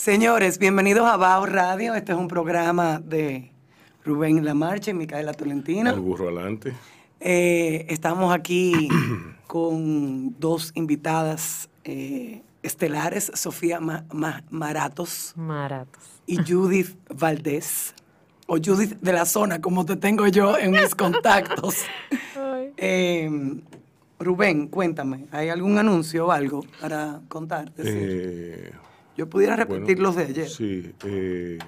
Señores, 0.00 0.58
bienvenidos 0.58 1.06
a 1.06 1.18
Bao 1.18 1.44
Radio. 1.44 1.94
Este 1.94 2.12
es 2.12 2.18
un 2.18 2.26
programa 2.26 3.00
de 3.00 3.52
Rubén 4.02 4.42
Lamarche 4.46 4.92
y 4.92 4.94
Micaela 4.94 5.34
Tolentino. 5.34 5.90
El 5.90 6.00
burro 6.00 6.28
adelante. 6.28 6.72
Eh, 7.20 7.84
estamos 7.86 8.34
aquí 8.34 8.88
con 9.46 10.40
dos 10.40 10.72
invitadas 10.74 11.68
eh, 11.84 12.40
estelares, 12.62 13.30
Sofía 13.34 13.78
Maratos. 14.48 15.34
Maratos. 15.36 16.02
Y 16.26 16.38
Judith 16.50 16.96
Valdés. 17.14 17.94
O 18.46 18.56
Judith 18.56 18.98
de 19.02 19.12
la 19.12 19.26
zona, 19.26 19.60
como 19.60 19.84
te 19.84 19.96
tengo 19.96 20.26
yo 20.28 20.56
en 20.56 20.70
mis 20.70 20.94
contactos. 20.94 21.76
Em, 22.78 23.60
Rubén, 24.18 24.68
cuéntame, 24.68 25.26
¿hay 25.30 25.50
algún 25.50 25.76
anuncio 25.76 26.28
o 26.28 26.30
algo 26.30 26.64
para 26.80 27.20
contar? 27.28 27.70
Yo 29.20 29.28
pudiera 29.28 29.54
repetir 29.54 29.98
los 29.98 30.16
de 30.16 30.22
ayer. 30.22 30.48
Sí, 30.48 30.94
eh, 31.04 31.58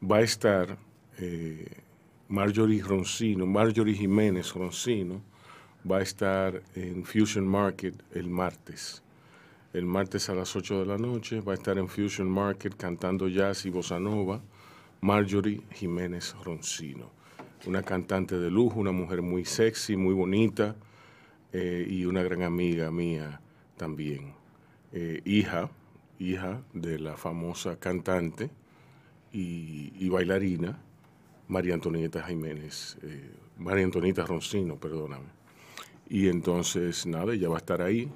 va 0.00 0.18
a 0.18 0.20
estar 0.20 0.78
eh, 1.18 1.66
Marjorie 2.28 2.80
Roncino, 2.80 3.44
Marjorie 3.44 3.96
Jiménez 3.96 4.54
Roncino, 4.54 5.20
va 5.90 5.98
a 5.98 6.02
estar 6.02 6.62
en 6.76 7.04
Fusion 7.04 7.44
Market 7.44 8.00
el 8.14 8.30
martes. 8.30 9.02
El 9.72 9.86
martes 9.86 10.28
a 10.28 10.34
las 10.36 10.54
8 10.54 10.78
de 10.78 10.86
la 10.86 10.96
noche 10.96 11.40
va 11.40 11.54
a 11.54 11.54
estar 11.56 11.76
en 11.76 11.88
Fusion 11.88 12.30
Market 12.30 12.76
cantando 12.76 13.26
jazz 13.26 13.66
y 13.66 13.70
bossa 13.70 13.98
nova 13.98 14.40
Marjorie 15.00 15.62
Jiménez 15.72 16.36
Roncino. 16.44 17.10
Una 17.66 17.82
cantante 17.82 18.38
de 18.38 18.48
lujo, 18.48 18.78
una 18.78 18.92
mujer 18.92 19.22
muy 19.22 19.44
sexy, 19.44 19.96
muy 19.96 20.14
bonita 20.14 20.76
eh, 21.52 21.84
y 21.90 22.04
una 22.04 22.22
gran 22.22 22.42
amiga 22.42 22.92
mía 22.92 23.40
también. 23.76 24.34
Eh, 24.92 25.20
hija, 25.24 25.68
hija 26.18 26.62
de 26.72 26.98
la 26.98 27.16
famosa 27.16 27.78
cantante 27.78 28.50
y, 29.32 30.08
bailarina 30.08 30.80
María 31.48 31.74
Antonieta 31.74 32.22
Jiménez, 32.22 32.98
eh, 33.02 33.30
María 33.58 33.84
Antonieta 33.84 34.26
Roncino, 34.26 34.76
perdóname. 34.76 35.26
Y 36.08 36.28
entonces, 36.28 37.06
nada, 37.06 37.34
ella 37.34 37.48
va 37.48 37.56
a 37.56 37.58
estar 37.58 37.82
ahí 37.82 38.10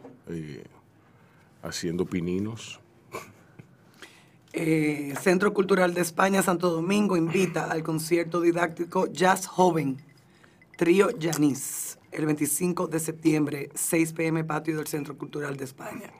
haciendo 1.62 2.04
pininos. 2.04 2.80
Eh, 4.52 5.14
Centro 5.20 5.54
Cultural 5.54 5.94
de 5.94 6.02
España 6.02 6.42
Santo 6.42 6.70
Domingo 6.70 7.16
invita 7.16 7.70
al 7.70 7.82
concierto 7.82 8.40
didáctico 8.42 9.06
Jazz 9.06 9.46
Joven, 9.46 9.96
Trío 10.76 11.10
Yanis, 11.18 11.98
el 12.10 12.26
25 12.26 12.86
de 12.86 13.00
septiembre, 13.00 13.70
6 13.74 14.12
pm, 14.12 14.44
patio 14.44 14.76
del 14.76 14.86
Centro 14.86 15.16
Cultural 15.16 15.56
de 15.56 15.64
España. 15.64 16.12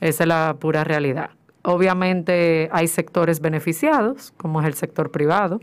Esa 0.00 0.24
es 0.24 0.28
la 0.28 0.56
pura 0.58 0.84
realidad. 0.84 1.30
Obviamente 1.70 2.68
hay 2.72 2.88
sectores 2.88 3.40
beneficiados, 3.40 4.32
como 4.36 4.60
es 4.60 4.66
el 4.66 4.74
sector 4.74 5.10
privado, 5.10 5.60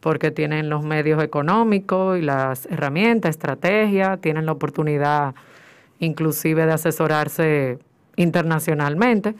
porque 0.00 0.30
tienen 0.30 0.68
los 0.68 0.84
medios 0.84 1.22
económicos 1.22 2.18
y 2.18 2.22
las 2.22 2.66
herramientas, 2.66 3.30
estrategias, 3.30 4.20
tienen 4.20 4.46
la 4.46 4.52
oportunidad 4.52 5.34
inclusive 6.00 6.66
de 6.66 6.72
asesorarse 6.72 7.78
internacionalmente 8.16 9.34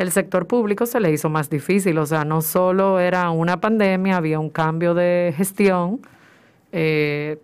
el 0.00 0.12
sector 0.12 0.46
público 0.46 0.86
se 0.86 0.98
le 0.98 1.12
hizo 1.12 1.28
más 1.28 1.50
difícil. 1.50 1.98
O 1.98 2.06
sea, 2.06 2.24
no 2.24 2.40
solo 2.40 2.98
era 3.00 3.30
una 3.30 3.60
pandemia, 3.60 4.16
había 4.16 4.40
un 4.40 4.48
cambio 4.48 4.94
de 4.94 5.34
gestión 5.36 6.00
eh, 6.72 7.38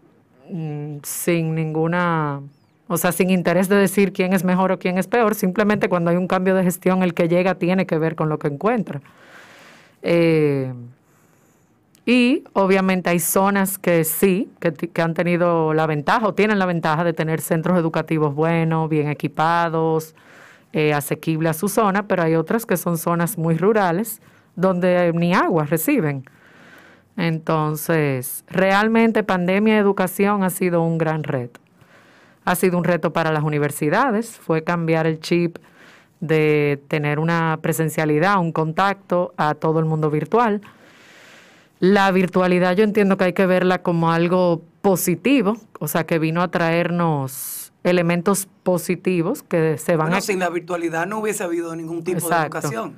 mm, 0.50 0.96
sin 1.02 1.54
ninguna, 1.54 2.40
o 2.88 2.96
sea, 2.96 3.12
sin 3.12 3.30
interés 3.30 3.68
de 3.68 3.76
decir 3.76 4.12
quién 4.12 4.32
es 4.32 4.44
mejor 4.44 4.72
o 4.72 4.78
quién 4.78 4.98
es 4.98 5.08
peor. 5.08 5.34
Simplemente 5.34 5.88
cuando 5.88 6.10
hay 6.10 6.16
un 6.16 6.28
cambio 6.28 6.54
de 6.54 6.62
gestión, 6.62 7.02
el 7.02 7.14
que 7.14 7.28
llega 7.28 7.56
tiene 7.56 7.86
que 7.86 7.98
ver 7.98 8.14
con 8.14 8.28
lo 8.28 8.38
que 8.38 8.48
encuentra. 8.48 9.00
Eh, 10.02 10.72
y 12.04 12.44
obviamente 12.52 13.10
hay 13.10 13.18
zonas 13.18 13.78
que 13.78 14.04
sí, 14.04 14.48
que, 14.60 15.02
han 15.02 15.14
tenido 15.14 15.74
la 15.74 15.86
ventaja 15.88 16.28
o 16.28 16.34
tienen 16.34 16.60
la 16.60 16.66
ventaja 16.66 17.02
de 17.02 17.12
tener 17.12 17.40
centros 17.40 17.76
educativos 17.76 18.32
buenos, 18.32 18.88
bien 18.88 19.08
equipados, 19.08 20.14
eh, 20.72 20.94
asequible 20.94 21.48
a 21.48 21.54
su 21.54 21.68
zona, 21.68 22.06
pero 22.06 22.22
hay 22.22 22.36
otras 22.36 22.64
que 22.64 22.76
son 22.76 22.96
zonas 22.96 23.36
muy 23.36 23.56
rurales 23.56 24.20
donde 24.54 25.12
ni 25.14 25.34
agua 25.34 25.64
reciben. 25.64 26.24
Entonces, 27.16 28.44
realmente 28.48 29.24
pandemia 29.24 29.74
y 29.74 29.78
educación 29.78 30.44
ha 30.44 30.50
sido 30.50 30.82
un 30.82 30.98
gran 30.98 31.24
reto. 31.24 31.65
Ha 32.46 32.54
sido 32.54 32.78
un 32.78 32.84
reto 32.84 33.12
para 33.12 33.30
las 33.32 33.44
universidades, 33.44 34.30
fue 34.30 34.64
cambiar 34.64 35.06
el 35.06 35.20
chip 35.20 35.58
de 36.20 36.80
tener 36.88 37.18
una 37.18 37.58
presencialidad, 37.60 38.38
un 38.40 38.52
contacto 38.52 39.34
a 39.36 39.54
todo 39.54 39.80
el 39.80 39.84
mundo 39.84 40.10
virtual. 40.10 40.62
La 41.78 42.10
virtualidad 42.10 42.74
yo 42.74 42.84
entiendo 42.84 43.16
que 43.16 43.24
hay 43.24 43.32
que 43.34 43.46
verla 43.46 43.82
como 43.82 44.10
algo 44.10 44.62
positivo, 44.80 45.58
o 45.78 45.88
sea, 45.88 46.06
que 46.06 46.18
vino 46.18 46.40
a 46.40 46.48
traernos 46.48 47.72
elementos 47.82 48.48
positivos 48.62 49.42
que 49.42 49.78
se 49.78 49.96
van 49.96 50.14
a... 50.14 50.20
sin 50.20 50.38
la 50.38 50.48
virtualidad 50.48 51.06
no 51.06 51.18
hubiese 51.18 51.44
habido 51.44 51.76
ningún 51.76 52.02
tipo 52.02 52.28
de 52.28 52.36
educación. 52.36 52.96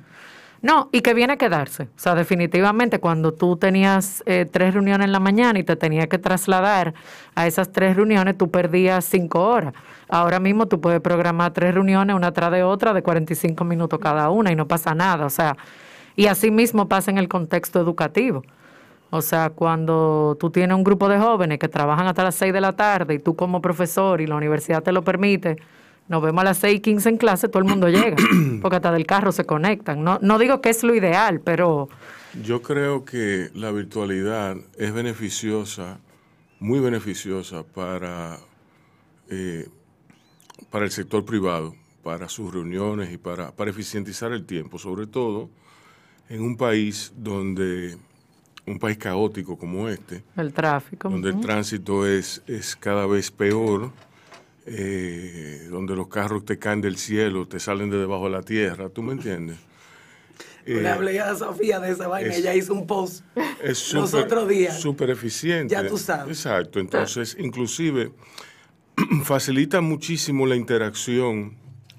No, 0.61 0.89
y 0.91 1.01
que 1.01 1.13
viene 1.13 1.33
a 1.33 1.37
quedarse. 1.37 1.83
O 1.83 1.99
sea, 1.99 2.15
definitivamente 2.15 2.99
cuando 2.99 3.33
tú 3.33 3.55
tenías 3.55 4.23
eh, 4.25 4.45
tres 4.49 4.73
reuniones 4.73 5.05
en 5.05 5.11
la 5.11 5.19
mañana 5.19 5.57
y 5.57 5.63
te 5.63 5.75
tenías 5.75 6.07
que 6.07 6.17
trasladar 6.17 6.93
a 7.35 7.47
esas 7.47 7.71
tres 7.71 7.95
reuniones, 7.95 8.37
tú 8.37 8.51
perdías 8.51 9.05
cinco 9.05 9.41
horas. 9.47 9.73
Ahora 10.09 10.39
mismo 10.39 10.67
tú 10.67 10.81
puedes 10.81 10.99
programar 11.01 11.53
tres 11.53 11.73
reuniones 11.73 12.15
una 12.15 12.31
tras 12.33 12.51
de 12.51 12.63
otra 12.63 12.93
de 12.93 13.01
45 13.01 13.63
minutos 13.63 13.99
cada 13.99 14.29
una 14.29 14.51
y 14.51 14.55
no 14.55 14.67
pasa 14.67 14.93
nada. 14.93 15.25
O 15.25 15.29
sea, 15.29 15.55
y 16.15 16.25
así 16.27 16.51
mismo 16.51 16.89
pasa 16.89 17.11
en 17.11 17.17
el 17.17 17.29
contexto 17.29 17.79
educativo. 17.79 18.43
O 19.11 19.21
sea, 19.21 19.49
cuando 19.49 20.37
tú 20.39 20.51
tienes 20.51 20.75
un 20.75 20.83
grupo 20.83 21.09
de 21.09 21.17
jóvenes 21.17 21.59
que 21.59 21.67
trabajan 21.67 22.07
hasta 22.07 22.23
las 22.23 22.35
6 22.35 22.53
de 22.53 22.61
la 22.61 22.73
tarde 22.73 23.15
y 23.15 23.19
tú 23.19 23.35
como 23.35 23.61
profesor 23.61 24.21
y 24.21 24.27
la 24.27 24.35
universidad 24.35 24.83
te 24.83 24.91
lo 24.91 25.03
permite, 25.03 25.57
nos 26.09 26.21
vemos 26.21 26.41
a 26.41 26.45
las 26.45 26.57
6 26.57 26.77
y 26.77 26.79
15 26.81 27.09
en 27.09 27.17
clase, 27.17 27.47
todo 27.47 27.59
el 27.59 27.69
mundo 27.69 27.87
llega, 27.87 28.17
porque 28.61 28.77
hasta 28.77 28.91
del 28.91 29.05
carro 29.05 29.31
se 29.31 29.45
conectan. 29.45 30.03
No, 30.03 30.19
no 30.21 30.37
digo 30.39 30.59
que 30.59 30.69
es 30.69 30.83
lo 30.83 30.93
ideal, 30.93 31.39
pero... 31.39 31.87
Yo 32.43 32.61
creo 32.61 33.05
que 33.05 33.49
la 33.53 33.71
virtualidad 33.71 34.57
es 34.77 34.93
beneficiosa, 34.93 35.99
muy 36.59 36.79
beneficiosa 36.79 37.63
para, 37.63 38.37
eh, 39.29 39.67
para 40.69 40.85
el 40.85 40.91
sector 40.91 41.25
privado, 41.25 41.75
para 42.03 42.27
sus 42.27 42.53
reuniones 42.53 43.11
y 43.13 43.17
para, 43.17 43.51
para 43.51 43.71
eficientizar 43.71 44.31
el 44.31 44.45
tiempo, 44.45 44.77
sobre 44.77 45.07
todo 45.07 45.49
en 46.27 46.41
un 46.41 46.57
país 46.57 47.13
donde 47.15 47.97
un 48.65 48.77
país 48.77 48.97
caótico 48.97 49.57
como 49.57 49.89
este, 49.89 50.23
El 50.37 50.53
tráfico. 50.53 51.09
donde 51.09 51.29
el 51.29 51.39
tránsito 51.39 52.05
es, 52.05 52.43
es 52.45 52.75
cada 52.75 53.07
vez 53.07 53.31
peor, 53.31 53.91
eh, 54.71 55.67
donde 55.69 55.95
los 55.95 56.07
carros 56.07 56.45
te 56.45 56.57
caen 56.59 56.81
del 56.81 56.97
cielo, 56.97 57.47
te 57.47 57.59
salen 57.59 57.89
de 57.89 57.97
debajo 57.97 58.25
de 58.25 58.31
la 58.31 58.41
tierra, 58.43 58.89
¿tú 58.89 59.01
me 59.03 59.13
entiendes? 59.13 59.57
Le 60.65 60.81
Eh, 60.81 60.87
hablé 60.87 61.19
a 61.19 61.35
Sofía 61.35 61.79
de 61.79 61.91
esa 61.91 62.07
vaina, 62.07 62.29
es- 62.31 62.39
ella 62.39 62.53
hizo 62.53 62.73
un 62.73 62.85
post 62.85 63.23
es 63.63 63.91
los 63.93 64.11
súper- 64.11 64.25
otros 64.25 64.47
días. 64.47 64.79
súper 64.79 65.09
eficiente. 65.09 65.73
Ya 65.73 65.87
tú 65.87 65.97
sabes. 65.97 66.37
Exacto. 66.37 66.79
Entonces, 66.79 67.35
inclusive, 67.39 68.11
facilita 69.23 69.81
muchísimo 69.81 70.45
la 70.45 70.55
interacción 70.55 71.55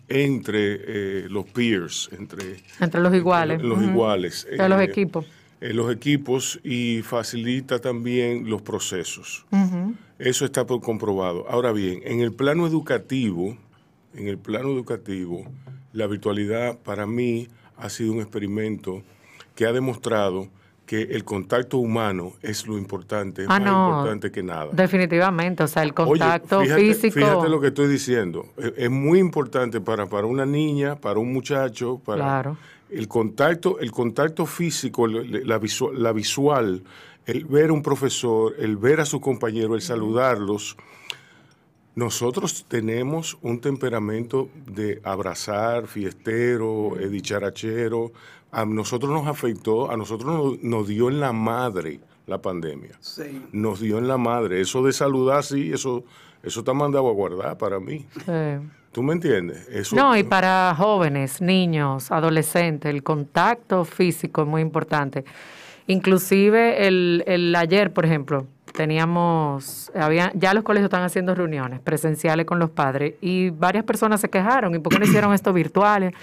entre 0.08 0.81
eh, 1.25 1.26
los 1.28 1.46
peers, 1.46 2.11
entre 2.19 2.56
Entre 2.81 3.00
los 3.00 3.14
iguales. 3.14 3.62
los 3.62 3.82
iguales. 3.82 4.46
De 4.50 4.69
los 4.69 4.81
eh, 4.81 4.84
equipos. 4.84 5.26
Eh, 5.60 5.72
los 5.74 5.92
equipos 5.92 6.60
y 6.64 7.02
facilita 7.02 7.78
también 7.78 8.48
los 8.48 8.62
procesos. 8.62 9.46
Eso 10.18 10.44
está 10.44 10.66
por 10.66 10.80
comprobado. 10.80 11.46
Ahora 11.48 11.72
bien, 11.72 12.00
en 12.04 12.20
el 12.20 12.32
plano 12.32 12.66
educativo, 12.66 13.56
en 14.14 14.28
el 14.28 14.38
plano 14.38 14.68
educativo, 14.70 15.44
la 15.92 16.06
virtualidad 16.06 16.78
para 16.78 17.06
mí 17.06 17.48
ha 17.76 17.88
sido 17.88 18.12
un 18.12 18.20
experimento 18.20 19.02
que 19.54 19.66
ha 19.66 19.72
demostrado 19.72 20.48
que 20.86 21.02
el 21.02 21.22
contacto 21.24 21.78
humano 21.78 22.32
es 22.42 22.66
lo 22.66 22.76
importante, 22.76 23.42
es 23.42 23.48
Ah, 23.48 23.60
más 23.60 23.62
no. 23.70 23.88
importante 23.90 24.32
que 24.32 24.42
nada. 24.42 24.70
Definitivamente, 24.72 25.62
o 25.62 25.68
sea, 25.68 25.84
el 25.84 25.90
Oye, 25.90 25.94
contacto 25.94 26.60
fíjate, 26.62 26.80
físico. 26.80 27.14
Fíjate 27.14 27.48
lo 27.48 27.60
que 27.60 27.68
estoy 27.68 27.86
diciendo. 27.86 28.46
Es, 28.56 28.72
es 28.76 28.90
muy 28.90 29.20
importante 29.20 29.80
para, 29.80 30.06
para 30.06 30.26
una 30.26 30.44
niña, 30.44 30.96
para 30.96 31.20
un 31.20 31.32
muchacho, 31.32 32.00
para 32.04 32.18
Claro. 32.24 32.56
El 32.92 33.08
contacto, 33.08 33.78
el 33.78 33.90
contacto 33.90 34.46
físico, 34.46 35.06
la, 35.06 35.58
visual, 35.58 36.02
la 36.02 36.12
visual, 36.12 36.82
el 37.26 37.44
ver 37.44 37.70
a 37.70 37.72
un 37.72 37.82
profesor, 37.82 38.54
el 38.58 38.76
ver 38.76 39.00
a 39.00 39.04
su 39.04 39.20
compañero, 39.20 39.75
el 39.75 39.82
saludarlos. 39.82 40.76
Nosotros 41.94 42.64
tenemos 42.69 43.37
un 43.42 43.60
temperamento 43.60 44.48
de 44.66 45.00
abrazar, 45.04 45.87
fiestero, 45.87 46.94
dicharachero. 47.10 48.12
A 48.52 48.64
nosotros 48.64 49.10
nos 49.12 49.26
afectó, 49.26 49.90
a 49.90 49.96
nosotros 49.96 50.58
nos, 50.58 50.62
nos 50.62 50.88
dio 50.88 51.08
en 51.08 51.20
la 51.20 51.32
madre 51.32 52.00
la 52.26 52.40
pandemia 52.40 52.92
Sí. 53.00 53.42
nos 53.52 53.81
dio 53.81 53.98
en 53.98 54.06
la 54.06 54.16
madre. 54.16 54.60
Eso 54.60 54.82
de 54.84 54.92
saludar, 54.92 55.42
sí, 55.42 55.72
eso, 55.72 56.04
eso 56.42 56.60
está 56.60 56.72
mandado 56.72 57.08
a 57.08 57.12
guardar 57.12 57.58
para 57.58 57.81
mí. 57.81 58.06
Sí. 58.25 58.69
¿Tú 58.92 59.02
me 59.02 59.12
entiendes? 59.12 59.69
Eso, 59.69 59.94
No, 59.94 60.16
y 60.16 60.25
para 60.25 60.75
jóvenes, 60.76 61.40
niños, 61.40 62.10
adolescentes, 62.10 62.92
el 62.92 63.02
contacto 63.02 63.84
físico 63.84 64.42
es 64.42 64.48
muy 64.48 64.62
importante. 64.62 65.25
Inclusive 65.87 66.87
el, 66.87 67.22
el 67.26 67.54
ayer, 67.54 67.92
por 67.92 68.04
ejemplo, 68.04 68.46
teníamos, 68.72 69.90
había, 69.94 70.32
ya 70.34 70.54
los 70.54 70.64
colegios 70.64 70.87
están 70.87 71.02
haciendo 71.02 71.34
reuniones 71.34 71.81
presenciales 71.81 72.46
con 72.46 72.58
los 72.58 72.70
padres 72.70 73.14
y 73.20 73.50
varias 73.50 73.84
personas 73.84 74.20
se 74.20 74.28
quejaron, 74.28 74.75
¿y 74.75 74.78
por 74.78 74.92
qué 74.92 74.98
no 74.98 75.04
hicieron 75.04 75.32
esto 75.34 75.52
virtuales? 75.52 76.14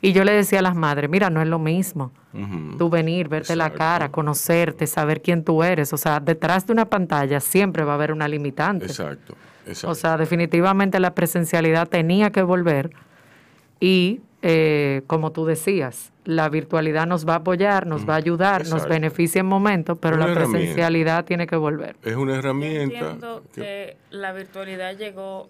Y 0.00 0.12
yo 0.12 0.22
le 0.22 0.32
decía 0.32 0.58
a 0.58 0.62
las 0.62 0.76
madres, 0.76 1.08
mira, 1.08 1.30
no 1.30 1.40
es 1.40 1.48
lo 1.48 1.58
mismo. 1.58 2.12
Ujú. 2.34 2.76
Tú 2.76 2.90
venir, 2.90 3.28
verte 3.28 3.56
la 3.56 3.70
cara, 3.70 4.10
conocerte, 4.10 4.86
saber 4.86 5.22
quién 5.22 5.44
tú 5.44 5.62
eres. 5.62 5.94
O 5.94 5.96
sea, 5.96 6.20
detrás 6.20 6.66
de 6.66 6.74
una 6.74 6.84
pantalla 6.84 7.40
siempre 7.40 7.84
va 7.84 7.92
a 7.92 7.94
haber 7.94 8.12
una 8.12 8.28
limitante. 8.28 8.84
Exacto, 8.84 9.34
exacto. 9.66 9.90
O 9.90 9.94
sea, 9.94 10.16
definitivamente 10.16 11.00
la 11.00 11.14
presencialidad 11.14 11.88
tenía 11.88 12.30
que 12.30 12.42
volver 12.42 12.90
y, 13.80 14.20
eh, 14.42 15.02
como 15.06 15.32
tú 15.32 15.44
decías, 15.46 16.12
la 16.24 16.48
virtualidad 16.48 17.06
nos 17.06 17.28
va 17.28 17.34
a 17.34 17.36
apoyar, 17.38 17.86
nos 17.86 18.08
va 18.08 18.14
a 18.14 18.16
ayudar, 18.16 18.66
nos 18.68 18.86
beneficia 18.88 19.40
en 19.40 19.46
momentos, 19.46 19.98
pero 20.00 20.16
la 20.16 20.32
presencialidad 20.32 21.24
tiene 21.24 21.46
que 21.46 21.56
volver. 21.56 21.96
es 22.02 22.16
una 22.16 22.32
Yo 22.32 22.38
herramienta. 22.38 22.82
entiendo 22.82 23.42
que- 23.54 23.60
que 23.60 23.96
la 24.10 24.32
virtualidad 24.32 24.96
llegó 24.96 25.48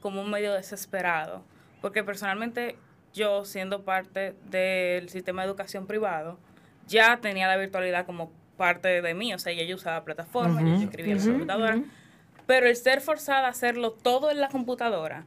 como 0.00 0.22
un 0.22 0.30
medio 0.30 0.52
desesperado, 0.54 1.42
porque 1.80 2.02
personalmente 2.04 2.76
yo, 3.14 3.44
siendo 3.44 3.82
parte 3.82 4.34
del 4.50 5.08
sistema 5.08 5.42
de 5.42 5.48
educación 5.48 5.86
privado, 5.86 6.38
ya 6.86 7.18
tenía 7.20 7.46
la 7.48 7.56
virtualidad 7.56 8.06
como 8.06 8.30
parte 8.56 9.02
de 9.02 9.14
mí, 9.14 9.32
o 9.34 9.38
sea, 9.38 9.52
ya 9.52 9.62
yo 9.64 9.76
usaba 9.76 10.04
plataformas, 10.04 10.64
yo 10.64 10.84
escribía 10.84 11.12
en 11.12 11.18
la 11.18 11.24
computadora, 11.32 11.78
pero 12.48 12.66
el 12.66 12.76
ser 12.76 13.02
forzada 13.02 13.46
a 13.46 13.50
hacerlo 13.50 13.90
todo 13.90 14.30
en 14.30 14.40
la 14.40 14.48
computadora 14.48 15.26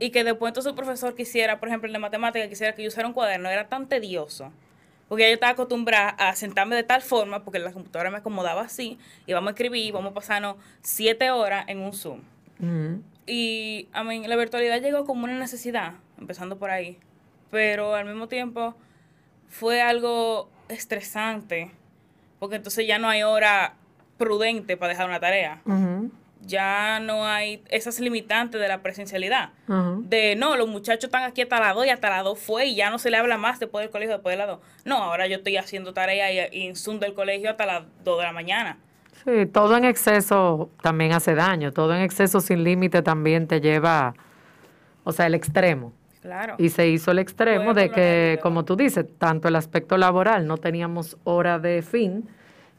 y 0.00 0.10
que 0.10 0.24
después 0.24 0.50
entonces 0.50 0.70
el 0.70 0.74
profesor 0.74 1.14
quisiera, 1.14 1.60
por 1.60 1.68
ejemplo, 1.68 1.86
el 1.86 1.92
de 1.92 2.00
matemática, 2.00 2.48
quisiera 2.48 2.74
que 2.74 2.82
yo 2.82 2.88
usara 2.88 3.06
un 3.06 3.14
cuaderno, 3.14 3.48
era 3.48 3.68
tan 3.68 3.86
tedioso. 3.86 4.50
Porque 5.08 5.28
yo 5.28 5.34
estaba 5.34 5.52
acostumbrada 5.52 6.08
a 6.18 6.34
sentarme 6.34 6.74
de 6.74 6.82
tal 6.82 7.00
forma, 7.00 7.44
porque 7.44 7.60
la 7.60 7.72
computadora 7.72 8.10
me 8.10 8.16
acomodaba 8.16 8.62
así, 8.62 8.98
y 9.24 9.34
vamos 9.34 9.50
a 9.50 9.50
escribir, 9.52 9.86
y 9.86 9.92
vamos 9.92 10.10
a 10.10 10.14
pasarnos 10.14 10.56
siete 10.82 11.30
horas 11.30 11.64
en 11.68 11.78
un 11.78 11.92
Zoom. 11.92 12.22
Y 13.24 13.88
a 13.92 14.02
mí 14.02 14.26
la 14.26 14.34
virtualidad 14.34 14.82
llegó 14.82 15.04
como 15.04 15.24
una 15.24 15.38
necesidad, 15.38 15.92
empezando 16.18 16.58
por 16.58 16.70
ahí. 16.70 16.98
Pero 17.52 17.94
al 17.94 18.04
mismo 18.04 18.26
tiempo 18.26 18.74
fue 19.46 19.80
algo 19.80 20.50
estresante, 20.68 21.70
porque 22.40 22.56
entonces 22.56 22.84
ya 22.84 22.98
no 22.98 23.08
hay 23.08 23.22
hora 23.22 23.74
prudente 24.16 24.76
para 24.76 24.90
dejar 24.90 25.08
una 25.08 25.20
tarea. 25.20 25.62
Ujú. 25.64 26.10
Ya 26.48 26.98
no 26.98 27.26
hay 27.26 27.62
esas 27.68 28.00
limitantes 28.00 28.58
de 28.58 28.66
la 28.68 28.82
presencialidad 28.82 29.50
de 29.68 30.34
no, 30.34 30.56
los 30.56 30.66
muchachos 30.66 31.04
están 31.04 31.22
aquí 31.22 31.42
hasta 31.42 31.60
las 31.60 31.74
2 31.74 31.86
y 31.86 31.90
hasta 31.90 32.08
las 32.08 32.24
2 32.24 32.38
fue 32.38 32.66
y 32.66 32.74
ya 32.74 32.88
no 32.88 32.98
se 32.98 33.10
le 33.10 33.18
habla 33.18 33.36
más 33.36 33.60
después 33.60 33.84
del 33.84 33.90
colegio, 33.90 34.14
después 34.14 34.32
de 34.32 34.38
las 34.38 34.48
2. 34.48 34.58
No, 34.86 34.96
ahora 34.96 35.26
yo 35.26 35.36
estoy 35.36 35.58
haciendo 35.58 35.92
tarea 35.92 36.32
y, 36.32 36.58
y 36.58 36.66
en 36.66 36.74
Zoom 36.74 36.98
del 36.98 37.12
colegio 37.12 37.50
hasta 37.50 37.66
las 37.66 37.84
2 38.02 38.18
de 38.18 38.24
la 38.24 38.32
mañana. 38.32 38.78
Sí, 39.24 39.46
todo 39.46 39.76
en 39.76 39.84
exceso 39.84 40.70
también 40.80 41.12
hace 41.12 41.34
daño, 41.34 41.72
todo 41.72 41.94
en 41.94 42.00
exceso 42.00 42.40
sin 42.40 42.64
límite 42.64 43.02
también 43.02 43.46
te 43.46 43.60
lleva, 43.60 44.14
o 45.04 45.12
sea, 45.12 45.26
el 45.26 45.34
extremo. 45.34 45.92
Claro. 46.22 46.54
Y 46.58 46.70
se 46.70 46.88
hizo 46.88 47.10
el 47.10 47.18
extremo 47.18 47.74
de 47.74 47.90
que, 47.90 48.38
como 48.42 48.64
tú 48.64 48.74
dices, 48.74 49.06
tanto 49.18 49.48
el 49.48 49.56
aspecto 49.56 49.96
laboral 49.98 50.46
no 50.46 50.56
teníamos 50.56 51.16
hora 51.24 51.58
de 51.58 51.82
fin 51.82 52.28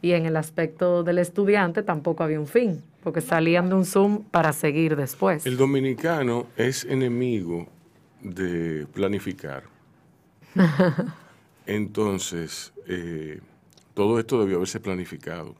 y 0.01 0.13
en 0.13 0.25
el 0.25 0.37
aspecto 0.37 1.03
del 1.03 1.17
estudiante 1.19 1.83
tampoco 1.83 2.23
había 2.23 2.39
un 2.39 2.47
fin, 2.47 2.81
porque 3.03 3.21
salían 3.21 3.69
de 3.69 3.75
un 3.75 3.85
Zoom 3.85 4.23
para 4.23 4.53
seguir 4.53 4.95
después. 4.95 5.45
El 5.45 5.57
dominicano 5.57 6.47
es 6.57 6.85
enemigo 6.85 7.67
de 8.21 8.87
planificar. 8.93 9.63
Entonces, 11.65 12.73
eh, 12.87 13.39
todo 13.93 14.19
esto 14.19 14.39
debió 14.41 14.57
haberse 14.57 14.79
planificado. 14.79 15.55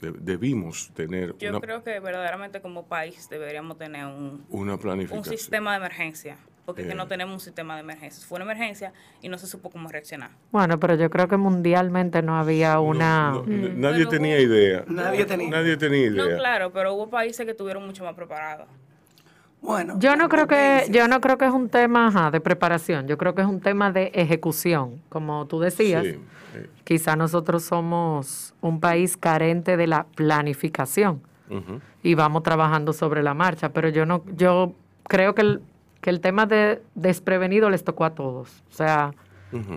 De- 0.00 0.12
debimos 0.12 0.90
tener 0.94 1.36
Yo 1.38 1.50
una, 1.50 1.60
creo 1.60 1.82
que 1.84 2.00
verdaderamente 2.00 2.62
como 2.62 2.86
país 2.86 3.28
deberíamos 3.28 3.76
tener 3.76 4.06
un, 4.06 4.44
una 4.48 4.74
un 4.74 4.78
planificación. 4.78 5.36
sistema 5.36 5.72
de 5.72 5.76
emergencia, 5.78 6.38
porque 6.70 6.82
es 6.82 6.88
que 6.88 6.94
Eh. 6.94 6.96
no 6.96 7.06
tenemos 7.06 7.34
un 7.34 7.40
sistema 7.40 7.74
de 7.74 7.80
emergencia. 7.80 8.26
Fue 8.26 8.36
una 8.36 8.44
emergencia 8.44 8.92
y 9.22 9.28
no 9.28 9.38
se 9.38 9.46
supo 9.46 9.70
cómo 9.70 9.88
reaccionar. 9.88 10.30
Bueno, 10.52 10.78
pero 10.80 10.94
yo 10.94 11.10
creo 11.10 11.28
que 11.28 11.36
mundialmente 11.36 12.22
no 12.22 12.38
había 12.38 12.80
una... 12.80 13.30
No, 13.32 13.42
nadie 13.46 14.04
Mm. 14.04 14.08
Pero 14.08 14.08
tenía 14.08 14.36
hubo- 14.36 14.42
idea. 14.42 14.84
Nadie 14.88 15.24
tenía. 15.24 15.50
Nadie 15.50 15.76
tenía 15.76 16.06
idea. 16.06 16.24
No, 16.24 16.36
claro, 16.36 16.72
pero 16.72 16.94
hubo 16.94 17.08
países 17.10 17.44
que 17.44 17.52
estuvieron 17.52 17.86
mucho 17.86 18.04
más 18.04 18.14
preparados. 18.14 18.66
Bueno. 19.62 19.96
Yo 19.98 20.16
no 20.16 20.28
creo 20.30 20.46
que 20.46 20.86
yo 20.90 21.06
no 21.06 21.20
creo 21.20 21.36
que 21.36 21.44
es 21.44 21.50
un 21.52 21.68
tema 21.68 22.06
ajá, 22.06 22.30
de 22.30 22.40
preparación, 22.40 23.06
yo 23.06 23.18
creo 23.18 23.34
que 23.34 23.42
es 23.42 23.46
un 23.46 23.60
tema 23.60 23.92
de 23.92 24.10
ejecución, 24.14 25.02
como 25.10 25.46
tú 25.46 25.60
decías. 25.60 26.02
Sí, 26.04 26.18
eh, 26.56 26.70
Quizá 26.84 27.14
nosotros 27.14 27.62
somos 27.64 28.54
un 28.62 28.80
país 28.80 29.18
carente 29.18 29.76
de 29.76 29.86
la 29.86 30.06
planificación 30.16 31.20
y 32.02 32.14
vamos 32.14 32.42
trabajando 32.44 32.92
sobre 32.94 33.22
la 33.22 33.34
marcha, 33.34 33.68
pero 33.70 33.88
yo 33.90 34.06
no 34.06 34.22
yo 34.36 34.72
creo 35.08 35.34
que 35.34 35.42
el, 35.42 35.60
que 36.00 36.10
el 36.10 36.20
tema 36.20 36.46
de 36.46 36.82
desprevenido 36.94 37.70
les 37.70 37.84
tocó 37.84 38.04
a 38.04 38.14
todos. 38.14 38.62
O 38.70 38.74
sea, 38.74 39.12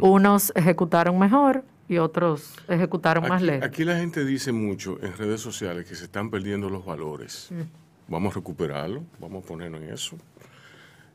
unos 0.01 0.51
ejecutaron 0.55 1.17
mejor 1.17 1.63
y 1.89 1.97
otros 1.97 2.55
ejecutaron 2.67 3.27
más 3.27 3.41
lejos. 3.41 3.63
aquí 3.63 3.83
la 3.83 3.97
gente 3.97 4.23
dice 4.23 4.51
mucho 4.51 4.99
en 5.01 5.17
redes 5.17 5.41
sociales 5.41 5.85
que 5.85 5.95
se 5.95 6.05
están 6.05 6.29
perdiendo 6.29 6.69
los 6.69 6.85
valores. 6.85 7.49
Mm. 7.51 7.61
Vamos 8.07 8.33
a 8.33 8.35
recuperarlo, 8.35 9.03
vamos 9.19 9.43
a 9.43 9.47
ponernos 9.47 9.81
en 9.81 9.89
eso. 9.89 10.17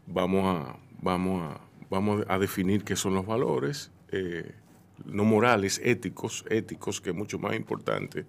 Vamos 0.06 0.44
a, 0.44 0.76
vamos 1.00 1.42
a, 1.42 1.60
vamos 1.90 2.24
a 2.28 2.38
definir 2.38 2.82
qué 2.82 2.96
son 2.96 3.14
los 3.14 3.26
valores, 3.26 3.90
eh, 4.10 4.52
no 5.04 5.24
morales, 5.24 5.80
éticos, 5.84 6.44
éticos, 6.50 7.00
que 7.00 7.10
es 7.10 7.16
mucho 7.16 7.38
más 7.38 7.54
importante. 7.54 8.24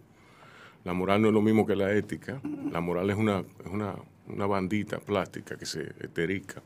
La 0.84 0.94
moral 0.94 1.22
no 1.22 1.30
es 1.30 1.34
lo 1.34 1.42
mismo 1.42 1.66
que 1.66 1.76
la 1.76 1.92
ética. 1.94 2.42
La 2.72 2.80
moral 2.80 3.10
es 3.10 3.18
una, 3.18 3.40
es 3.40 3.72
una, 3.72 3.96
una 4.30 4.46
bandita 4.46 5.00
plástica 5.00 5.58
que 5.58 5.66
se 5.66 5.82
eterica 6.00 6.62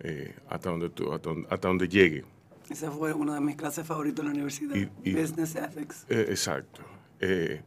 eh, 0.00 0.34
hasta, 0.48 0.70
donde 0.70 0.90
tú- 0.90 1.12
hasta, 1.12 1.30
donde, 1.30 1.48
hasta 1.50 1.68
donde 1.68 1.88
llegue. 1.88 2.24
Esa 2.70 2.90
fue 2.90 3.12
una 3.12 3.34
de 3.34 3.40
mis 3.40 3.56
clases 3.56 3.86
favoritas 3.86 4.20
en 4.20 4.26
la 4.26 4.30
universidad. 4.32 4.74
Y- 4.76 4.88
y- 5.10 5.14
Business 5.14 5.54
Ethics. 5.56 6.06
Eh, 6.08 6.26
exacto. 6.30 6.80
Eh, 7.20 7.60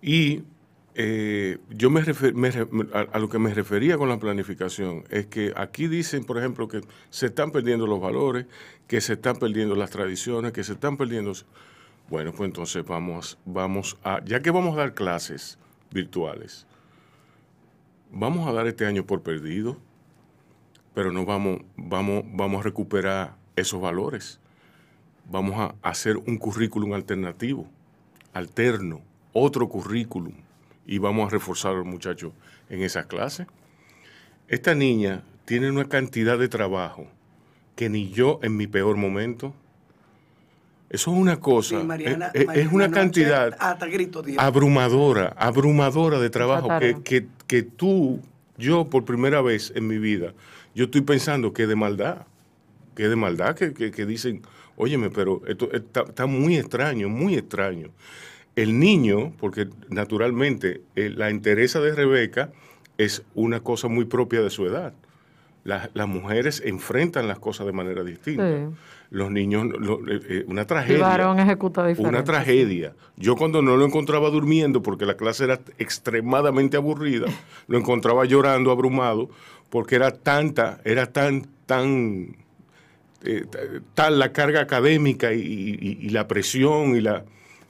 y 0.00 0.42
eh, 0.94 1.58
yo 1.70 1.90
me, 1.90 2.00
refer- 2.02 2.32
me 2.34 2.48
a, 2.96 3.00
a 3.00 3.18
lo 3.18 3.28
que 3.28 3.38
me 3.38 3.52
refería 3.52 3.98
con 3.98 4.08
la 4.08 4.18
planificación 4.18 5.04
es 5.10 5.26
que 5.26 5.52
aquí 5.56 5.88
dicen, 5.88 6.24
por 6.24 6.38
ejemplo, 6.38 6.68
que 6.68 6.80
se 7.10 7.26
están 7.26 7.50
perdiendo 7.50 7.86
los 7.86 8.00
valores, 8.00 8.46
que 8.86 9.00
se 9.00 9.14
están 9.14 9.36
perdiendo 9.36 9.74
las 9.74 9.90
tradiciones, 9.90 10.52
que 10.52 10.64
se 10.64 10.72
están 10.74 10.96
perdiendo... 10.96 11.32
Bueno, 12.08 12.32
pues 12.32 12.46
entonces 12.46 12.84
vamos, 12.86 13.36
vamos 13.44 13.98
a, 14.04 14.24
ya 14.24 14.40
que 14.40 14.50
vamos 14.52 14.74
a 14.76 14.78
dar 14.82 14.94
clases 14.94 15.58
virtuales, 15.90 16.64
vamos 18.10 18.48
a 18.48 18.52
dar 18.52 18.66
este 18.66 18.86
año 18.86 19.04
por 19.04 19.22
perdido, 19.22 19.76
pero 20.94 21.12
no 21.12 21.24
vamos, 21.24 21.60
vamos, 21.76 22.24
vamos 22.32 22.60
a 22.60 22.64
recuperar 22.64 23.36
esos 23.56 23.80
valores 23.80 24.40
vamos 25.30 25.58
a 25.58 25.74
hacer 25.88 26.16
un 26.16 26.38
currículum 26.38 26.94
alternativo, 26.94 27.66
alterno, 28.32 29.00
otro 29.32 29.68
currículum, 29.68 30.34
y 30.86 30.98
vamos 30.98 31.26
a 31.26 31.30
reforzar 31.30 31.72
a 31.72 31.78
los 31.78 31.86
muchachos 31.86 32.32
en 32.70 32.82
esas 32.82 33.06
clases. 33.06 33.46
Esta 34.48 34.74
niña 34.74 35.22
tiene 35.44 35.70
una 35.70 35.88
cantidad 35.88 36.38
de 36.38 36.48
trabajo 36.48 37.06
que 37.74 37.88
ni 37.88 38.10
yo 38.10 38.38
en 38.42 38.56
mi 38.56 38.66
peor 38.66 38.96
momento. 38.96 39.54
Eso 40.88 41.12
es 41.12 41.16
una 41.18 41.40
cosa, 41.40 41.80
Sí, 41.80 41.86
Mariana, 41.86 42.30
es- 42.32 42.46
es, 42.54 42.72
una 42.72 42.90
cantidad 42.90 43.56
Hasta 43.58 43.86
grito, 43.86 44.22
tío. 44.22 44.40
abrumadora, 44.40 45.34
abrumadora 45.36 46.20
de 46.20 46.30
trabajo 46.30 46.68
que, 46.78 47.02
que, 47.02 47.26
que 47.48 47.62
tú, 47.62 48.20
yo 48.56 48.84
por 48.88 49.04
primera 49.04 49.42
vez 49.42 49.72
en 49.74 49.88
mi 49.88 49.98
vida, 49.98 50.32
yo 50.74 50.84
estoy 50.84 51.00
pensando 51.00 51.52
que 51.52 51.66
de 51.66 51.74
maldad, 51.74 52.18
que 52.94 53.08
de 53.08 53.16
maldad, 53.16 53.56
que, 53.56 53.74
que- 53.74 53.90
que 53.90 54.06
dicen, 54.06 54.42
óyeme, 54.76 55.10
pero 55.10 55.42
esto 55.48 55.70
está, 55.72 56.02
está 56.02 56.26
muy 56.26 56.56
extraño, 56.56 57.08
muy 57.08 57.34
extraño. 57.34 57.88
El 58.54 58.78
niño, 58.78 59.32
porque 59.38 59.68
naturalmente 59.90 60.82
eh, 60.94 61.10
la 61.14 61.30
interesa 61.30 61.80
de 61.80 61.94
Rebeca 61.94 62.52
es 62.96 63.22
una 63.34 63.60
cosa 63.60 63.88
muy 63.88 64.04
propia 64.06 64.40
de 64.40 64.50
su 64.50 64.64
edad. 64.66 64.94
Las, 65.66 65.90
las 65.94 66.06
mujeres 66.06 66.62
enfrentan 66.64 67.26
las 67.26 67.38
cosas 67.40 67.66
de 67.66 67.72
manera 67.72 68.04
distinta. 68.04 68.48
Sí. 68.48 68.74
Los 69.10 69.30
niños, 69.30 69.66
lo- 69.66 69.98
eh, 70.08 70.20
eh, 70.28 70.44
una 70.46 70.62
El 70.62 70.66
tragedia. 70.66 71.02
varón 71.02 71.38
ejecuta 71.40 71.84
diferente. 71.86 72.08
Una 72.16 72.24
tragedia. 72.24 72.92
Yo 73.16 73.34
cuando 73.36 73.62
no 73.62 73.76
lo 73.76 73.84
encontraba 73.84 74.30
durmiendo 74.30 74.82
porque 74.82 75.06
la 75.06 75.16
clase 75.16 75.44
era 75.44 75.58
extremadamente 75.78 76.76
aburrida, 76.76 77.26
lo 77.68 77.78
encontraba 77.78 78.24
llorando, 78.24 78.70
abrumado, 78.70 79.28
porque 79.70 79.96
era 79.96 80.12
tanta, 80.12 80.80
era 80.84 81.06
tan, 81.12 81.46
tan, 81.66 82.36
eh, 83.24 83.44
tal 83.94 84.18
la 84.20 84.32
carga 84.32 84.60
académica 84.60 85.32
y, 85.32 85.40
y- 85.40 85.98
y 86.00 86.08
la 86.10 86.28
presión 86.28 86.96
y 86.96 87.00
la... 87.00 87.24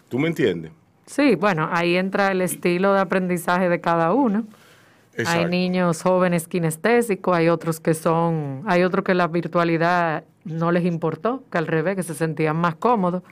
¿Tú 0.09 0.19
me 0.19 0.29
entiendes? 0.29 0.71
Sí, 1.07 1.35
bueno, 1.37 1.69
ahí 1.73 1.97
entra 1.97 2.31
el 2.33 2.41
estilo 2.43 2.93
de 2.93 3.01
aprendizaje 3.01 3.69
de 3.69 3.81
cada 3.81 4.13
uno. 4.13 4.45
Hay 5.27 5.47
niños 5.47 6.03
jóvenes 6.03 6.49
kinestésicos, 6.49 7.37
hay 7.37 7.49
otros 7.49 7.81
que 7.81 7.95
son, 7.95 8.63
hay 8.67 8.83
otros 8.83 9.05
que 9.05 9.15
la 9.15 9.29
virtualidad 9.29 10.25
no 10.45 10.73
les 10.73 10.85
importó, 10.85 11.43
que 11.51 11.59
al 11.59 11.67
revés, 11.67 11.97
que 11.97 12.03
se 12.03 12.15
sentían 12.15 12.57
más 12.57 12.75
cómodos. 12.77 13.23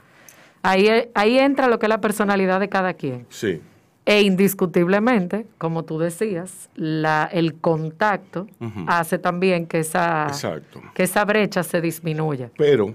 Ahí, 0.63 0.89
ahí 1.15 1.39
entra 1.39 1.69
lo 1.69 1.79
que 1.79 1.87
es 1.87 1.91
la 1.91 2.01
personalidad 2.01 2.59
de 2.59 2.69
cada 2.69 2.95
quien. 2.95 3.27
Sí, 3.29 3.61
E 4.07 4.23
indiscutiblemente, 4.23 5.47
como 5.59 5.85
tú 5.85 5.99
decías, 5.99 6.71
la, 6.75 7.29
el 7.33 7.55
contacto 7.55 8.47
hace 8.87 9.19
también 9.19 9.67
que 9.67 9.81
esa, 9.81 10.27
exacto. 10.29 10.83
que 10.95 11.03
esa 11.03 11.25
brecha 11.25 11.63
se 11.63 11.81
disminuya. 11.81 12.51
Pero, 12.57 12.95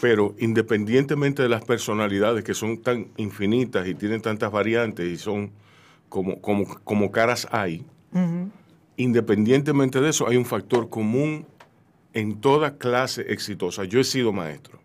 pero 0.00 0.34
independientemente 0.38 1.42
de 1.42 1.48
las 1.48 1.64
personalidades 1.64 2.42
que 2.42 2.54
son 2.54 2.82
tan 2.82 3.08
infinitas 3.16 3.86
y 3.86 3.94
tienen 3.94 4.20
tantas 4.20 4.50
variantes 4.50 5.06
y 5.06 5.16
son 5.16 5.52
como, 6.08 6.40
como, 6.40 6.66
como 6.84 7.10
caras 7.10 7.48
hay, 7.50 7.86
independientemente 8.96 10.00
de 10.00 10.10
eso, 10.10 10.28
hay 10.28 10.36
un 10.36 10.44
factor 10.44 10.88
común 10.88 11.46
en 12.12 12.40
toda 12.40 12.76
clase 12.76 13.32
exitosa. 13.32 13.84
Yo 13.84 14.00
he 14.00 14.04
sido 14.04 14.32
maestro. 14.32 14.80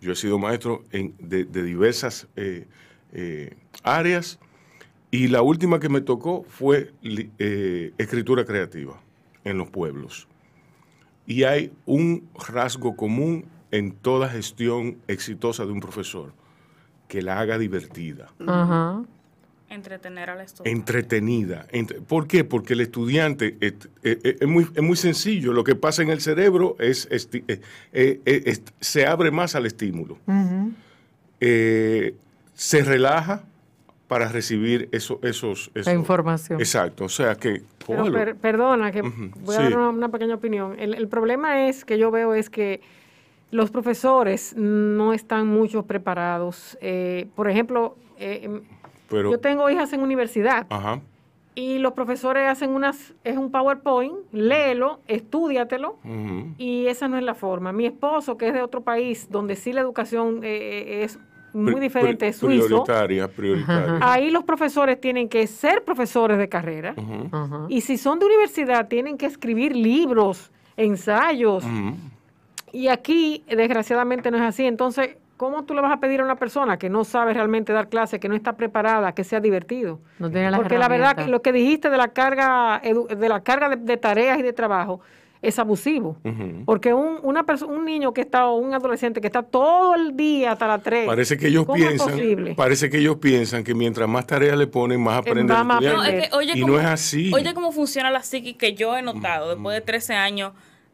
Yo 0.00 0.12
he 0.12 0.16
sido 0.16 0.38
maestro 0.38 0.84
de, 0.90 1.44
diversas 1.44 2.26
eh, 2.36 2.66
eh, 3.12 3.56
áreas 3.84 4.38
y 5.10 5.28
la 5.28 5.42
última 5.42 5.78
que 5.78 5.88
me 5.88 6.00
tocó 6.00 6.44
fue 6.48 6.92
eh, 7.02 7.92
escritura 7.98 8.44
creativa 8.44 9.00
en 9.44 9.58
los 9.58 9.68
pueblos. 9.68 10.26
Y 11.26 11.44
hay 11.44 11.72
un 11.86 12.28
rasgo 12.34 12.96
común 12.96 13.44
en 13.70 13.92
toda 13.92 14.28
gestión 14.28 14.98
exitosa 15.06 15.64
de 15.64 15.72
un 15.72 15.80
profesor, 15.80 16.32
que 17.08 17.22
la 17.22 17.38
haga 17.38 17.58
divertida. 17.58 18.32
Entretener 19.74 20.30
al 20.30 20.40
estudiante. 20.42 20.70
entretenida. 20.78 21.66
Entre- 21.72 22.00
¿Por 22.00 22.26
qué? 22.26 22.44
Porque 22.44 22.74
el 22.74 22.80
estudiante 22.82 23.56
es, 23.60 23.74
es- 24.02 24.18
es 24.40 24.46
muy, 24.48 24.66
es 24.74 24.82
muy 24.82 24.96
sencillo. 24.96 25.52
Lo 25.52 25.64
que 25.64 25.74
pasa 25.74 26.02
en 26.02 26.10
el 26.10 26.20
cerebro 26.20 26.76
es, 26.78 27.08
eh, 27.10 27.60
eh, 27.92 28.20
eh, 28.26 28.58
se 28.80 29.06
abre 29.06 29.30
más 29.30 29.54
al 29.54 29.66
estímulo. 29.66 30.18
Eh, 31.40 32.14
se 32.54 32.84
relaja 32.84 33.44
para 34.08 34.28
recibir 34.28 34.88
eso, 34.92 35.18
esos, 35.22 35.70
La 35.74 35.80
esos- 35.82 35.94
información. 35.94 36.60
Exacto. 36.60 37.04
O 37.06 37.08
sea 37.08 37.34
que, 37.34 37.62
Pero 37.86 37.98
cógelo. 38.00 38.18
per- 38.18 38.36
perdona, 38.36 38.92
que 38.92 39.00
voy 39.02 39.54
a 39.54 39.58
sí. 39.58 39.62
dar 39.64 39.76
una, 39.78 39.88
una 39.88 40.08
pequeña 40.10 40.34
opinión. 40.34 40.76
El, 40.78 40.94
el 40.94 41.08
problema 41.08 41.66
es 41.68 41.84
que 41.84 41.98
yo 41.98 42.10
veo 42.10 42.34
es 42.34 42.50
que 42.50 42.80
los 43.50 43.70
profesores 43.70 44.54
no 44.56 45.12
están 45.14 45.46
mucho 45.46 45.84
preparados. 45.86 46.76
Eh, 46.80 47.26
por 47.34 47.48
ejemplo, 47.50 47.96
eh, 48.18 48.60
pero, 49.12 49.30
yo 49.30 49.38
tengo 49.38 49.68
hijas 49.70 49.92
en 49.92 50.00
universidad 50.02 50.66
ajá. 50.70 51.00
y 51.54 51.78
los 51.78 51.92
profesores 51.92 52.48
hacen 52.48 52.70
unas, 52.70 53.14
es 53.24 53.36
un 53.36 53.50
PowerPoint, 53.50 54.14
léelo, 54.32 55.00
estudiatelo. 55.06 55.98
Y 56.58 56.86
esa 56.86 57.06
no 57.08 57.16
es 57.18 57.22
la 57.22 57.34
forma. 57.34 57.72
Mi 57.72 57.86
esposo, 57.86 58.36
que 58.36 58.48
es 58.48 58.54
de 58.54 58.62
otro 58.62 58.80
país, 58.82 59.28
donde 59.30 59.54
sí 59.56 59.72
la 59.72 59.80
educación 59.82 60.40
eh, 60.42 61.04
es 61.04 61.18
muy 61.54 61.72
Pri- 61.74 61.80
diferente, 61.82 62.16
pri- 62.20 62.28
es 62.28 62.36
suizo, 62.36 62.66
Prioritaria, 62.66 63.28
prioritaria. 63.28 63.98
ahí 64.00 64.30
los 64.30 64.42
profesores 64.44 64.98
tienen 64.98 65.28
que 65.28 65.46
ser 65.46 65.84
profesores 65.84 66.38
de 66.38 66.48
carrera. 66.48 66.94
Ujú, 66.96 67.28
Ajá. 67.30 67.66
Y 67.68 67.82
si 67.82 67.98
son 67.98 68.18
de 68.18 68.24
universidad, 68.24 68.88
tienen 68.88 69.18
que 69.18 69.26
escribir 69.26 69.76
libros, 69.76 70.50
ensayos. 70.78 71.62
Y 72.72 72.88
aquí, 72.88 73.44
desgraciadamente, 73.46 74.30
no 74.30 74.38
es 74.38 74.42
así. 74.44 74.64
Entonces, 74.64 75.16
¿cómo 75.42 75.64
tú 75.64 75.74
le 75.74 75.80
vas 75.80 75.90
a 75.90 75.98
pedir 75.98 76.20
a 76.20 76.24
una 76.24 76.36
persona 76.36 76.78
que 76.78 76.88
no 76.88 77.02
sabe 77.02 77.34
realmente 77.34 77.72
dar 77.72 77.88
clase, 77.88 78.20
que 78.20 78.28
no 78.28 78.36
está 78.36 78.52
preparada, 78.56 79.12
que 79.12 79.24
sea 79.24 79.40
divertido? 79.40 79.98
No 80.20 80.30
tiene 80.30 80.52
las 80.52 80.60
Porque 80.60 80.78
la 80.78 80.86
verdad, 80.86 81.16
que 81.16 81.26
lo 81.26 81.42
que 81.42 81.50
dijiste 81.50 81.90
de 81.90 81.96
la 81.96 82.08
carga, 82.08 82.80
de 82.80 83.28
la 83.28 83.42
carga 83.42 83.68
de, 83.70 83.76
de 83.76 83.96
tareas 83.96 84.38
y 84.38 84.42
de 84.42 84.52
trabajo 84.52 85.00
es 85.42 85.58
abusivo. 85.58 86.16
Porque 86.64 86.94
un, 86.94 87.18
una 87.24 87.44
un 87.66 87.84
niño 87.84 88.14
que 88.14 88.20
está, 88.20 88.46
o 88.46 88.54
un 88.58 88.72
adolescente 88.72 89.20
que 89.20 89.26
está 89.26 89.42
todo 89.42 89.96
el 89.96 90.16
día 90.16 90.52
hasta 90.52 90.68
las 90.68 90.82
3. 90.84 91.06
Parece 91.06 91.36
que 91.36 91.48
ellos 91.48 91.64
¿cómo 91.64 91.74
piensan, 91.74 92.08
es 92.10 92.14
posible? 92.14 92.54
parece 92.54 92.88
que 92.88 92.98
ellos 92.98 93.16
piensan 93.16 93.64
que 93.64 93.74
mientras 93.74 94.08
más 94.08 94.24
tareas 94.28 94.56
le 94.56 94.68
ponen, 94.68 95.02
más 95.02 95.18
aprende 95.18 95.52
va 95.52 95.62
el 95.62 95.66
más 95.66 95.82
a 95.82 95.88
estudiante. 95.88 96.12
No, 96.12 96.22
es 96.22 96.28
que, 96.28 96.36
oye, 96.36 96.52
Y 96.54 96.60
cómo- 96.60 96.74
no 96.74 96.80
es 96.80 96.86
así. 96.86 97.32
Oye, 97.34 97.52
cómo 97.52 97.72
funciona 97.72 98.12
la 98.12 98.22
psique 98.22 98.56
que 98.56 98.74
yo 98.74 98.96
he 98.96 99.02
notado 99.02 99.50
después 99.50 99.74
de 99.74 99.80
13 99.80 100.14
años 100.14 100.52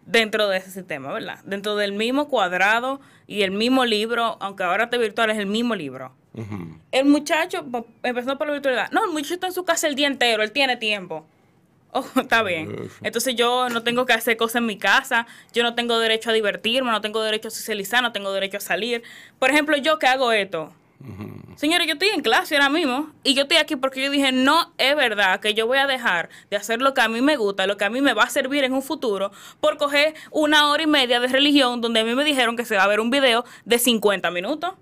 dentro 0.08 0.48
de 0.48 0.56
ese 0.58 0.70
sistema, 0.70 1.12
¿verdad? 1.12 1.38
Dentro 1.44 1.76
del 1.76 1.92
mismo 1.92 2.28
cuadrado 2.28 3.00
y 3.26 3.42
el 3.42 3.50
mismo 3.52 3.84
libro, 3.84 4.36
aunque 4.40 4.64
ahora 4.64 4.84
esté 4.84 4.98
virtual, 4.98 5.30
es 5.30 5.38
el 5.38 5.46
mismo 5.46 5.74
libro. 5.74 6.12
El 6.92 7.06
muchacho, 7.06 7.64
pa- 7.70 7.84
empezando 8.02 8.38
por 8.38 8.46
la 8.46 8.52
virtualidad, 8.54 8.90
no, 8.92 9.04
el 9.04 9.10
muchacho 9.10 9.34
está 9.34 9.46
en 9.48 9.52
su 9.52 9.64
casa 9.64 9.86
el 9.88 9.94
día 9.96 10.06
entero, 10.06 10.42
él 10.42 10.50
tiene 10.52 10.76
tiempo. 10.76 11.24
Oh, 11.90 12.04
está 12.20 12.42
bien. 12.42 12.90
Entonces 13.02 13.34
yo 13.34 13.70
no 13.70 13.82
tengo 13.82 14.04
que 14.04 14.12
hacer 14.12 14.36
cosas 14.36 14.56
en 14.56 14.66
mi 14.66 14.76
casa, 14.76 15.26
yo 15.54 15.62
no 15.62 15.74
tengo 15.74 15.98
derecho 15.98 16.28
a 16.28 16.34
divertirme, 16.34 16.90
no 16.90 17.00
tengo 17.00 17.22
derecho 17.22 17.48
a 17.48 17.50
socializar, 17.50 18.02
no 18.02 18.12
tengo 18.12 18.30
derecho 18.30 18.58
a 18.58 18.60
salir. 18.60 19.02
Por 19.38 19.48
ejemplo, 19.50 19.74
yo 19.78 19.98
que 19.98 20.06
hago 20.06 20.30
esto. 20.30 20.70
Señores, 21.56 21.86
yo 21.86 21.92
estoy 21.94 22.08
en 22.08 22.22
clase 22.22 22.56
ahora 22.56 22.68
mismo 22.68 23.10
y 23.22 23.34
yo 23.34 23.42
estoy 23.42 23.56
aquí 23.58 23.76
porque 23.76 24.02
yo 24.02 24.10
dije, 24.10 24.32
no 24.32 24.72
es 24.78 24.96
verdad 24.96 25.38
que 25.40 25.54
yo 25.54 25.66
voy 25.66 25.78
a 25.78 25.86
dejar 25.86 26.28
de 26.50 26.56
hacer 26.56 26.80
lo 26.82 26.92
que 26.94 27.00
a 27.00 27.08
mí 27.08 27.20
me 27.20 27.36
gusta, 27.36 27.66
lo 27.66 27.76
que 27.76 27.84
a 27.84 27.90
mí 27.90 28.00
me 28.00 28.14
va 28.14 28.24
a 28.24 28.30
servir 28.30 28.64
en 28.64 28.72
un 28.72 28.82
futuro, 28.82 29.30
por 29.60 29.76
coger 29.76 30.14
una 30.32 30.68
hora 30.68 30.82
y 30.82 30.86
media 30.88 31.20
de 31.20 31.28
religión 31.28 31.80
donde 31.80 32.00
a 32.00 32.04
mí 32.04 32.14
me 32.14 32.24
dijeron 32.24 32.56
que 32.56 32.64
se 32.64 32.76
va 32.76 32.82
a 32.82 32.88
ver 32.88 33.00
un 33.00 33.10
video 33.10 33.44
de 33.64 33.78
50 33.78 34.30
minutos. 34.30 34.74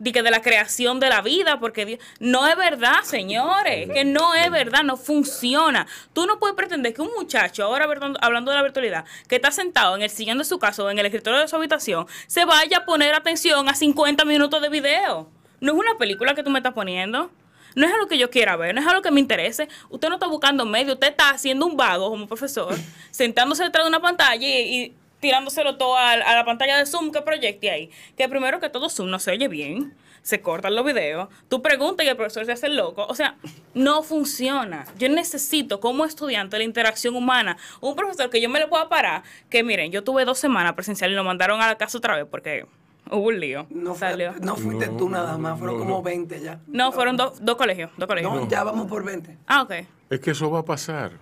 De 0.00 0.10
que 0.10 0.24
de 0.24 0.30
la 0.32 0.42
creación 0.42 0.98
de 0.98 1.08
la 1.08 1.22
vida, 1.22 1.60
porque 1.60 1.86
Dios- 1.86 2.00
no 2.18 2.48
es 2.48 2.56
verdad, 2.56 3.02
señores, 3.04 3.88
que 3.94 4.04
no 4.04 4.34
es 4.34 4.50
verdad, 4.50 4.82
no 4.82 4.96
funciona. 4.96 5.86
Tú 6.12 6.26
no 6.26 6.40
puedes 6.40 6.56
pretender 6.56 6.92
que 6.92 7.00
un 7.00 7.10
muchacho, 7.16 7.62
ahora 7.62 7.84
hablando 8.20 8.50
de 8.50 8.56
la 8.56 8.62
virtualidad, 8.64 9.04
que 9.28 9.36
está 9.36 9.52
sentado 9.52 9.94
en 9.94 10.02
el 10.02 10.10
sillón 10.10 10.38
de 10.38 10.44
su 10.44 10.58
casa 10.58 10.82
o 10.82 10.90
en 10.90 10.98
el 10.98 11.06
escritorio 11.06 11.38
de 11.38 11.46
su 11.46 11.54
habitación, 11.54 12.06
se 12.26 12.44
vaya 12.44 12.78
a 12.78 12.84
poner 12.84 13.14
atención 13.14 13.68
a 13.68 13.74
50 13.74 14.24
minutos 14.24 14.60
de 14.60 14.68
video. 14.68 15.30
No 15.64 15.72
es 15.72 15.78
una 15.78 15.96
película 15.96 16.34
que 16.34 16.42
tú 16.42 16.50
me 16.50 16.58
estás 16.58 16.74
poniendo. 16.74 17.30
no 17.74 17.86
es 17.86 17.92
algo 17.94 18.06
que 18.06 18.18
yo 18.18 18.28
quiera 18.28 18.54
ver, 18.54 18.74
no 18.74 18.82
es 18.82 18.86
algo 18.86 19.00
que 19.00 19.10
me 19.10 19.18
interese. 19.18 19.66
Usted 19.88 20.10
no 20.10 20.16
está 20.16 20.26
buscando 20.26 20.66
medio, 20.66 20.92
usted 20.92 21.08
está 21.08 21.30
haciendo 21.30 21.64
un 21.64 21.74
vago 21.74 22.10
como 22.10 22.26
profesor, 22.26 22.76
sentándose 23.10 23.64
detrás 23.64 23.86
de 23.86 23.88
una 23.88 24.02
pantalla 24.02 24.46
y, 24.46 24.52
y 24.52 24.94
tirándoselo 25.20 25.78
todo 25.78 25.96
a, 25.96 26.12
a 26.12 26.34
la 26.34 26.44
pantalla 26.44 26.76
de 26.76 26.84
Zoom 26.84 27.10
que 27.10 27.22
proyecte 27.22 27.70
ahí. 27.70 27.90
Que 28.14 28.28
primero 28.28 28.60
que 28.60 28.68
todo 28.68 28.90
Zoom 28.90 29.08
no 29.08 29.18
se 29.18 29.30
oye 29.30 29.48
bien, 29.48 29.94
se 30.20 30.42
cortan 30.42 30.74
los 30.74 30.84
videos, 30.84 31.30
tú 31.48 31.62
preguntas 31.62 32.04
y 32.04 32.10
el 32.10 32.16
profesor 32.16 32.44
se 32.44 32.52
hace 32.52 32.68
loco. 32.68 33.06
O 33.08 33.14
sea, 33.14 33.36
no 33.72 34.02
funciona. 34.02 34.84
Yo 34.98 35.08
necesito 35.08 35.80
como 35.80 36.04
estudiante 36.04 36.58
la 36.58 36.64
interacción 36.64 37.16
humana. 37.16 37.56
Un 37.80 37.96
profesor 37.96 38.28
que 38.28 38.42
yo 38.42 38.50
me 38.50 38.58
le 38.58 38.68
pueda 38.68 38.90
parar, 38.90 39.22
que 39.48 39.62
miren, 39.62 39.90
yo 39.90 40.04
tuve 40.04 40.26
dos 40.26 40.38
semanas 40.38 40.74
presencial 40.74 41.10
y 41.10 41.14
lo 41.14 41.24
mandaron 41.24 41.62
a 41.62 41.68
la 41.68 41.78
casa 41.78 41.96
otra 41.96 42.16
vez 42.16 42.26
porque 42.30 42.66
hubo 43.10 43.28
un 43.28 43.40
lío. 43.40 43.66
No, 43.70 43.94
fue- 43.94 44.10
Salió. 44.10 44.32
no 44.40 44.56
fuiste 44.56 44.88
tú 44.88 45.08
No, 45.08 45.16
nada 45.18 45.38
más, 45.38 45.58
fueron 45.58 45.76
no, 45.78 45.82
como 45.84 45.96
no. 45.96 46.02
20 46.02 46.40
ya. 46.40 46.60
No, 46.66 46.92
fueron 46.92 47.16
dos, 47.16 47.44
dos 47.44 47.56
colegios, 47.56 47.90
dos 47.96 48.06
colegios. 48.08 48.32
No, 48.34 48.48
ya 48.48 48.64
vamos 48.64 48.86
por 48.86 49.04
20. 49.04 49.36
Ah, 49.46 49.62
ok. 49.62 49.72
Es 50.10 50.20
que 50.20 50.30
eso 50.32 50.50
va 50.50 50.60
a 50.60 50.64
pasar. 50.64 51.12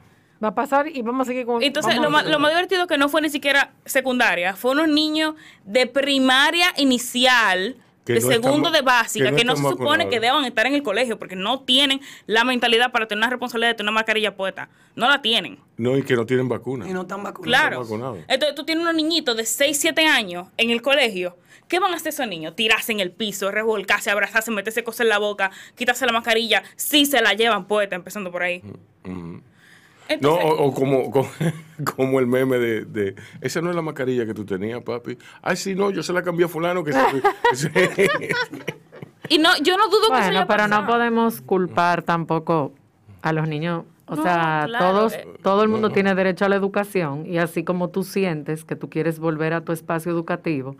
Va 0.42 0.48
a 0.48 0.54
pasar 0.56 0.88
y 0.88 1.02
vamos 1.02 1.26
a 1.26 1.30
seguir 1.30 1.46
con... 1.46 1.62
Entonces, 1.62 1.96
lo 1.98 2.08
a- 2.08 2.10
más, 2.10 2.26
lo 2.26 2.38
más 2.40 2.50
divertido 2.50 2.86
que 2.88 2.98
no 2.98 3.08
fue 3.08 3.22
ni 3.22 3.30
siquiera 3.30 3.72
secundaria, 3.84 4.56
fue 4.56 4.72
unos 4.72 4.88
niños 4.88 5.34
de 5.64 5.86
primaria 5.86 6.72
inicial, 6.78 7.76
de 8.04 8.14
no 8.20 8.28
segundo 8.28 8.68
están- 8.68 8.72
de 8.72 8.80
básica, 8.82 9.24
que 9.26 9.30
no 9.30 9.36
que 9.36 9.44
no, 9.44 9.54
se 9.56 9.62
supone 9.62 9.78
vacunados. 9.84 10.10
que 10.10 10.20
deban 10.20 10.44
estar 10.44 10.66
en 10.66 10.74
el 10.74 10.82
colegio, 10.82 11.18
porque 11.18 11.36
no 11.36 11.60
tienen 11.60 12.00
la 12.26 12.44
mentalidad 12.44 12.90
para 12.92 13.06
tener 13.06 13.20
una 13.20 13.30
responsabilidad 13.30 13.70
de 13.70 13.74
tener 13.74 13.90
una 13.90 13.92
mascarilla 14.00 14.34
puesta. 14.36 14.68
No 14.96 15.08
la 15.08 15.22
tienen. 15.22 15.58
No, 15.76 15.96
y 15.96 16.02
que 16.02 16.14
no 16.16 16.26
tienen 16.26 16.48
vacuna. 16.48 16.88
Y 16.88 16.92
no 16.92 17.02
están 17.02 17.22
vacunados. 17.22 17.44
Claro. 17.68 17.80
vacunados. 17.82 18.18
Entonces 18.28 18.54
tú 18.54 18.64
tienes 18.64 18.82
unos 18.82 18.94
niñitos 18.94 19.36
de 19.36 19.44
6, 19.46 19.78
7 19.78 20.04
años 20.06 20.48
en 20.56 20.70
el 20.70 20.82
colegio. 20.82 21.36
¿Qué 21.68 21.78
van 21.78 21.92
a 21.92 21.96
hacer 21.96 22.08
esos 22.08 22.26
niños? 22.26 22.54
Tirarse 22.54 22.92
en 22.92 23.00
el 23.00 23.12
piso, 23.12 23.50
revolcarse, 23.50 24.10
abrazarse, 24.10 24.50
meterse 24.50 24.84
cosas 24.84 25.00
en 25.02 25.08
la 25.08 25.18
boca, 25.18 25.50
quitarse 25.74 26.04
la 26.04 26.12
mascarilla, 26.12 26.62
si 26.76 27.06
se 27.06 27.22
la 27.22 27.32
llevan 27.32 27.66
puesta, 27.66 27.96
empezando 27.96 28.30
por 28.30 28.42
ahí. 28.42 28.62
No, 29.04 29.42
Entonces, 30.14 30.44
o, 30.44 30.64
o 30.64 30.74
como, 30.74 31.10
como, 31.10 31.28
como 31.94 32.20
el 32.20 32.26
meme 32.26 32.58
de, 32.58 32.84
de, 32.84 33.14
esa 33.40 33.60
no 33.60 33.70
es 33.70 33.76
la 33.76 33.82
mascarilla 33.82 34.26
que 34.26 34.34
tú 34.34 34.44
tenías, 34.44 34.82
papi. 34.82 35.18
Ay, 35.42 35.56
sí, 35.56 35.74
no, 35.74 35.90
yo 35.90 36.02
se 36.02 36.12
la 36.12 36.22
cambié 36.22 36.46
a 36.46 36.48
fulano 36.48 36.84
que 36.84 36.92
se... 36.92 36.98
y 39.28 39.38
no, 39.38 39.50
yo 39.62 39.76
no 39.76 39.88
dudo 39.88 40.08
que 40.12 40.28
eso 40.28 40.46
pero 40.46 40.68
no 40.68 40.86
podemos 40.86 41.40
culpar 41.40 42.02
tampoco 42.02 42.72
a 43.22 43.32
los 43.32 43.48
niños. 43.48 43.84
O 44.06 44.16
No, 44.16 44.22
sea, 44.24 44.64
claro, 44.66 44.84
todos, 44.84 45.12
eh. 45.14 45.26
todo 45.42 45.62
el 45.62 45.68
mundo 45.68 45.90
tiene 45.90 46.14
derecho 46.14 46.44
a 46.44 46.48
la 46.48 46.56
educación 46.56 47.24
y 47.24 47.38
así 47.38 47.64
como 47.64 47.88
tú 47.88 48.02
sientes 48.02 48.64
que 48.64 48.76
tú 48.76 48.90
quieres 48.90 49.18
volver 49.18 49.54
a 49.54 49.62
tu 49.62 49.72
espacio 49.72 50.12
educativo, 50.12 50.76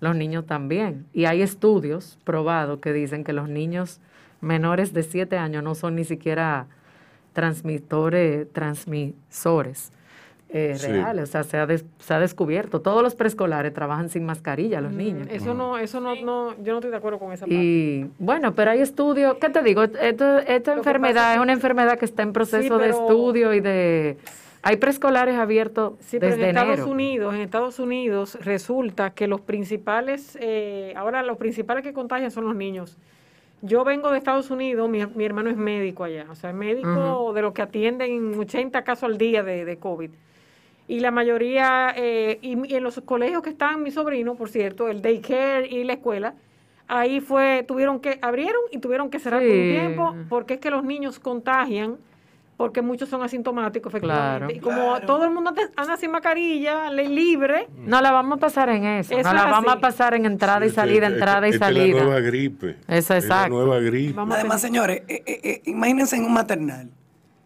los 0.00 0.14
niños 0.16 0.44
también. 0.46 1.06
Y 1.14 1.24
hay 1.24 1.40
estudios 1.40 2.18
probados 2.24 2.80
que 2.80 2.92
dicen 2.92 3.24
que 3.24 3.32
los 3.32 3.48
niños 3.48 4.00
menores 4.40 4.92
de 4.92 5.02
7 5.02 5.38
años 5.38 5.62
no 5.62 5.74
son 5.74 5.94
ni 5.94 6.04
siquiera 6.04 6.66
transmitores, 7.38 8.48
transmisores 8.52 9.92
eh, 10.50 10.74
Sí. 10.76 10.86
reales. 10.88 11.28
O 11.28 11.32
sea, 11.32 11.44
se 11.44 11.58
ha, 11.58 11.66
des- 11.66 11.84
se 11.98 12.14
ha 12.14 12.18
descubierto. 12.18 12.80
Todos 12.80 13.02
los 13.02 13.14
preescolares 13.14 13.72
trabajan 13.74 14.08
sin 14.08 14.24
mascarilla, 14.24 14.80
los 14.80 14.92
niños. 14.92 15.28
Eso 15.30 15.52
no, 15.52 15.76
eso 15.78 16.00
no, 16.00 16.14
no, 16.16 16.54
yo 16.62 16.72
no 16.72 16.78
estoy 16.78 16.90
de 16.90 16.96
acuerdo 16.96 17.18
con 17.18 17.32
esa 17.32 17.44
parte. 17.44 17.54
Y 17.54 18.10
bueno, 18.18 18.54
pero 18.54 18.70
hay 18.70 18.80
estudios, 18.80 19.36
¿qué 19.40 19.50
te 19.50 19.62
digo? 19.62 19.82
Esto- 19.84 20.38
esta 20.38 20.72
enfermedad 20.72 21.34
es 21.34 21.40
una 21.40 21.52
enfermedad 21.52 21.98
que 21.98 22.06
está 22.06 22.22
en 22.22 22.32
proceso 22.32 22.78
de 22.78 22.86
pero- 22.88 22.98
estudio 23.02 23.52
y 23.54 23.60
de... 23.60 24.16
Hay 24.62 24.76
preescolares 24.76 25.36
abiertos 25.36 25.92
Sí, 26.00 26.18
pero 26.18 26.32
desde 26.32 26.44
en 26.44 26.56
Estados 26.56 26.74
enero. 26.78 26.90
Unidos, 26.90 27.34
en 27.34 27.40
Estados 27.42 27.78
Unidos 27.78 28.38
resulta 28.42 29.10
que 29.10 29.28
los 29.28 29.40
principales, 29.42 30.36
eh, 30.40 30.92
ahora 30.96 31.22
los 31.22 31.36
principales 31.36 31.84
que 31.84 31.92
contagian 31.92 32.30
son 32.32 32.44
los 32.46 32.56
niños. 32.56 32.96
Yo 33.60 33.84
vengo 33.84 34.10
de 34.10 34.18
Estados 34.18 34.50
Unidos, 34.50 34.88
mi, 34.88 35.04
mi 35.06 35.24
hermano 35.24 35.50
es 35.50 35.56
médico 35.56 36.04
allá, 36.04 36.26
o 36.30 36.34
sea, 36.34 36.50
es 36.50 36.56
médico 36.56 37.32
de 37.32 37.42
los 37.42 37.52
que 37.52 37.62
atienden 37.62 38.38
80 38.38 38.84
casos 38.84 39.04
al 39.04 39.18
día 39.18 39.42
de, 39.42 39.64
de 39.64 39.76
COVID. 39.78 40.10
Y 40.86 41.00
la 41.00 41.10
mayoría, 41.10 41.92
eh, 41.96 42.38
y, 42.40 42.72
y 42.72 42.76
en 42.76 42.82
los 42.82 43.00
colegios 43.04 43.42
que 43.42 43.50
están 43.50 43.82
mi 43.82 43.90
sobrino, 43.90 44.36
por 44.36 44.48
cierto, 44.48 44.88
el 44.88 45.02
daycare 45.02 45.66
y 45.66 45.84
la 45.84 45.94
escuela, 45.94 46.34
ahí 46.88 47.20
fue, 47.20 47.64
tuvieron 47.68 48.00
que, 48.00 48.18
abrieron 48.22 48.62
y 48.72 48.78
tuvieron 48.78 49.10
que 49.10 49.18
cerrar 49.18 49.42
por 49.42 49.50
un 49.50 49.70
tiempo, 49.70 50.16
porque 50.28 50.54
es 50.54 50.60
que 50.60 50.70
los 50.70 50.82
niños 50.82 51.18
contagian, 51.20 51.98
porque 52.58 52.82
muchos 52.82 53.08
son 53.08 53.22
asintomáticos, 53.22 53.88
efectivamente. 53.94 54.38
Claro. 54.38 54.50
Y 54.54 54.58
como 54.60 54.90
Claro. 54.90 55.06
todo 55.06 55.24
el 55.24 55.30
mundo 55.30 55.54
anda- 55.76 55.96
sin 55.96 56.10
mascarilla, 56.10 56.90
le- 56.90 57.08
libre, 57.08 57.68
No 57.78 58.00
la 58.02 58.10
vamos 58.10 58.36
a 58.38 58.40
pasar 58.40 58.68
en 58.68 58.84
eso. 58.84 59.14
Eso 59.14 59.28
no 59.28 59.32
la 59.34 59.44
es 59.44 59.50
vamos 59.50 59.68
así. 59.70 59.78
a 59.78 59.80
pasar 59.80 60.14
en 60.14 60.26
entrada 60.26 60.64
y 60.66 60.68
Esta- 60.68 60.82
salida, 60.82 61.06
esta- 61.06 61.14
entrada 61.18 61.46
y 61.46 61.50
esta 61.52 61.68
Es 61.68 61.74
salida. 61.76 61.96
la 61.98 62.02
nueva 62.04 62.20
gripe. 62.20 62.76
Eso, 62.88 63.14
Es 63.14 63.28
la 63.28 63.48
nueva 63.48 63.78
gripe. 63.78 64.12
Vamos 64.12 64.34
Además, 64.34 64.60
señores, 64.60 65.02
eh, 65.06 65.22
eh, 65.24 65.40
eh, 65.44 65.62
imagínense 65.66 66.16
en 66.16 66.24
un 66.24 66.32
maternal. 66.34 66.90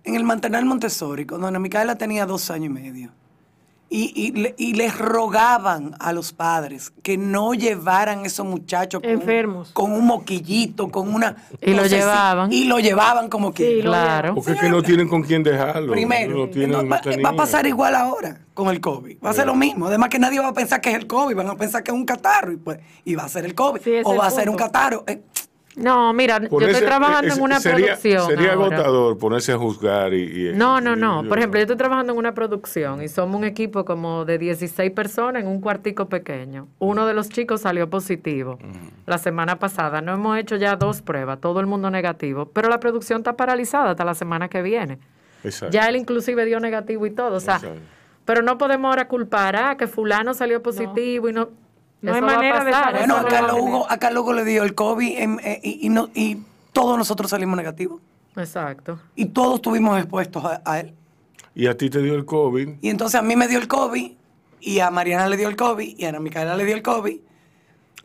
En 0.04 0.14
el 0.16 0.24
maternal 0.24 0.64
Montessori, 0.64 1.26
cuando 1.26 1.46
Ana 1.46 1.58
Micaela 1.58 1.94
tenía 1.96 2.24
dos 2.24 2.50
años 2.50 2.66
y 2.66 2.70
medio. 2.70 3.10
Y, 3.94 4.10
y, 4.16 4.32
le- 4.32 4.54
y 4.56 4.72
les 4.72 4.96
rogaban 4.98 5.94
a 6.00 6.14
los 6.14 6.32
padres 6.32 6.94
que 7.02 7.18
no 7.18 7.52
llevaran 7.52 8.24
esos 8.24 8.46
muchachos 8.46 9.02
con, 9.02 9.10
un- 9.10 9.20
Enfermos. 9.20 9.70
con 9.72 9.92
un 9.92 10.06
moquillito, 10.06 10.88
con 10.90 11.12
una... 11.14 11.36
Y 11.60 11.74
lo 11.74 11.84
llevaban. 11.86 12.50
Y 12.50 12.64
lo 12.64 12.78
llevaban 12.78 13.28
como 13.28 13.52
que... 13.52 13.76
Sí, 13.76 13.80
Claro. 13.82 14.34
Porque 14.34 14.52
es 14.52 14.60
que 14.60 14.70
no 14.70 14.82
tienen 14.82 15.08
con 15.08 15.22
quién 15.22 15.42
dejarlo. 15.42 15.92
Primero, 15.92 16.38
no 16.38 16.48
tienen, 16.48 16.70
no, 16.70 16.82
no 16.82 16.88
va, 16.88 17.28
a 17.28 17.36
pasar 17.36 17.66
igual 17.66 17.94
ahora 17.94 18.40
con 18.54 18.68
el 18.68 18.80
COVID. 18.80 19.18
Va 19.24 19.28
a 19.30 19.34
ser 19.34 19.46
lo 19.46 19.54
mismo. 19.54 19.86
Además 19.88 20.08
que 20.08 20.18
nadie 20.18 20.40
va 20.40 20.48
a 20.48 20.54
pensar 20.54 20.80
que 20.80 20.88
es 20.90 20.96
el 20.96 21.06
COVID, 21.06 21.36
van 21.36 21.48
a 21.50 21.56
pensar 21.56 21.82
que 21.82 21.90
es 21.90 21.94
un 21.94 22.06
catarro 22.06 22.52
y, 22.52 22.56
pues, 22.56 22.78
y 23.04 23.14
va 23.14 23.24
a 23.24 23.28
ser 23.28 23.44
el 23.44 23.54
COVID. 23.54 23.80
Sí, 23.82 23.92
o 24.04 24.16
va 24.16 24.26
a 24.26 24.30
ser 24.30 24.48
un 24.48 24.56
catarro. 24.56 25.04
Eh, 25.06 25.20
No, 25.74 26.12
mira, 26.12 26.38
yo 26.38 26.58
estoy 26.60 26.84
trabajando 26.86 27.32
en 27.34 27.40
una 27.40 27.58
sería, 27.58 27.86
producción. 27.96 28.26
Sería 28.26 28.52
ahora. 28.52 28.76
agotador 28.76 29.16
ponerse 29.18 29.52
a 29.52 29.56
juzgar 29.58 30.12
y... 30.12 30.50
y- 30.50 30.52
No, 30.54 30.80
no, 30.82 30.92
y- 30.94 31.00
no. 31.00 31.22
yo- 31.22 31.28
Por 31.30 31.38
ejemplo, 31.38 31.58
yo 31.58 31.62
estoy 31.62 31.76
trabajando 31.78 32.12
en 32.12 32.18
una 32.18 32.34
producción 32.34 33.02
y 33.02 33.08
somos 33.08 33.36
un 33.36 33.44
equipo 33.44 33.84
como 33.86 34.26
de 34.26 34.36
16 34.36 34.90
personas 34.90 35.42
en 35.42 35.48
un 35.48 35.60
cuartico 35.62 36.10
pequeño. 36.10 36.68
Uno 36.78 37.06
de 37.06 37.14
los 37.14 37.30
chicos 37.30 37.62
salió 37.62 37.88
positivo 37.88 38.58
la 39.06 39.16
semana 39.16 39.58
pasada. 39.58 40.02
No 40.02 40.12
hemos 40.12 40.36
hecho 40.38 40.56
ya 40.56 40.76
dos 40.76 41.00
pruebas, 41.00 41.40
todo 41.40 41.60
el 41.60 41.66
mundo 41.66 41.90
negativo, 41.90 42.46
pero 42.52 42.68
la 42.68 42.78
producción 42.78 43.20
está 43.20 43.34
paralizada 43.36 43.92
hasta 43.92 44.04
la 44.04 44.14
semana 44.14 44.48
que 44.48 44.60
viene. 44.60 44.98
Exacto. 45.42 45.72
Ya 45.72 45.88
él 45.88 45.96
inclusive 45.96 46.44
dio 46.44 46.60
negativo 46.60 47.06
y 47.06 47.10
todo, 47.10 47.36
o 47.36 47.40
sea, 47.40 47.56
Exacto. 47.56 47.80
pero 48.26 48.42
no 48.42 48.58
podemos 48.58 48.90
ahora 48.90 49.08
culpar 49.08 49.56
a 49.56 49.76
que 49.78 49.86
fulano 49.86 50.34
salió 50.34 50.62
positivo 50.62 51.28
y 51.30 51.32
no... 51.32 51.48
No 52.02 52.14
hay 52.14 52.20
manera 52.20 52.64
de 52.64 52.72
saber. 52.72 52.96
eso 52.96 53.06
Bueno, 53.06 53.14
a 53.16 53.18
no 53.18 53.24
va 53.24 53.30
Carlos, 53.30 53.50
a 53.50 53.54
tener. 53.56 53.70
Hugo, 53.70 53.86
a 53.90 53.98
Carlos 53.98 54.22
Hugo 54.22 54.32
le 54.34 54.44
dio 54.44 54.62
el 54.64 54.74
COVID 54.74 55.18
em, 55.18 55.38
eh, 55.42 55.60
y, 55.62 55.86
y 55.86 55.88
no, 55.88 56.10
y 56.14 56.38
todos 56.72 56.98
nosotros 56.98 57.30
salimos 57.30 57.56
negativos. 57.56 58.00
Exacto. 58.36 58.98
Y 59.14 59.26
todos 59.26 59.56
estuvimos 59.56 59.98
expuestos 59.98 60.44
a, 60.44 60.60
a 60.64 60.80
él. 60.80 60.94
Y 61.54 61.66
a 61.66 61.76
ti 61.76 61.88
te 61.90 62.00
dio 62.00 62.14
el 62.14 62.24
COVID. 62.24 62.68
Y 62.80 62.88
entonces 62.88 63.18
a 63.20 63.22
mí 63.22 63.36
me 63.36 63.46
dio 63.48 63.58
el 63.58 63.68
COVID, 63.68 64.12
y 64.60 64.78
a 64.80 64.90
Mariana 64.90 65.28
le 65.28 65.36
dio 65.36 65.48
el 65.48 65.56
COVID, 65.56 65.98
y 65.98 66.04
a 66.04 66.08
Ana 66.10 66.20
Micaela 66.20 66.56
le 66.56 66.64
dio 66.64 66.74
el 66.74 66.82
COVID. 66.82 67.18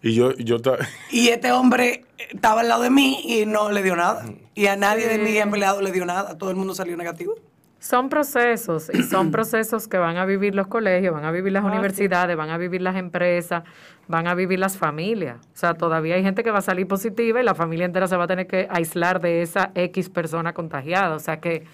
Y 0.03 0.13
yo, 0.13 0.33
yo 0.35 0.61
ta- 0.61 0.77
Y 1.11 1.29
este 1.29 1.51
hombre 1.51 2.05
estaba 2.29 2.61
al 2.61 2.67
lado 2.67 2.83
de 2.83 2.89
mí 2.91 3.19
y 3.23 3.45
no 3.45 3.71
le 3.71 3.81
dio 3.81 3.95
nada. 3.95 4.25
Y 4.53 4.67
a 4.67 4.75
nadie 4.75 5.07
de 5.07 5.17
mis 5.17 5.35
empleados 5.37 5.81
le 5.81 5.91
dio 5.91 6.05
nada. 6.05 6.37
Todo 6.37 6.49
el 6.51 6.55
mundo 6.55 6.75
salió 6.75 6.95
negativo. 6.97 7.33
Son 7.79 8.09
procesos 8.09 8.89
y 8.93 9.03
son 9.03 9.31
procesos 9.31 9.87
que 9.87 9.97
van 9.97 10.17
a 10.17 10.25
vivir 10.25 10.55
los 10.55 10.67
colegios, 10.67 11.13
van 11.13 11.25
a 11.25 11.31
vivir 11.31 11.53
las 11.53 11.63
Ah, 11.63 11.67
sí. 11.67 11.73
universidades, 11.73 12.35
van 12.35 12.49
a 12.49 12.57
vivir 12.57 12.81
las 12.81 12.95
empresas, 12.95 13.63
van 14.07 14.27
a 14.27 14.33
vivir 14.35 14.59
las 14.59 14.77
familias. 14.77 15.37
O 15.53 15.57
sea, 15.57 15.73
todavía 15.75 16.15
hay 16.15 16.23
gente 16.23 16.43
que 16.43 16.51
va 16.51 16.59
a 16.59 16.61
salir 16.63 16.87
positiva 16.87 17.39
y 17.39 17.43
la 17.43 17.55
familia 17.55 17.85
entera 17.85 18.07
se 18.07 18.17
va 18.17 18.23
a 18.23 18.27
tener 18.27 18.47
que 18.47 18.67
aislar 18.69 19.19
de 19.21 19.41
esa 19.41 19.71
X 19.75 20.09
persona 20.09 20.53
contagiada. 20.53 21.15
O 21.15 21.19
sea 21.19 21.39
que 21.39 21.65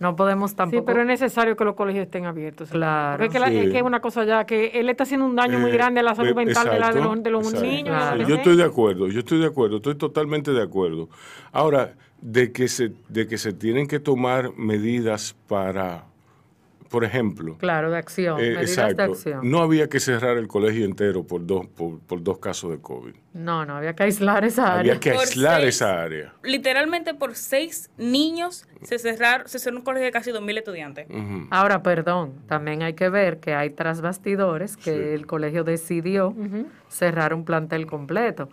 no 0.00 0.16
podemos 0.16 0.56
tampoco... 0.56 0.80
Sí, 0.80 0.84
pero 0.86 1.02
es 1.02 1.06
necesario 1.06 1.54
que 1.56 1.64
los 1.64 1.74
colegios 1.76 2.06
estén 2.06 2.24
abiertos. 2.26 2.70
Claro. 2.70 3.22
Es 3.22 3.30
que, 3.30 3.38
la- 3.38 3.48
Sí. 3.48 3.58
es 3.58 3.70
que 3.70 3.76
es 3.76 3.82
una 3.84 4.00
cosa 4.00 4.24
ya 4.24 4.44
que 4.46 4.68
él 4.74 4.88
está 4.88 5.04
haciendo 5.04 5.26
un 5.26 5.36
daño 5.36 5.58
muy 5.60 5.70
Eh, 5.70 5.74
grande 5.74 6.00
a 6.00 6.02
la 6.02 6.14
salud 6.14 6.30
eh, 6.30 6.34
mental 6.34 6.64
de, 6.70 6.78
la- 6.78 6.86
de 6.86 6.98
exacto, 6.98 7.14
los, 7.14 7.22
de 7.22 7.30
los 7.30 7.44
exacto. 7.44 7.66
niños. 7.66 7.96
Claro. 7.96 8.26
Yo 8.28 8.34
estoy 8.34 8.56
de 8.56 8.64
acuerdo, 8.64 9.06
yo 9.08 9.18
estoy 9.20 9.38
de 9.38 9.46
acuerdo, 9.46 9.76
estoy 9.76 9.94
totalmente 9.96 10.52
de 10.52 10.62
acuerdo. 10.62 11.08
Ahora, 11.52 11.94
de 12.22 12.50
que 12.50 12.66
se, 12.68 12.92
de 13.08 13.26
que 13.26 13.38
se 13.38 13.52
tienen 13.52 13.86
que 13.86 14.00
tomar 14.00 14.52
medidas 14.56 15.36
para, 15.48 16.06
por 16.90 17.04
ejemplo, 17.04 17.56
Claro, 17.58 17.90
de 17.90 17.96
acción, 17.98 18.38
eh, 18.40 18.42
medidas 18.50 18.60
de 18.76 18.82
exacto, 18.82 19.02
acción. 19.04 19.40
no 19.50 19.60
había 19.60 19.88
que 19.88 20.00
cerrar 20.00 20.36
el 20.36 20.48
colegio 20.48 20.84
entero 20.84 21.24
por 21.24 21.46
dos, 21.46 21.66
por, 21.68 22.00
por 22.00 22.22
dos 22.22 22.38
casos 22.38 22.72
de 22.72 22.80
COVID. 22.80 23.14
No, 23.32 23.64
no, 23.64 23.76
había 23.76 23.94
que 23.94 24.02
aislar 24.02 24.44
esa 24.44 24.64
área. 24.78 24.80
Había 24.92 25.00
que 25.00 25.12
Por 25.12 25.20
aislar 25.20 25.60
seis. 25.60 25.76
esa 25.76 26.02
área. 26.02 26.34
Literalmente 26.42 27.14
por 27.14 27.36
seis 27.36 27.90
niños 27.96 28.66
se 28.82 28.98
cerraron, 28.98 29.46
se 29.46 29.58
cerró 29.60 29.76
un 29.76 29.84
colegio 29.84 30.06
de 30.06 30.10
casi 30.10 30.32
2.000 30.32 30.58
estudiantes. 30.58 31.06
Ahora, 31.50 31.82
perdón, 31.84 32.32
también 32.48 32.82
hay 32.82 32.94
que 32.94 33.08
ver 33.08 33.38
que 33.38 33.54
hay 33.54 33.70
tras 33.70 34.00
bastidores 34.00 34.76
que 34.76 34.82
Sí. 34.92 34.98
el 35.14 35.26
colegio 35.28 35.62
decidió 35.62 36.34
cerrar 36.88 37.34
un 37.34 37.44
plantel 37.44 37.86
completo. 37.86 38.48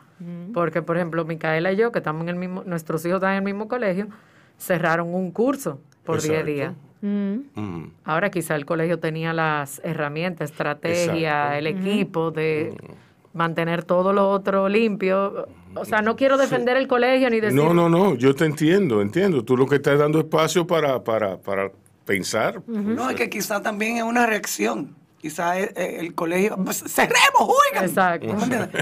Porque, 0.54 0.82
por 0.84 0.97
ejemplo, 0.97 1.26
Micaela 1.26 1.71
y 1.71 1.76
yo, 1.76 1.91
que 1.91 2.00
estamos 2.00 2.21
en 2.23 2.30
el 2.30 2.36
mismo, 2.36 2.63
nuestros 2.65 3.04
hijos 3.06 3.17
están 3.17 3.32
en 3.32 3.38
el 3.38 3.43
mismo 3.43 3.67
colegio, 3.67 4.08
cerraron 4.57 5.13
un 5.13 5.31
curso 5.31 5.79
por 6.03 6.21
10 6.21 6.25
Exacto. 6.31 6.51
días. 6.51 6.73
Mm. 7.01 7.35
Ujú. 7.55 7.91
Ahora 8.05 8.31
quizá 8.31 8.55
el 8.55 8.65
colegio 8.65 8.99
tenía 8.99 9.33
las 9.33 9.79
herramientas, 9.83 10.51
estrategia, 10.51 11.55
Exacto. 11.55 11.55
el 11.57 11.67
equipo 11.67 12.31
de 12.31 12.75
mantener 13.33 13.83
todo 13.83 14.13
lo 14.13 14.29
otro 14.29 14.67
limpio. 14.67 15.47
O 15.75 15.85
sea, 15.85 16.01
no 16.01 16.15
quiero 16.15 16.37
defender 16.37 16.75
el 16.75 16.87
colegio 16.87 17.29
ni 17.29 17.39
decir... 17.39 17.55
No, 17.55 17.73
no, 17.73 17.87
no, 17.87 18.15
yo 18.15 18.33
te 18.33 18.45
entiendo, 18.45 19.01
entiendo. 19.01 19.43
Tú 19.43 19.55
lo 19.55 19.67
que 19.67 19.75
estás 19.75 19.99
dando 19.99 20.19
espacio 20.19 20.65
para, 20.65 21.03
para, 21.03 21.37
para 21.37 21.71
pensar. 22.03 22.63
No, 22.65 23.09
es 23.11 23.15
que 23.15 23.29
quizá 23.29 23.61
también 23.61 23.97
es 23.97 24.03
una 24.03 24.25
reacción. 24.25 24.95
Quizá 25.19 25.58
es, 25.58 25.71
eh, 25.75 25.97
el 25.99 26.13
colegio. 26.13 26.56
Pues, 26.63 26.84
cerremos, 26.88 27.39
juegan. 27.39 27.86
Exacto. 27.86 28.36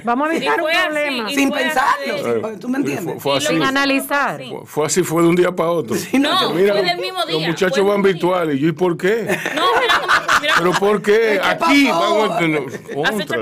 Vamos 0.03 0.29
a 0.29 0.35
evitar 0.35 0.61
un 0.61 0.69
así, 0.69 0.77
problema. 0.83 1.29
Sin 1.29 1.51
pensarlo. 1.51 2.47
así. 2.47 2.59
¿Tú 2.59 2.69
me 2.69 2.77
entiendes? 2.79 3.23
Fue, 3.23 3.37
así. 3.37 3.47
Sin 3.47 3.63
analizar. 3.63 4.41
Sí. 4.41 4.49
Fue, 4.49 4.65
fue 4.65 4.85
así, 4.85 5.03
fue 5.03 5.23
de 5.23 5.29
un 5.29 5.35
día 5.35 5.51
para 5.55 5.71
otro. 5.71 5.95
No, 6.19 6.53
Mira, 6.53 6.73
fue 6.73 6.83
del 6.83 6.99
mismo 6.99 7.19
Los 7.19 7.27
día, 7.27 7.47
muchachos 7.47 7.77
fue 7.77 7.83
del 7.83 7.91
van 7.91 8.01
virtuales. 8.01 8.55
Y 8.57 8.59
yo, 8.59 8.67
¿y 8.67 8.71
por 8.73 8.97
qué? 8.97 9.23
No, 9.55 9.65
mira 9.79 10.01
mira 10.41 10.53
¿Pero 10.57 10.71
por 10.73 11.01
qué? 11.01 11.39
Aquí 11.41 11.87
vamos 11.87 12.31
a 12.31 12.37
tener. 12.37 12.63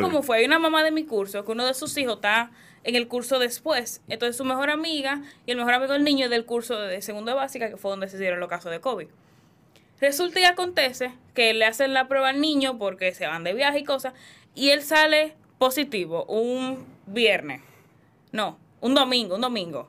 Cómo 0.02 0.22
fue. 0.22 0.38
Hay 0.38 0.46
una 0.46 0.60
mamá 0.60 0.84
de 0.84 0.92
mi 0.92 1.06
curso 1.06 1.44
que 1.44 1.52
uno 1.52 1.66
de 1.66 1.74
sus 1.74 1.98
hijos 1.98 2.16
está 2.16 2.52
en 2.84 2.96
el 2.96 3.08
curso 3.08 3.40
después. 3.40 4.02
Entonces 4.08 4.38
su 4.38 4.46
mejor 4.46 4.70
amiga 4.70 5.22
y 5.46 5.52
el 5.52 5.58
mejor 5.58 5.74
amigo 5.74 5.94
del 5.94 6.04
niño 6.04 6.26
es 6.26 6.32
del 6.32 6.46
curso 6.46 6.78
de 6.78 7.02
segundo 7.02 7.32
de 7.32 7.36
básica, 7.36 7.70
que 7.70 7.78
fue 7.78 7.92
donde 7.92 8.08
se 8.10 8.18
dieron 8.18 8.40
los 8.40 8.50
casos 8.50 8.72
de 8.72 8.80
COVID. 8.80 9.08
Resulta 10.04 10.42
y 10.42 10.44
acontece 10.44 11.14
que 11.34 11.54
le 11.54 11.64
hacen 11.64 11.94
la 11.94 12.10
prueba 12.10 12.28
al 12.28 12.42
niño 12.42 12.78
porque 12.78 13.14
se 13.14 13.26
van 13.26 13.46
de 13.46 13.54
viaje 13.54 13.80
y 13.80 13.84
cosas, 13.86 14.14
y 14.54 14.72
él 14.72 14.82
sale 14.82 15.34
positivo 15.60 16.26
un 16.26 16.86
viernes. 17.06 17.62
No, 18.34 18.60
un 18.82 18.96
domingo, 18.96 19.36
un 19.36 19.42
domingo. 19.42 19.88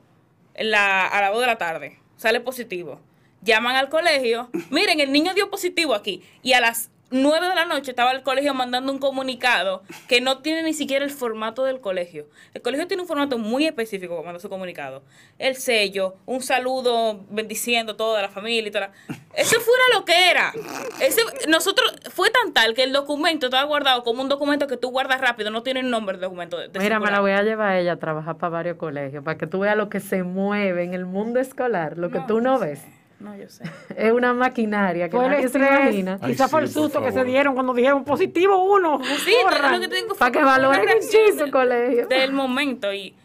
La, 0.57 1.05
a 1.05 1.19
las 1.19 1.33
2 1.33 1.41
de 1.41 1.47
la 1.47 1.57
tarde. 1.57 1.99
Sale 2.15 2.39
positivo. 2.39 3.01
Llaman 3.41 3.75
al 3.75 3.89
colegio. 3.89 4.49
Miren, 4.69 5.01
el 5.01 5.11
niño 5.11 5.33
dio 5.33 5.49
positivo 5.49 5.93
aquí. 5.93 6.23
Y 6.41 6.53
a 6.53 6.61
las 6.61 6.91
9 7.21 7.47
de 7.49 7.55
la 7.55 7.65
noche 7.65 7.91
estaba 7.91 8.11
el 8.11 8.23
colegio 8.23 8.53
mandando 8.53 8.91
un 8.91 8.99
comunicado 8.99 9.83
que 10.07 10.21
no 10.21 10.39
tiene 10.39 10.63
ni 10.63 10.73
siquiera 10.73 11.03
el 11.05 11.11
formato 11.11 11.63
del 11.63 11.79
colegio. 11.81 12.27
El 12.53 12.61
colegio 12.61 12.87
tiene 12.87 13.01
un 13.03 13.07
formato 13.07 13.37
muy 13.37 13.65
específico 13.65 14.21
cuando 14.21 14.39
su 14.39 14.49
comunicado. 14.49 15.03
El 15.39 15.55
sello, 15.55 16.15
un 16.25 16.41
saludo 16.41 17.25
bendiciendo 17.29 17.95
toda 17.95 18.21
la 18.21 18.29
familia 18.29 18.67
y 18.67 18.71
toda 18.71 18.87
la... 18.87 19.15
Eso 19.35 19.59
fue 19.59 19.73
una 19.89 19.99
loquera. 19.99 20.53
Ese, 21.01 21.21
nosotros, 21.47 21.93
fue 22.11 22.29
tan 22.29 22.53
tal 22.53 22.73
que 22.73 22.83
el 22.83 22.93
documento 22.93 23.47
estaba 23.47 23.63
guardado 23.63 24.03
como 24.03 24.21
un 24.21 24.29
documento 24.29 24.67
que 24.67 24.77
tú 24.77 24.89
guardas 24.91 25.19
rápido, 25.21 25.51
no 25.51 25.63
tiene 25.63 25.81
el 25.81 25.89
nombre 25.89 26.13
del 26.17 26.21
documento. 26.21 26.57
de- 26.57 26.67
de 26.69 26.79
Mira, 26.79 26.99
me 26.99 27.11
la 27.11 27.19
voy 27.19 27.31
a 27.31 27.43
llevar 27.43 27.69
a 27.71 27.79
ella 27.79 27.93
a 27.93 27.97
trabajar 27.97 28.37
para 28.37 28.49
varios 28.49 28.77
colegios, 28.77 29.23
para 29.23 29.37
que 29.37 29.47
tú 29.47 29.59
veas 29.59 29.75
lo 29.77 29.89
que 29.89 29.99
se 29.99 30.23
mueve 30.23 30.83
en 30.83 30.93
el 30.93 31.05
mundo 31.05 31.39
escolar, 31.39 31.97
lo 31.97 32.09
que 32.09 32.19
tú 32.21 32.41
no 32.41 32.59
ves. 32.59 32.81
No, 33.19 33.35
yo 33.35 33.49
sé. 33.49 33.63
Es 33.95 34.11
una 34.11 34.33
maquinaria 34.33 35.09
que 35.09 35.17
nadie 35.17 35.47
se 35.49 35.57
imagina. 35.57 36.19
Quizás 36.19 36.51
fue 36.51 36.61
el 36.61 36.69
susto 36.69 36.99
por 36.99 37.07
que 37.07 37.13
se 37.13 37.23
dieron 37.23 37.53
cuando 37.53 37.73
dijeron 37.73 38.03
positivo 38.03 38.63
uno. 38.73 38.99
Sí, 39.23 39.33
lo 39.71 39.79
que 39.79 39.87
te 39.87 39.95
digo 39.95 40.09
fue 40.09 40.17
Para 40.17 40.31
que 40.31 40.43
valoren 40.43 40.85
del- 41.37 41.51
colegio. 41.51 42.07
Del 42.07 42.33
momento 42.33 42.93
y 42.93 43.15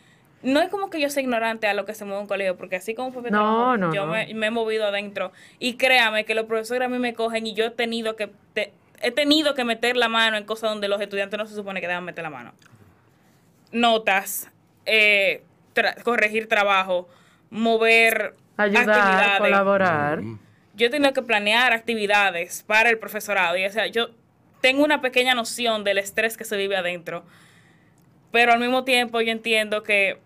no 0.43 0.61
es 0.61 0.69
como 0.71 0.89
que 0.89 0.99
yo 1.01 1.11
sea 1.11 1.23
ignorante 1.23 1.67
a 1.67 1.75
lo 1.75 1.85
que 1.85 1.95
se 1.95 2.05
mueve 2.05 2.19
en 2.21 2.23
un 2.23 2.29
colegio, 2.29 2.57
porque 2.57 2.77
así 2.77 2.95
como 2.95 3.13
fue 3.13 3.21
No, 3.23 3.29
trabajo, 3.29 3.77
no, 3.77 3.95
yo 3.95 4.07
no. 4.07 4.13
Me, 4.13 4.33
me 4.33 4.47
he 4.47 4.51
movido 4.51 4.87
adentro 4.87 5.33
y 5.59 5.75
créame 5.75 6.25
que 6.25 6.35
los 6.35 6.47
profesores 6.47 6.87
a 6.87 6.89
mí 6.89 6.99
me 6.99 7.13
cogen 7.13 7.47
y 7.47 7.53
yo 7.55 7.67
he 7.67 7.71
tenido 7.71 8.17
que 8.17 8.31
te- 8.55 8.73
he 9.03 9.11
tenido 9.11 9.55
que 9.55 9.65
meter 9.65 9.97
la 9.97 10.09
mano 10.09 10.37
en 10.37 10.45
cosas 10.45 10.71
donde 10.71 10.89
los 10.89 11.01
estudiantes 11.01 11.37
no 11.39 11.47
se 11.47 11.55
supone 11.55 11.81
que 11.81 11.89
deban 11.89 12.05
meter 12.05 12.23
la 12.23 12.31
mano. 12.31 12.53
Notas, 13.73 14.49
eh, 14.87 15.43
tra- 15.75 16.01
corregir 16.03 16.49
trabajo, 16.49 17.09
mover 17.51 18.35
Ayudar, 18.63 18.91
actividades. 18.91 19.39
colaborar. 19.39 20.21
Yo 20.75 20.87
he 20.87 20.91
tenido 20.91 21.13
que 21.13 21.23
planear 21.23 21.73
actividades 21.73 22.63
para 22.67 22.91
el 22.91 22.99
profesorado. 22.99 23.57
Y 23.57 23.65
o 23.67 23.71
sea, 23.71 23.87
yo 23.87 24.11
tengo 24.61 24.85
una 24.85 25.01
pequeña 25.01 25.35
noción 25.35 25.85
del 25.85 25.99
estrés 25.99 26.37
que 26.37 26.45
se 26.45 26.57
vive 26.57 26.77
adentro. 26.77 27.25
Pero 28.33 28.53
al 28.53 28.61
mismo 28.61 28.85
tiempo 28.85 29.21
yo 29.21 29.33
entiendo 29.33 29.83
que 29.83 30.19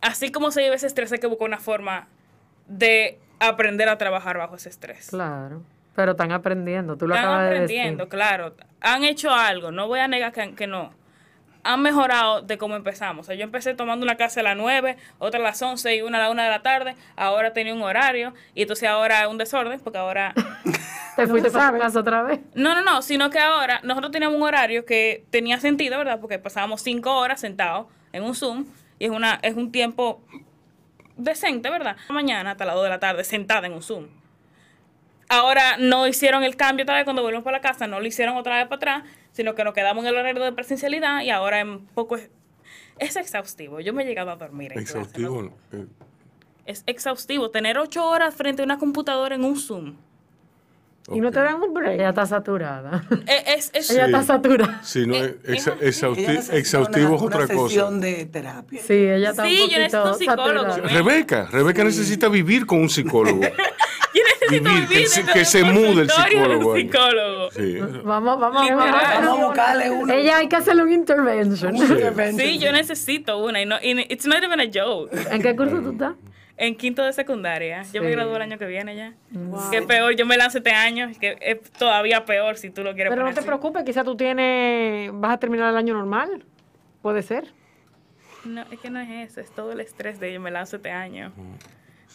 así 0.00 0.32
como 0.32 0.50
se 0.50 0.62
vive 0.62 0.74
ese 0.76 0.86
estrés, 0.86 1.12
hay 1.12 1.18
que 1.18 1.26
buscar 1.26 1.46
una 1.48 1.58
forma 1.58 2.08
de 2.66 3.18
aprender 3.40 3.88
a 3.88 3.98
trabajar 3.98 4.38
bajo 4.38 4.56
ese 4.56 4.68
estrés. 4.70 5.08
Claro. 5.10 5.62
Pero 5.94 6.12
están 6.12 6.32
aprendiendo, 6.32 6.96
tú 6.96 7.06
lo 7.06 7.14
Están 7.14 7.28
acabas 7.28 7.50
de 7.50 7.54
aprendiendo, 7.56 8.04
decir. 8.04 8.08
claro. 8.18 8.54
Han 8.80 9.04
hecho 9.04 9.30
algo, 9.30 9.70
no 9.70 9.86
voy 9.88 10.00
a 10.00 10.08
negar 10.08 10.32
que, 10.32 10.54
que 10.54 10.66
no. 10.66 10.94
Han 11.64 11.82
mejorado 11.82 12.42
de 12.42 12.58
cómo 12.58 12.76
empezamos. 12.76 13.24
O 13.24 13.26
sea, 13.26 13.34
yo 13.34 13.44
empecé 13.44 13.74
tomando 13.74 14.04
una 14.04 14.16
clase 14.16 14.40
a 14.40 14.42
las 14.42 14.56
9, 14.56 14.96
otra 15.18 15.40
a 15.40 15.42
las 15.42 15.62
11 15.62 15.96
y 15.96 16.02
una 16.02 16.18
a 16.18 16.22
la 16.22 16.30
1 16.30 16.42
de 16.42 16.48
la 16.48 16.62
tarde. 16.62 16.96
Ahora 17.16 17.52
tenía 17.52 17.72
un 17.72 17.82
horario 17.82 18.34
y 18.54 18.62
entonces 18.62 18.88
ahora 18.88 19.22
es 19.22 19.28
un 19.28 19.38
desorden 19.38 19.80
porque 19.80 19.98
ahora... 19.98 20.34
Te 21.16 21.26
fuiste 21.26 21.50
No 21.50 21.58
para 21.58 21.78
casa 21.78 22.00
otra 22.00 22.22
vez. 22.22 22.40
No, 22.54 22.74
no, 22.74 22.82
no, 22.82 23.02
sino 23.02 23.28
que 23.28 23.38
ahora 23.38 23.80
nosotros 23.82 24.12
teníamos 24.12 24.36
un 24.36 24.42
horario 24.42 24.86
que 24.86 25.24
tenía 25.30 25.60
sentido, 25.60 25.98
¿verdad? 25.98 26.18
Porque 26.20 26.38
pasábamos 26.38 26.80
cinco 26.80 27.14
horas 27.14 27.38
sentados 27.38 27.86
en 28.12 28.24
un 28.24 28.34
Zoom 28.34 28.64
y 28.98 29.04
es, 29.04 29.10
una, 29.10 29.38
es 29.42 29.54
un 29.54 29.70
tiempo 29.70 30.22
decente, 31.16 31.70
¿verdad? 31.70 31.96
Mañana 32.08 32.52
hasta 32.52 32.64
las 32.64 32.74
2 32.74 32.84
de 32.84 32.90
la 32.90 32.98
tarde 32.98 33.24
sentada 33.24 33.66
en 33.66 33.74
un 33.74 33.82
Zoom. 33.82 34.06
Ahora 35.32 35.78
no 35.78 36.06
hicieron 36.06 36.44
el 36.44 36.56
cambio 36.56 36.82
otra 36.82 36.96
vez 36.96 37.04
cuando 37.04 37.22
volvimos 37.22 37.42
para 37.42 37.56
la 37.56 37.62
casa, 37.62 37.86
no 37.86 38.00
lo 38.00 38.06
hicieron 38.06 38.36
otra 38.36 38.56
vez 38.56 38.64
para 38.66 38.76
atrás, 38.76 39.02
sino 39.32 39.54
que 39.54 39.64
nos 39.64 39.72
quedamos 39.72 40.04
en 40.04 40.10
el 40.10 40.16
horario 40.18 40.42
de 40.44 40.52
presencialidad 40.52 41.22
y 41.22 41.30
ahora 41.30 41.60
en 41.60 41.86
poco 41.86 42.16
es, 42.16 42.28
es 42.98 43.16
exhaustivo. 43.16 43.80
Yo 43.80 43.94
me 43.94 44.02
he 44.02 44.06
llegado 44.06 44.30
a 44.30 44.36
dormir. 44.36 44.72
en 44.74 44.84
clase, 44.84 44.94
¿no? 44.98 45.00
Exhaustivo. 45.04 45.56
eh, 45.72 45.86
Es 46.66 46.82
exhaustivo 46.86 47.50
tener 47.50 47.78
ocho 47.78 48.06
horas 48.06 48.34
frente 48.34 48.60
a 48.60 48.64
una 48.66 48.76
computadora 48.78 49.34
en 49.34 49.44
un 49.44 49.56
Zoom. 49.58 49.94
Y 51.12 51.20
no 51.20 51.32
te 51.32 51.40
dan 51.40 51.60
un 51.60 51.74
break. 51.74 51.94
Ella 51.94 52.10
está 52.10 52.26
saturada. 52.26 53.02
Es, 53.26 53.42
es, 53.46 53.70
es- 53.72 53.90
Ella 53.90 54.04
está 54.06 54.22
saturada. 54.22 54.80
Sí, 54.84 55.04
no, 55.06 55.14
Eh, 55.16 55.36
es 55.44 55.66
exhaustivo 55.80 56.28
una- 56.28 57.16
es 57.16 57.22
otra 57.22 57.38
una 57.38 57.46
cosa. 57.48 57.68
sesión 57.68 58.00
de 58.00 58.26
terapia. 58.26 58.80
Sí, 58.82 58.92
ella 58.92 59.30
está 59.30 59.44
Sí, 59.46 59.62
un 59.64 59.70
yo 59.70 59.78
necesito 59.78 60.12
un 60.12 60.18
psicólogo. 60.18 60.76
Rebeca, 60.88 61.46
Rebeca 61.50 61.82
necesita 61.84 62.28
vivir 62.28 62.66
con 62.66 62.80
un 62.82 62.90
psicólogo. 62.90 63.40
Vivir, 64.60 64.88
que 64.88 65.06
se- 65.06 65.24
que 65.24 65.44
se 65.44 65.64
mude 65.64 66.02
el 66.02 66.08
consultorio 66.08 66.48
de 66.48 66.56
un 66.56 66.74
psicólogo 66.74 66.74
ahí. 66.74 66.82
psicólogo. 66.82 67.50
Sí. 67.50 68.00
Vamos, 68.04 68.40
vamos 68.40 68.62
Literal. 68.62 68.92
Vamos 69.24 69.40
a 69.40 69.46
buscarle 69.46 69.90
uno. 69.90 70.12
Ella 70.12 70.36
hay 70.38 70.48
que 70.48 70.56
hacerle 70.56 70.82
un 70.82 70.92
intervention. 70.92 71.76
Sí, 72.38 72.58
yo 72.58 72.72
necesito 72.72 73.38
una 73.38 73.60
y 73.62 73.66
no, 73.66 73.76
y 73.82 74.00
it's 74.12 74.26
not 74.26 74.42
even 74.42 74.60
a 74.60 74.64
joke. 74.72 75.10
¿En 75.30 75.42
qué 75.42 75.54
curso 75.56 75.80
tú 75.80 75.92
estás? 75.92 76.14
En 76.56 76.76
quinto 76.76 77.02
de 77.02 77.12
secundaria. 77.12 77.82
Yo 77.92 78.02
me 78.02 78.08
Sí. 78.10 78.14
gradúo 78.14 78.36
el 78.36 78.42
año 78.42 78.58
que 78.58 78.66
viene 78.66 78.94
ya. 78.94 79.14
Que 79.70 79.82
peor, 79.82 80.14
yo 80.14 80.26
me 80.26 80.36
lanzo 80.36 80.58
este 80.58 80.70
año, 80.70 81.10
que 81.18 81.36
es 81.40 81.58
todavía 81.72 82.24
peor 82.24 82.56
si 82.56 82.70
tú 82.70 82.84
lo 82.84 82.94
quieres 82.94 83.10
Pero 83.10 83.24
no 83.24 83.32
te 83.32 83.40
así. 83.40 83.46
preocupes, 83.46 83.82
quizás 83.84 84.04
tú 84.04 84.16
tienes, 84.16 85.10
vas 85.14 85.32
a 85.34 85.38
terminar 85.38 85.70
el 85.70 85.76
año 85.76 85.94
normal. 85.94 86.44
Puede 87.00 87.22
ser. 87.22 87.46
No, 88.44 88.62
es 88.70 88.78
que 88.80 88.90
no 88.90 89.00
es 89.00 89.30
eso, 89.30 89.40
es 89.40 89.50
todo 89.52 89.72
el 89.72 89.80
estrés 89.80 90.20
de 90.20 90.32
yo 90.32 90.40
me 90.40 90.50
lanzo 90.50 90.76
este 90.76 90.90
año. 90.90 91.32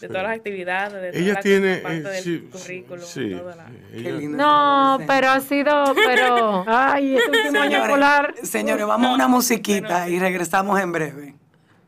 De 0.00 0.08
todas 0.08 0.22
las 0.22 0.36
actividades, 0.36 0.92
de 1.00 1.10
toda 1.12 1.22
Ella 1.22 1.32
la 1.34 1.40
tiene. 1.40 1.76
parte 1.78 1.96
eh, 1.98 2.02
del 2.02 2.22
sí, 2.24 2.48
currículum, 2.52 3.04
sí, 3.04 3.30
toda 3.36 3.56
la- 3.56 3.66
Qué 3.92 4.12
lindo. 4.12 4.36
No, 4.38 4.98
pero 5.06 5.28
ha 5.30 5.40
sido, 5.40 5.94
pero 5.94 6.64
Ay, 6.68 7.16
este 7.16 7.30
último 7.30 7.60
año 7.62 7.84
escolar. 7.84 8.34
señores, 8.42 8.86
vamos 8.86 9.10
a 9.10 9.14
una 9.14 9.28
musiquita 9.28 10.08
y 10.08 10.18
regresamos 10.18 10.80
en 10.80 10.92
breve. 10.92 11.34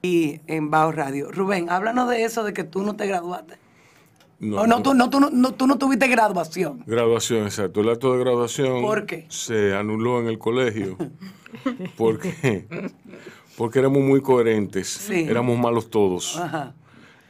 Y 0.03 0.41
en 0.47 0.71
Bao 0.71 0.93
Radio. 0.93 1.31
Rubén, 1.31 1.69
háblanos 1.71 2.09
de 2.09 2.25
eso 2.25 2.43
de 2.43 2.53
que 2.55 2.65
tú 2.65 2.83
no 2.83 2.97
te 2.97 3.07
graduaste. 3.07 3.59
no, 4.39 4.63
o 4.63 4.67
no, 4.67 4.83
tú 4.83 4.95
no, 4.95 5.11
tú 5.11 5.21
no, 5.21 5.29
no- 5.31 5.53
tú 5.53 5.67
no 5.67 5.77
tuviste 5.79 6.09
graduación. 6.09 6.83
Graduación, 6.87 7.45
exacto. 7.45 7.83
El 7.83 7.91
acto 7.91 8.15
de 8.15 8.21
graduación 8.21 8.81
¿Por 8.81 9.05
qué? 9.07 9.27
se 9.29 9.75
anuló 9.77 10.19
en 10.21 10.29
el 10.29 10.39
colegio. 10.39 10.97
porque, 11.97 12.65
porque 13.57 13.79
éramos 13.79 14.03
muy 14.03 14.23
coherentes. 14.23 14.89
Sí. 14.89 15.27
Éramos 15.29 15.59
malos 15.59 15.91
todos. 15.91 16.39
Ajá. 16.39 16.75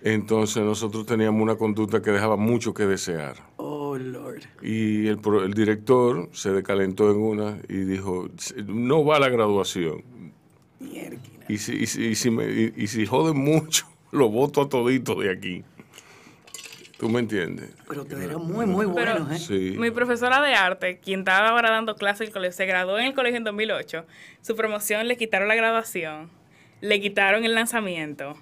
Entonces 0.03 0.63
nosotros 0.63 1.05
teníamos 1.07 1.43
una 1.43 1.57
conducta 1.57 2.01
que 2.01 2.11
dejaba 2.11 2.37
mucho 2.37 2.73
que 2.73 2.87
desear. 2.87 3.37
Oh, 3.57 3.97
Lord. 3.99 4.43
Y 4.63 5.07
el, 5.09 5.19
pro- 5.19 5.45
el 5.45 5.53
director 5.53 6.29
se 6.33 6.51
decalentó 6.53 7.11
en 7.11 7.19
una 7.19 7.59
y 7.69 7.75
dijo, 7.79 8.29
no 8.67 9.05
va 9.05 9.17
a 9.17 9.21
la 9.21 9.29
graduación. 9.29 10.03
Mierda. 10.79 11.19
Y 11.49 11.59
si, 11.59 11.73
y 11.75 11.87
si, 11.87 12.05
y 12.07 12.15
si 12.15 12.31
me- 12.31 12.49
y- 12.51 12.73
y 12.77 12.87
si 12.87 13.05
joden 13.05 13.37
mucho, 13.37 13.87
lo 14.13 14.29
voto 14.31 14.63
a 14.63 14.69
todito 14.69 15.17
de 15.17 15.31
aquí. 15.31 15.65
¿Tú 16.99 17.09
me 17.09 17.21
entiendes? 17.21 17.71
Pero 17.89 18.05
te 18.05 18.23
eran 18.23 18.43
muy, 18.43 18.67
muy 18.67 18.87
Pero- 18.95 19.25
buenos, 19.25 19.33
¿eh? 19.33 19.39
Sí. 19.39 19.77
Mi 19.79 19.91
profesora 19.91 20.41
de 20.43 20.55
arte, 20.55 20.99
quien 20.99 21.21
estaba 21.21 21.49
ahora 21.51 21.71
dando 21.71 21.95
clases 21.97 22.23
en 22.23 22.27
el 22.29 22.33
colegio, 22.33 22.57
se 22.57 22.67
graduó 22.67 22.99
en 22.99 23.07
el 23.07 23.15
colegio 23.15 23.39
en 23.39 23.45
2008. 23.45 24.05
Su 24.43 24.55
promoción 24.55 25.09
le 25.09 25.17
quitaron 25.17 25.49
la 25.49 25.55
graduación, 25.55 26.29
le 26.83 27.01
quitaron 27.01 27.45
el 27.45 27.55
lanzamiento, 27.55 28.37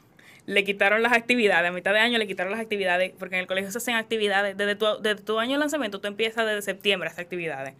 le 0.48 0.64
quitaron 0.64 1.02
las 1.02 1.12
actividades. 1.12 1.68
A 1.68 1.72
mitad 1.72 1.92
de 1.92 1.98
año 1.98 2.16
le 2.16 2.26
quitaron 2.26 2.50
las 2.50 2.60
actividades, 2.60 3.12
porque 3.18 3.34
en 3.34 3.42
el 3.42 3.46
colegio 3.46 3.70
se 3.70 3.76
hacen 3.76 3.96
actividades. 3.96 4.56
Desde 4.56 4.76
tu, 4.76 4.86
desde 5.02 5.22
tu 5.22 5.38
año 5.38 5.52
de 5.52 5.58
lanzamiento, 5.58 6.00
tú 6.00 6.08
empiezas 6.08 6.46
desde 6.46 6.62
septiembre 6.62 7.06
a 7.06 7.12
hacer 7.12 7.24
actividades. 7.24 7.74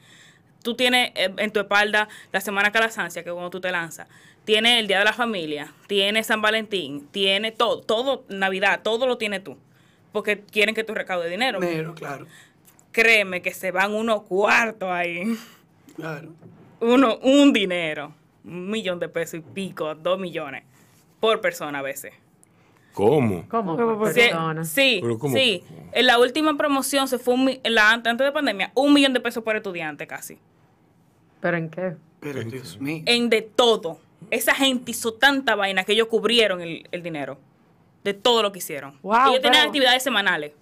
Tú 0.63 0.75
tienes 0.75 1.13
eh, 1.15 1.33
en 1.39 1.51
tu 1.51 1.61
espalda 1.61 2.11
la 2.31 2.43
Semana 2.43 2.71
Calasancia, 2.71 3.23
que 3.23 3.31
es 3.31 3.33
cuando 3.33 3.49
tú 3.49 3.63
te 3.63 3.73
lanzas. 3.73 4.07
Tienes 4.45 4.81
el 4.81 4.87
Día 4.87 4.99
de 4.99 5.07
la 5.07 5.15
Familia, 5.15 5.73
tienes 5.87 6.27
San 6.27 6.43
Valentín, 6.43 7.09
tiene 7.11 7.53
todo, 7.53 7.81
todo, 7.81 8.27
Navidad, 8.29 8.81
todo 8.83 9.07
lo 9.07 9.17
tienes 9.17 9.43
tú. 9.43 9.57
Porque 10.13 10.41
quieren 10.41 10.75
que 10.75 10.85
tú 10.85 10.95
recaudes 10.95 11.31
dinero 11.31 11.61
Pero, 11.61 11.95
claro. 11.95 12.27
créeme 12.93 13.41
que 13.41 13.55
se 13.55 13.71
van 13.71 13.95
unos 13.95 14.25
cuartos 14.25 14.91
ahí. 14.91 15.25
Claro. 15.97 16.35
Uno, 16.81 17.17
un 17.23 17.55
dinero. 17.55 18.13
Un 18.45 18.71
millón 18.71 19.01
de 19.01 19.09
pesos 19.09 19.41
y 19.41 19.43
pico, 19.43 19.95
dos 19.95 20.19
millones. 20.19 20.65
por 21.19 21.41
persona 21.41 21.79
a 21.79 21.83
veces. 21.83 22.13
¿Cómo? 22.99 23.45
¿Cómo? 23.49 23.77
Por 23.77 24.13
Sí, 24.13 24.23
sí, 24.65 24.99
Pero 25.01 25.19
¿cómo? 25.19 25.37
sí. 25.37 25.63
En 25.93 26.07
la 26.07 26.19
última 26.19 26.57
promoción 26.57 27.07
se 27.09 27.19
fue 27.19 27.35
un 27.35 27.49
en 27.63 27.75
la, 27.75 27.93
antes 27.93 28.19
de 28.19 28.33
pandemia, 28.33 28.73
un 28.75 28.93
millón 28.93 29.13
de 29.13 29.21
pesos 29.21 29.43
por 29.45 29.55
estudiante 29.57 30.07
casi. 30.07 30.39
¿Pero 31.41 31.57
en 31.57 31.71
qué? 31.71 31.95
Pero 32.21 32.43
Dios 32.43 32.81
mío. 32.81 33.03
En 33.07 33.31
de 33.31 33.43
todo. 33.43 34.01
Esa 34.31 34.55
gente 34.55 34.91
hizo 34.91 35.15
tanta 35.15 35.55
vaina 35.55 35.85
que 35.85 35.93
ellos 35.93 36.09
cubrieron 36.09 36.61
el, 36.61 36.89
el 36.91 37.03
dinero. 37.03 37.39
De 38.03 38.15
todo 38.15 38.43
lo 38.43 38.51
que 38.53 38.59
hicieron. 38.59 38.99
Wow, 39.03 39.29
ellos 39.29 39.43
tenían 39.43 39.53
pero- 39.63 39.67
actividades 39.69 40.03
semanales. 40.03 40.53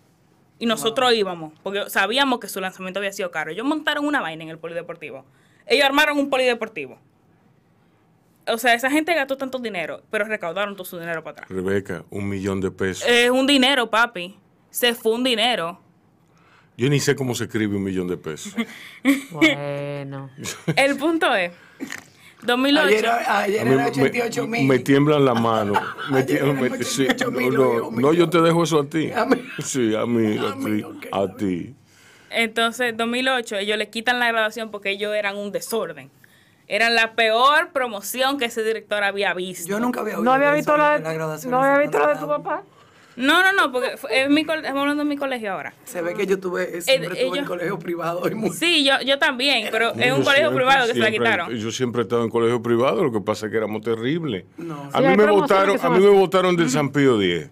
Y 0.58 0.64
nosotros 0.66 1.12
íbamos, 1.12 1.52
porque 1.62 1.88
sabíamos 1.90 2.38
que 2.40 2.48
su 2.48 2.60
lanzamiento 2.60 2.98
había 2.98 3.12
sido 3.12 3.30
caro. 3.30 3.50
Ellos 3.50 3.66
montaron 3.66 4.06
una 4.06 4.20
vaina 4.22 4.42
en 4.42 4.48
el 4.50 4.58
polideportivo. 4.58 5.24
Ellos 5.66 5.84
armaron 5.84 6.18
un 6.18 6.30
polideportivo. 6.30 6.98
O 8.48 8.58
sea, 8.58 8.74
esa 8.74 8.90
gente 8.90 9.14
gastó 9.14 9.36
tanto 9.36 9.58
dinero, 9.58 10.02
pero 10.10 10.24
recaudaron 10.24 10.74
todo 10.76 10.84
su 10.84 10.98
dinero 10.98 11.22
para 11.24 11.32
atrás. 11.42 11.48
Rebeca, 11.50 12.04
un 12.10 12.28
millón 12.28 12.60
de 12.60 12.70
pesos. 12.70 13.04
Es 13.08 13.30
un 13.30 13.46
dinero, 13.46 13.90
papi. 13.90 14.36
Se 14.70 14.94
fue 14.94 15.12
un 15.14 15.24
dinero. 15.24 15.80
Yo 16.76 16.88
ni 16.90 17.00
sé 17.00 17.16
cómo 17.16 17.34
se 17.34 17.44
escribe 17.44 17.76
un 17.76 17.82
millón 17.82 18.06
de 18.08 18.16
pesos. 18.16 18.54
Bueno. 19.30 20.30
El 20.76 20.96
punto 20.96 21.34
es, 21.34 21.50
2008. 22.42 22.86
Ayer, 22.86 23.06
ayer 23.08 23.60
A 23.60 23.64
mí 23.64 23.72
era 23.72 23.82
me- 23.84 23.90
88 23.90 24.46
mil. 24.46 24.66
Me 24.66 24.78
tiemblan 24.78 25.24
la 25.24 25.34
mano. 25.34 25.72
Me 26.10 26.18
Ayer 26.18 26.42
tie- 26.42 26.42
eran 26.44 26.60
me- 26.60 26.84
sí, 26.84 27.06
88 27.08 27.90
no, 27.92 28.12
yo 28.12 28.28
te 28.30 28.40
dejo 28.40 28.62
eso 28.64 28.80
a 28.80 28.86
ti. 28.88 29.10
A 29.10 29.24
mí. 29.24 29.42
Sí, 29.62 29.94
a 29.94 30.06
mí, 30.06 30.38
a 30.38 30.52
A 30.52 30.56
mí, 30.56 30.76
ti. 30.78 30.82
ok, 30.84 31.06
A 31.12 31.36
ti. 31.36 31.74
Entonces, 32.30 32.96
2008, 32.96 33.56
ellos 33.58 33.78
le 33.78 33.88
quitan 33.88 34.18
la 34.20 34.28
graduación 34.28 34.70
porque 34.70 34.90
ellos 34.90 35.14
eran 35.14 35.36
un 35.36 35.52
desorden. 35.52 36.10
Eran 36.68 36.94
la 36.94 37.14
peor 37.14 37.70
promoción 37.72 38.38
que 38.38 38.46
ese 38.46 38.62
director 38.64 39.02
había 39.04 39.32
visto. 39.34 39.68
Yo 39.68 39.78
nunca 39.80 40.00
había 40.00 40.14
oído 40.14 40.24
No 40.24 40.32
había 40.32 40.52
visto 40.52 40.76
la, 40.76 40.98
de 40.98 41.04
la 41.04 41.14
no 41.48 41.62
había 41.62 41.78
visto 41.78 41.98
la 41.98 42.08
de 42.14 42.16
tu 42.20 42.26
papá. 42.26 42.62
No, 43.16 43.40
no, 43.42 43.52
no, 43.54 43.72
porque 43.72 43.94
es 44.10 44.28
mi 44.28 44.44
col- 44.44 44.58
estamos 44.58 44.80
hablando 44.82 45.02
de 45.04 45.08
mi 45.08 45.16
colegio 45.16 45.52
ahora. 45.54 45.72
Se 45.84 46.02
ve 46.02 46.12
que 46.12 46.26
yo 46.26 46.38
tuve, 46.38 46.82
siempre 46.82 47.14
Eh, 47.14 47.22
estuve 47.22 47.38
en 47.38 47.44
colegio 47.46 47.78
privado. 47.78 48.28
Y 48.28 48.34
muy, 48.34 48.50
Sí, 48.50 48.84
yo, 48.84 49.00
yo 49.06 49.18
también, 49.18 49.68
pero 49.70 49.92
es 49.94 50.12
un 50.12 50.22
colegio 50.22 50.34
siempre- 50.50 50.54
privado 50.56 50.86
que 50.86 50.92
se 50.92 50.98
la 50.98 51.10
quitaron. 51.10 51.50
Yo 51.56 51.70
siempre 51.70 52.02
he 52.02 52.04
estado 52.04 52.24
en 52.24 52.30
colegio 52.30 52.60
privado, 52.60 53.02
lo 53.02 53.10
que 53.12 53.20
pasa 53.22 53.46
es 53.46 53.52
que 53.52 53.56
éramos 53.58 53.80
terribles. 53.80 54.44
No. 54.58 54.90
A 54.92 54.98
Sí, 55.00 55.06
mí 55.06 55.16
me 55.16 55.30
votaron, 55.30 55.78
a 55.80 55.88
mí 55.90 56.00
me 56.00 56.10
votaron 56.10 56.56
del 56.56 56.68
San 56.68 56.90
Pío 56.90 57.18
X. 57.22 57.48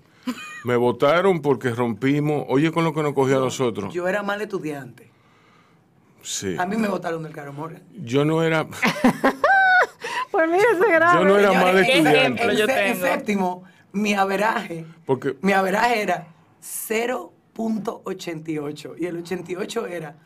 Me 0.64 0.76
votaron 0.76 1.40
porque 1.40 1.70
rompimos, 1.70 2.44
oye 2.48 2.70
con 2.70 2.84
lo 2.84 2.92
que 2.92 3.02
nos 3.02 3.14
cogió 3.14 3.38
a 3.38 3.40
nosotros. 3.40 3.92
yo 3.94 4.06
era 4.06 4.22
mal 4.22 4.42
estudiante. 4.42 5.08
Sí. 6.24 6.56
A 6.58 6.66
mí 6.66 6.76
me 6.76 6.88
votaron 6.88 7.22
del 7.22 7.32
Caro 7.32 7.52
Morgan. 7.52 7.82
Yo 8.02 8.24
no 8.24 8.42
era, 8.42 8.66
Pues 10.30 10.48
mira 10.50 10.64
ese 10.74 10.90
grave. 10.92 11.18
yo 11.20 11.24
no 11.24 11.38
era 11.38 11.52
mal 11.52 11.78
estudiante. 11.78 12.18
ejemplo 12.18 12.50
En, 12.50 12.56
yo 12.56 12.66
tengo? 12.66 13.00
séptimo, 13.06 13.62
mi 13.92 14.14
averaje, 14.14 14.84
Porque 15.06 15.36
mi 15.42 15.52
averaje 15.52 16.02
era 16.02 16.26
0.88 16.62 18.94
y 18.98 19.06
el 19.06 19.18
88 19.18 19.86
era 19.86 20.16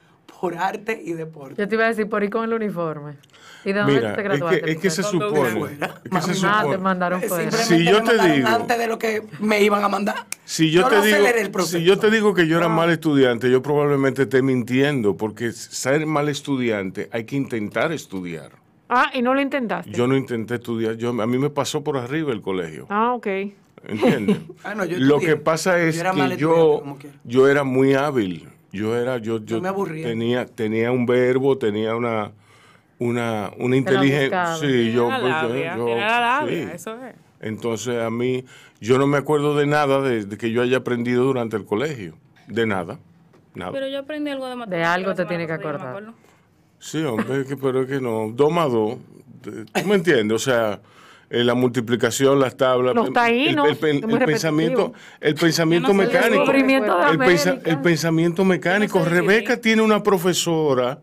por 0.40 0.56
arte 0.56 1.00
y 1.04 1.12
deporte. 1.14 1.54
Yo 1.56 1.68
te 1.68 1.74
iba 1.74 1.84
a 1.84 1.88
decir 1.88 2.08
por 2.08 2.22
ir 2.22 2.30
con 2.30 2.44
el 2.44 2.52
uniforme. 2.52 3.14
¿Y 3.64 3.72
de 3.72 3.80
dónde 3.80 3.94
Mira, 3.94 4.14
te 4.14 4.20
es 4.20 4.24
graduaste? 4.24 4.60
que, 4.62 4.70
es 4.70 4.78
que 4.78 4.90
se 4.90 5.02
supone, 5.02 5.48
es 5.50 6.26
que 6.26 6.34
se 6.34 6.46
Ah, 6.46 6.60
te 6.60 6.66
supone- 6.68 6.78
mandaron 6.78 7.20
fuera. 7.22 7.50
Simplemente 7.50 7.76
Si 7.76 7.84
yo 7.84 8.02
te 8.04 8.32
digo- 8.32 8.48
antes 8.48 8.78
de 8.78 8.86
lo 8.86 8.98
que 8.98 9.22
me 9.40 9.62
iban 9.62 9.82
a 9.82 9.88
mandar. 9.88 10.14
Si 10.44 10.70
yo, 10.70 10.82
no 10.82 10.88
te 10.88 10.94
digo, 11.02 11.16
aceleré 11.16 11.40
el 11.40 11.50
proceso. 11.50 11.78
si 11.78 11.84
yo 11.84 11.98
te 11.98 12.10
digo 12.10 12.34
que 12.34 12.46
yo 12.46 12.56
era 12.58 12.68
mal 12.68 12.88
estudiante, 12.90 13.50
yo 13.50 13.60
probablemente 13.60 14.22
esté 14.22 14.42
mintiendo, 14.42 15.16
porque 15.16 15.50
ser 15.52 16.06
mal 16.06 16.28
estudiante 16.28 17.08
hay 17.12 17.24
que 17.24 17.34
intentar 17.36 17.90
estudiar. 17.92 18.52
Ah, 18.88 19.10
y 19.12 19.22
no 19.22 19.34
lo 19.34 19.40
intentaste. 19.40 19.90
Yo 19.90 20.06
no 20.06 20.16
intenté 20.16 20.54
estudiar, 20.54 20.94
yo, 20.96 21.10
a 21.20 21.26
mí 21.26 21.36
me 21.38 21.50
pasó 21.50 21.82
por 21.82 21.96
arriba 21.98 22.32
el 22.32 22.40
colegio, 22.40 22.86
Ah, 22.88 23.12
ok. 23.12 23.26
¿entiendes? 23.86 24.38
Ah, 24.64 24.74
no, 24.74 24.84
yo 24.84 24.98
Lo 24.98 25.18
que 25.18 25.36
pasa 25.36 25.78
es 25.80 25.96
Yo 26.02 26.12
que 26.14 26.36
yo, 26.36 26.82
quiera. 26.98 27.16
yo 27.24 27.48
era 27.48 27.64
muy 27.64 27.94
hábil, 27.94 28.48
yo 28.72 28.96
era, 28.96 29.18
yo, 29.18 29.38
yo 29.44 29.60
me 29.60 29.68
aburría. 29.68 30.06
tenía, 30.06 30.46
tenía 30.46 30.92
un 30.92 31.06
verbo, 31.06 31.56
tenía 31.58 31.94
una, 31.96 32.32
una, 32.98 33.50
una 33.58 33.76
inteligencia, 33.76 34.56
sí, 34.56 34.92
yo, 34.92 35.08
pues, 35.08 35.20
yo- 35.22 35.28
labia, 35.48 35.76
yo- 35.76 35.88
labia, 35.96 36.68
sí. 36.68 36.70
eso 36.74 37.04
es. 37.04 37.14
Entonces 37.40 38.02
a 38.02 38.10
mí, 38.10 38.44
yo 38.80 38.98
no 38.98 39.06
me 39.06 39.16
acuerdo 39.18 39.56
de 39.56 39.66
nada 39.66 40.00
de, 40.02 40.24
de 40.24 40.36
que 40.36 40.50
yo 40.50 40.62
haya 40.62 40.78
aprendido 40.78 41.24
durante 41.24 41.56
el 41.56 41.64
colegio. 41.64 42.14
De 42.48 42.66
nada. 42.66 42.98
Nada. 43.54 43.72
Pero 43.72 43.88
yo 43.88 44.00
aprendí 44.00 44.30
algo 44.30 44.48
de 44.48 44.56
matemáticas. 44.56 44.94
algo 44.94 45.08
la 45.10 45.14
te 45.14 45.24
tiene 45.26 45.46
que 45.46 45.52
yo 45.52 45.68
acordar. 45.68 46.12
Sí, 46.80 47.02
hombre, 47.04 47.44
que, 47.44 47.56
pero 47.56 47.82
es 47.82 47.88
que 47.88 48.00
no. 48.00 48.30
Dos 48.32 48.52
más 48.52 48.70
dos. 48.72 48.98
de- 49.42 49.64
¿Tú 49.66 49.86
me 49.88 49.94
entiendes? 49.96 50.34
O 50.34 50.38
sea, 50.38 50.80
eh, 51.30 51.44
la 51.44 51.54
multiplicación, 51.54 52.40
las 52.40 52.56
tablas. 52.56 52.94
No 52.94 53.06
está 53.06 53.24
ahí, 53.24 53.48
el, 53.48 53.56
¿no? 53.56 53.66
el 53.66 53.76
pensamiento, 53.76 54.92
el 55.20 55.34
pensamiento 55.34 55.88
Yo 55.88 55.94
no 55.94 56.02
sé 56.02 56.08
mecánico. 56.08 56.52
el 57.12 57.18
pensa- 57.18 57.82
pensamiento 57.82 58.44
mecánico. 58.44 58.98
Yo 58.98 59.04
no 59.04 59.10
sé 59.10 59.14
Rebeca 59.20 59.60
tiene 59.60 59.82
una 59.82 60.02
profesora. 60.02 61.00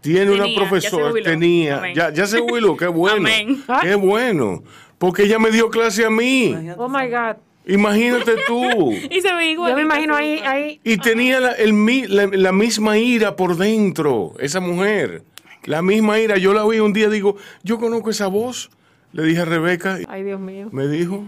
Tiene 0.00 0.20
Tenía, 0.32 0.34
una 0.34 0.48
ya 0.48 0.56
profesora, 0.56 1.10
jubiló. 1.10 1.24
tenía, 1.30 1.78
Amén. 1.78 1.94
ya, 1.94 2.12
ya 2.12 2.26
se 2.26 2.40
jubiló, 2.40 2.76
qué 2.76 2.86
bueno, 2.88 3.18
Amén. 3.18 3.62
qué 3.82 3.94
bueno, 3.94 4.64
porque 4.98 5.22
ella 5.22 5.38
me 5.38 5.52
dio 5.52 5.70
clase 5.70 6.04
a 6.04 6.10
mí, 6.10 6.52
Oh 6.76 6.88
my 6.88 7.06
God. 7.08 7.36
imagínate 7.68 8.32
tú. 8.48 8.90
Y 9.10 9.20
se 9.20 9.32
ve 9.32 9.52
igual. 9.52 9.70
Yo 9.70 9.76
me 9.76 9.82
imagino 9.82 10.16
ahí, 10.16 10.40
ahí. 10.44 10.80
Y 10.82 10.96
tenía 10.96 11.38
la, 11.38 11.52
el 11.52 11.72
mi- 11.72 12.08
la, 12.08 12.26
la 12.26 12.50
misma 12.50 12.98
ira 12.98 13.36
por 13.36 13.56
dentro, 13.56 14.34
esa 14.40 14.58
mujer. 14.58 15.22
La 15.64 15.82
misma 15.82 16.18
ira. 16.18 16.36
Yo 16.36 16.52
la 16.52 16.64
oí 16.64 16.80
un 16.80 16.92
día, 16.92 17.08
digo, 17.08 17.36
yo 17.62 17.78
conozco 17.78 18.10
esa 18.10 18.26
voz. 18.26 18.70
Le 19.12 19.22
dije 19.24 19.40
a 19.40 19.44
Rebeca, 19.44 20.00
y 20.00 20.04
Ay, 20.08 20.22
Dios 20.24 20.40
mío. 20.40 20.68
me 20.72 20.86
dijo. 20.88 21.24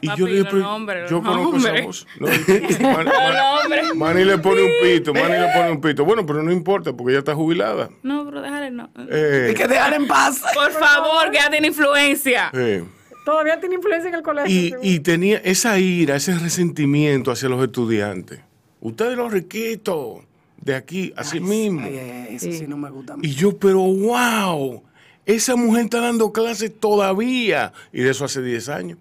Y 0.00 0.08
Papi, 0.08 0.20
yo 0.20 0.26
le 0.26 0.32
dije, 0.32 0.44
los 0.44 0.52
"Pero 0.52 0.62
nombres, 0.64 1.10
yo 1.10 1.22
conozco 1.22 1.56
esa 1.56 1.66
nombres". 1.68 1.86
voz. 1.86 2.06
No, 2.20 2.26
Man- 2.26 3.06
Man- 3.06 3.34
nombres. 3.62 3.94
Manny 3.94 4.24
le 4.24 4.38
pone 4.38 4.62
un 4.62 4.70
pito, 4.82 5.14
Manny 5.14 5.38
le 5.38 5.48
pone 5.54 5.70
un 5.70 5.80
pito. 5.80 6.04
Bueno, 6.04 6.26
pero 6.26 6.42
no 6.42 6.52
importa, 6.52 6.92
porque 6.92 7.12
ella 7.12 7.20
está 7.20 7.34
jubilada. 7.34 7.88
No, 8.02 8.24
pero 8.26 8.42
déjale, 8.42 8.70
no. 8.70 8.90
Eh, 9.10 9.46
Hay 9.48 9.54
que 9.54 9.66
dejar 9.66 9.94
en 9.94 10.06
paz. 10.06 10.42
Por 10.54 10.70
favor, 10.72 11.30
que 11.30 11.38
ya 11.38 11.50
tiene 11.50 11.68
influencia. 11.68 12.50
eh. 12.52 12.84
Todavía 13.24 13.58
tiene 13.58 13.74
influencia 13.76 14.08
en 14.08 14.14
el 14.14 14.22
colegio. 14.22 14.78
Y, 14.82 14.94
y 14.96 15.00
tenía 15.00 15.38
esa 15.38 15.78
ira, 15.78 16.14
ese 16.16 16.38
resentimiento 16.38 17.30
hacia 17.32 17.48
los 17.48 17.62
estudiantes. 17.64 18.40
Ustedes 18.80 19.16
los 19.16 19.32
riquitos, 19.32 20.20
de 20.60 20.74
aquí, 20.74 21.12
así 21.16 21.40
mismo. 21.40 21.80
Ay, 21.82 21.96
ay, 21.98 22.10
ay, 22.30 22.36
eso 22.36 22.52
sí. 22.52 22.66
no 22.68 22.76
me 22.76 22.90
gusta. 22.90 23.16
Y 23.22 23.30
yo, 23.32 23.56
pero 23.56 23.78
wow, 23.80 24.82
esa 25.26 25.56
mujer 25.56 25.84
está 25.84 26.00
dando 26.00 26.32
clases 26.32 26.72
todavía. 26.78 27.72
Y 27.92 28.00
de 28.02 28.10
eso 28.10 28.24
hace 28.24 28.40
10 28.42 28.68
años. 28.70 28.98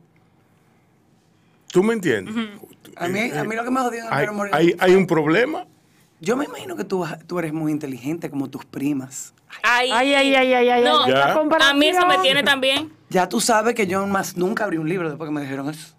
¿Tú 1.72 1.84
me 1.84 1.94
entiendes? 1.94 2.34
A 2.96 3.08
mí, 3.08 3.20
a 3.32 3.44
mí 3.44 3.56
lo 3.56 3.64
que 3.64 3.72
me 3.72 3.80
jodió 3.82 4.04
Hay, 4.10 4.28
Morgan 4.28 4.54
hay- 4.60 4.76
hay 4.80 4.96
un 4.96 5.06
problema. 5.08 5.66
Yo 6.22 6.38
me 6.38 6.46
imagino 6.46 6.76
que 6.78 6.86
tú, 6.86 7.06
tú 7.28 7.40
eres 7.40 7.52
muy 7.54 7.72
inteligente 7.72 8.30
como 8.30 8.50
tus 8.50 8.64
primas. 8.66 9.34
Ay, 9.62 9.90
Ay, 9.92 10.14
ay, 10.14 10.36
ay, 10.36 10.54
ay, 10.54 10.70
ay. 10.70 10.84
No, 10.84 11.08
Ya. 11.08 11.34
a 11.34 11.74
mí 11.74 11.88
eso 11.88 12.06
me 12.08 12.18
tiene 12.20 12.44
también. 12.44 12.92
Ya 13.10 13.28
tú 13.30 13.40
sabes 13.42 13.76
que 13.76 13.86
yo 13.88 14.06
más 14.08 14.38
nunca 14.38 14.64
abrí 14.64 14.78
un 14.78 14.88
libro 14.90 15.10
después 15.10 15.28
que 15.28 15.34
me 15.34 15.42
dijeron 15.42 15.70
eso. 15.70 15.94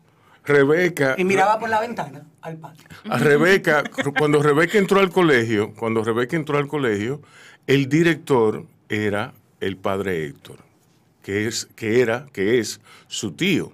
Rebeca, 0.45 1.15
Y 1.19 1.25
miraba 1.25 1.59
por 1.59 1.69
la 1.69 1.81
ventana 1.81 2.23
al 2.41 2.57
patio. 2.57 2.87
a 3.11 3.19
Rebeca, 3.19 3.83
cuando 4.19 4.43
Rebeca 4.43 4.79
entró 4.79 5.01
al 5.01 5.11
colegio, 5.11 5.75
cuando 5.75 6.03
Rebeca 6.05 6.37
entró 6.37 6.57
al 6.59 6.69
colegio, 6.69 7.21
el 7.67 7.89
director 7.89 8.65
era 8.89 9.33
el 9.61 9.77
padre 9.77 10.25
Héctor, 10.27 10.59
que 11.23 11.47
es, 11.47 11.67
que 11.77 12.01
era, 12.01 12.27
que 12.33 12.59
es 12.59 12.81
su 13.09 13.33
tío. 13.33 13.73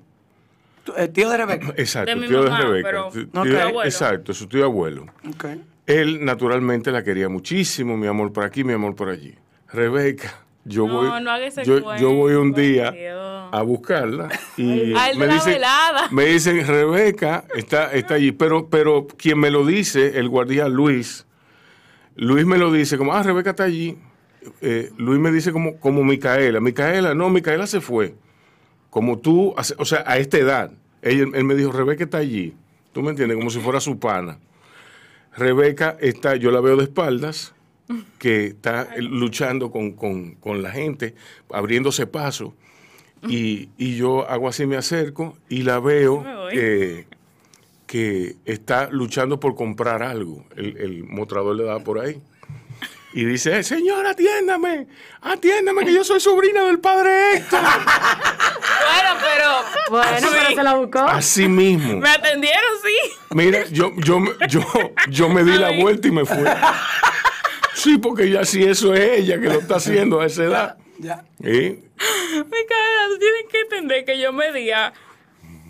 El 0.97 1.11
tío 1.11 1.31
de 1.31 1.37
Rebeca. 1.37 1.69
Exacto, 1.77 2.15
De 2.19 2.27
tío 2.27 2.43
mamá, 2.45 2.59
de 2.59 2.65
Rebeca. 2.65 2.89
pero 2.89 3.09
Tío- 3.11 3.29
no 3.33 3.83
exacto, 3.85 4.35
su 4.35 4.47
tío 4.49 4.65
abuelo. 4.65 5.07
Él 5.87 6.25
naturalmente 6.25 6.91
la 6.93 7.03
quería 7.03 7.29
muchísimo, 7.29 7.97
mi 7.97 8.07
amor 8.07 8.33
por 8.33 8.45
aquí, 8.45 8.65
mi 8.65 8.73
amor 8.73 8.95
por 8.95 9.09
allí. 9.09 9.35
Rebeca, 9.73 10.41
yo 10.65 10.87
No, 10.87 10.95
voy, 10.95 11.23
no 11.23 11.97
yo, 11.99 12.13
voy 12.15 12.35
un 12.35 12.53
día 12.53 12.91
Dios. 12.93 13.49
a 13.53 13.63
buscarla 13.63 14.29
y 14.57 14.95
me 15.17 15.27
dicen, 15.29 15.55
velada. 15.55 16.09
me 16.11 16.27
dicen 16.27 16.67
Rebeca 16.67 17.45
está, 17.57 17.91
está 17.93 18.15
allí, 18.15 18.31
pero, 18.33 18.69
pero 18.69 19.07
quien 19.09 19.39
me 19.41 19.51
lo 19.51 19.65
dice, 19.67 20.19
el 20.19 20.29
guardián 20.29 20.73
Luis, 20.73 21.27
Luis 22.17 22.45
me 22.47 22.59
lo 22.59 22.71
dice 22.71 22.97
como, 22.99 23.13
ah, 23.15 23.23
Rebeca 23.23 23.51
está 23.51 23.65
allí. 23.65 23.99
Eh, 24.61 24.91
Luis 24.97 25.21
me 25.21 25.31
dice 25.31 25.53
como, 25.53 25.77
como 25.79 26.03
Micaela, 26.05 26.61
Micaela, 26.61 27.15
no, 27.15 27.31
Micaela 27.31 27.67
se 27.67 27.81
fue. 27.81 28.15
Como 28.91 29.19
tú, 29.19 29.55
o 29.79 29.85
sea, 29.85 30.05
a 30.07 30.19
esta 30.19 30.39
edad. 30.39 30.73
Él, 31.01 31.33
él 31.35 31.45
me 31.45 31.55
dijo, 31.55 31.73
Rebeca 31.73 32.05
está 32.05 32.19
allí. 32.19 32.55
¿Tú 32.93 33.03
me 33.03 33.11
entiendes? 33.11 33.37
Como 33.39 33.51
si 33.51 33.59
fuera 33.61 33.81
su 33.81 33.99
pana. 33.99 34.39
Rebeca 35.37 35.97
está, 36.01 36.37
yo 36.37 36.51
la 36.51 36.61
veo 36.61 36.77
de 36.77 36.85
espaldas, 36.85 37.55
que 38.19 38.47
está 38.47 38.89
luchando 38.99 39.71
con, 39.71 39.93
con- 39.93 40.35
con 40.37 40.63
la 40.63 40.71
gente, 40.71 41.15
abriéndose 41.51 42.07
paso. 42.07 42.55
Y, 43.29 43.69
y 43.79 43.97
yo 43.97 44.29
hago 44.29 44.49
así, 44.49 44.67
me 44.67 44.77
acerco 44.77 45.37
y 45.49 45.63
la 45.63 45.79
veo 45.79 46.23
eh, 46.59 47.07
que 47.87 48.37
está 48.45 48.91
luchando 48.91 49.39
por 49.41 49.55
comprar 49.55 50.03
algo. 50.03 50.45
El, 50.57 50.77
el 50.79 51.05
mostrador 51.05 51.55
le 51.57 51.65
da 51.65 51.79
por 51.81 51.99
ahí. 52.01 52.21
Y 53.15 53.25
dice, 53.27 53.59
"Eh, 53.59 53.63
señor, 53.63 54.07
atiéndame, 54.07 54.87
atiéndame, 55.21 55.85
que 55.85 55.93
yo 55.93 56.03
soy 56.03 56.19
sobrina 56.21 56.65
del 56.65 56.79
padre 56.79 57.37
Héctor. 57.37 57.61
Bueno, 57.61 59.21
pero. 59.21 59.51
Bueno, 59.91 60.29
pero 60.33 60.57
se 60.57 60.63
la 60.63 60.75
buscó. 60.75 61.01
Así 61.01 61.47
mismo. 61.49 61.99
Me 61.99 62.09
atendieron, 62.09 62.61
sí. 62.83 63.13
Mira, 63.31 63.65
yo, 63.71 63.93
yo, 63.99 64.19
yo, 64.49 64.61
yo 65.11 65.29
me 65.29 65.45
di 65.45 65.59
la 65.59 65.73
vuelta 65.73 66.09
y 66.09 66.11
me 66.11 66.25
fui. 66.25 66.45
Sí, 67.75 67.99
porque 67.99 68.31
ya 68.31 68.45
si 68.45 68.63
eso 68.65 68.95
es 68.95 69.19
ella 69.21 69.41
que 69.41 69.47
lo 69.49 69.59
está 69.59 69.77
haciendo 69.77 70.21
a 70.21 70.27
esa 70.27 70.45
edad. 70.45 70.77
Ya. 70.99 71.25
¿Sí? 71.43 71.49
Me 72.35 72.67
cae, 72.67 73.09
tú 73.09 73.19
tienes 73.19 73.45
que 73.51 73.61
entender 73.61 74.05
que 74.05 74.19
yo 74.21 74.33
medía 74.33 74.93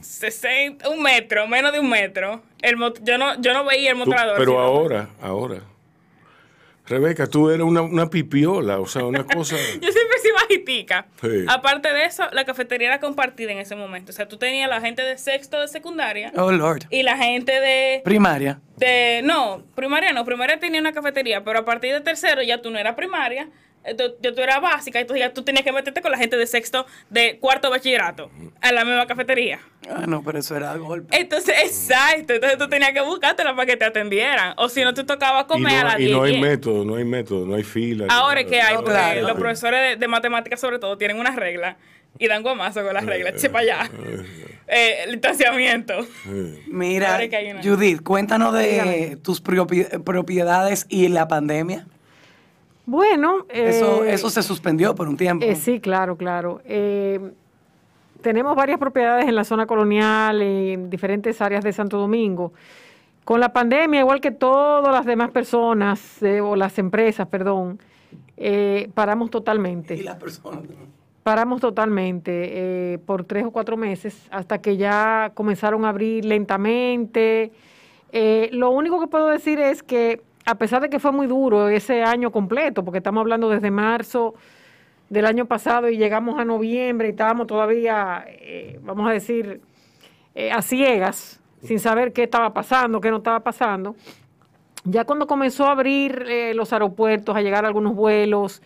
60, 0.00 0.88
un 0.90 1.02
metro, 1.02 1.46
menos 1.48 1.72
de 1.72 1.80
un 1.80 1.88
metro. 1.88 2.42
El 2.60 2.76
yo, 3.02 3.18
no, 3.18 3.40
yo 3.40 3.52
no 3.54 3.64
veía 3.64 3.90
el 3.90 3.96
mostrador. 3.96 4.36
pero 4.38 4.60
ahora, 4.60 5.08
ahora. 5.20 5.62
Rebeca, 6.86 7.26
tú 7.28 7.48
eres 7.48 7.64
una, 7.64 7.82
una 7.82 8.10
pipiola, 8.10 8.80
o 8.80 8.86
sea, 8.86 9.04
una 9.04 9.24
cosa. 9.24 9.56
Yo 9.80 9.92
siempre 9.92 10.18
soy 10.20 10.30
bajitica. 10.32 11.06
Sí. 11.20 11.44
Aparte 11.48 11.92
de 11.92 12.04
eso, 12.06 12.24
la 12.32 12.44
cafetería 12.44 12.88
era 12.88 13.00
compartida 13.00 13.52
en 13.52 13.58
ese 13.58 13.76
momento. 13.76 14.10
O 14.10 14.12
sea, 14.14 14.26
tú 14.26 14.36
tenías 14.36 14.68
la 14.68 14.80
gente 14.80 15.02
de 15.02 15.16
sexto 15.16 15.60
de 15.60 15.68
secundaria 15.68 16.32
Oh, 16.36 16.50
Lord. 16.50 16.82
y 16.90 17.02
la 17.04 17.16
gente 17.16 17.52
de, 17.52 18.02
Primaria. 18.04 18.60
de... 18.78 19.20
No, 19.22 19.62
primaria 19.76 20.12
no. 20.12 20.24
Primaria 20.24 20.58
tenía 20.58 20.80
una 20.80 20.92
cafetería, 20.92 21.44
pero 21.44 21.60
a 21.60 21.64
partir 21.64 21.92
de 21.92 22.00
tercero 22.00 22.42
ya 22.42 22.60
tú 22.60 22.70
no 22.70 22.78
eras 22.78 22.96
primaria. 22.96 23.48
Ya 23.84 24.32
tú 24.34 24.40
eras 24.40 24.60
básica, 24.60 25.00
entonces 25.00 25.26
ya 25.26 25.32
tú 25.34 25.42
tenías 25.42 25.64
que 25.64 25.72
meterte 25.72 26.00
con 26.02 26.12
la 26.12 26.18
gente 26.18 26.36
de 26.36 26.46
sexto, 26.46 26.86
de 27.10 27.38
cuarto 27.40 27.68
bachillerato, 27.68 28.30
a 28.60 28.70
la 28.72 28.84
misma 28.84 29.06
cafetería. 29.06 29.58
Ah, 29.90 30.04
no, 30.06 30.22
pero 30.22 30.38
eso 30.38 30.56
era 30.56 30.76
golpe. 30.76 31.16
Entonces, 31.18 31.54
exacto, 31.64 32.32
entonces 32.34 32.56
tú 32.58 32.68
tenías 32.68 32.92
que 32.92 33.00
buscártela 33.00 33.56
para 33.56 33.66
que 33.66 33.76
te 33.76 33.84
atendieran. 33.84 34.54
O 34.56 34.68
si 34.68 34.82
no, 34.84 34.94
te 34.94 35.02
tocaba 35.02 35.40
Y 35.40 35.44
comer 35.46 35.78
a 35.78 35.82
no, 35.82 35.88
las 35.88 35.98
y 36.00 36.04
10. 36.04 36.16
no 36.16 36.22
hay 36.22 36.30
10. 36.32 36.42
método, 36.42 36.84
no 36.84 36.94
hay 36.94 37.04
método, 37.04 37.44
no 37.46 37.56
hay 37.56 37.64
fila. 37.64 38.06
Ahora 38.08 38.40
es 38.42 38.46
que 38.46 38.60
hay, 38.62 38.74
No, 38.74 38.80
porque 38.84 38.98
claro. 38.98 39.22
los 39.22 39.32
profesores 39.32 39.80
de, 39.90 39.96
de 39.96 40.08
matemáticas 40.08 40.60
sobre 40.60 40.78
todo 40.78 40.96
tienen 40.96 41.18
una 41.18 41.34
regla 41.34 41.76
y 42.18 42.28
dan 42.28 42.42
guamazo 42.42 42.84
con 42.84 42.94
las 42.94 43.04
reglas. 43.04 43.34
Che 43.40 43.50
para 43.50 43.62
allá. 43.84 43.90
Eh, 44.74 45.04
el 45.04 45.12
distanciamiento. 45.12 46.02
Sí. 46.22 46.62
Mira, 46.68 47.18
Judith, 47.62 48.00
cuéntanos 48.02 48.54
de 48.54 49.18
tus 49.22 49.42
propi- 49.44 50.02
propiedades 50.02 50.86
y 50.88 51.08
la 51.08 51.28
pandemia. 51.28 51.86
Bueno, 52.84 53.46
Eso, 53.48 54.04
eh, 54.04 54.12
eso 54.12 54.28
se 54.30 54.42
suspendió 54.42 54.94
por 54.94 55.08
un 55.08 55.16
tiempo. 55.16 55.44
Eh, 55.44 55.54
sí, 55.54 55.80
claro, 55.80 56.16
claro. 56.16 56.60
Eh, 56.64 57.20
tenemos 58.20 58.56
varias 58.56 58.78
propiedades 58.78 59.26
en 59.26 59.34
la 59.34 59.44
zona 59.44 59.66
colonial, 59.66 60.42
en 60.42 60.90
diferentes 60.90 61.40
áreas 61.40 61.64
de 61.64 61.72
Santo 61.72 61.98
Domingo. 61.98 62.52
Con 63.24 63.40
la 63.40 63.52
pandemia, 63.52 64.00
igual 64.00 64.20
que 64.20 64.32
todas 64.32 64.92
las 64.92 65.06
demás 65.06 65.30
personas, 65.30 66.18
o 66.42 66.56
las 66.56 66.76
empresas, 66.78 67.28
perdón, 67.28 67.78
paramos 68.94 69.30
totalmente. 69.30 69.94
Y 69.94 70.02
las 70.02 70.16
personas. 70.16 70.62
Paramos 71.22 71.60
totalmente 71.60 72.32
eh, 72.94 72.98
por 72.98 73.22
tres 73.24 73.44
o 73.44 73.52
cuatro 73.52 73.76
meses 73.76 74.26
hasta 74.32 74.60
que 74.60 74.76
ya 74.76 75.30
comenzaron 75.34 75.84
a 75.84 75.90
abrir 75.90 76.24
lentamente. 76.24 77.52
Eh, 78.10 78.50
lo 78.52 78.70
único 78.70 78.98
que 78.98 79.06
puedo 79.06 79.28
decir 79.28 79.60
es 79.60 79.84
que 79.84 80.20
a 80.44 80.54
pesar 80.56 80.82
de 80.82 80.90
que 80.90 80.98
fue 80.98 81.12
muy 81.12 81.26
duro 81.26 81.68
ese 81.68 82.02
año 82.02 82.30
completo, 82.32 82.84
porque 82.84 82.98
estamos 82.98 83.20
hablando 83.20 83.48
desde 83.48 83.70
marzo 83.70 84.34
del 85.08 85.26
año 85.26 85.46
pasado 85.46 85.88
y 85.88 85.96
llegamos 85.96 86.38
a 86.38 86.44
noviembre 86.44 87.08
y 87.08 87.10
estábamos 87.10 87.46
todavía, 87.46 88.24
eh, 88.28 88.80
vamos 88.82 89.08
a 89.08 89.12
decir, 89.12 89.60
eh, 90.34 90.50
a 90.50 90.62
ciegas, 90.62 91.40
sin 91.62 91.78
saber 91.78 92.12
qué 92.12 92.24
estaba 92.24 92.52
pasando, 92.52 93.00
qué 93.00 93.10
no 93.10 93.18
estaba 93.18 93.40
pasando. 93.40 93.94
Ya 94.84 95.04
cuando 95.04 95.26
comenzó 95.26 95.66
a 95.66 95.72
abrir 95.72 96.24
eh, 96.26 96.54
los 96.54 96.72
aeropuertos, 96.72 97.36
a 97.36 97.42
llegar 97.42 97.64
algunos 97.64 97.94
vuelos, 97.94 98.62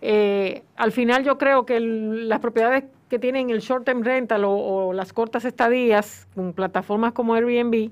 eh, 0.00 0.62
al 0.76 0.92
final 0.92 1.24
yo 1.24 1.38
creo 1.38 1.66
que 1.66 1.80
las 1.80 2.38
propiedades 2.38 2.84
que 3.08 3.18
tienen 3.18 3.50
el 3.50 3.60
short 3.60 3.84
term 3.84 4.02
rental 4.02 4.44
o, 4.44 4.52
o 4.52 4.92
las 4.92 5.12
cortas 5.12 5.44
estadías 5.44 6.28
con 6.34 6.52
plataformas 6.52 7.12
como 7.12 7.34
Airbnb 7.34 7.90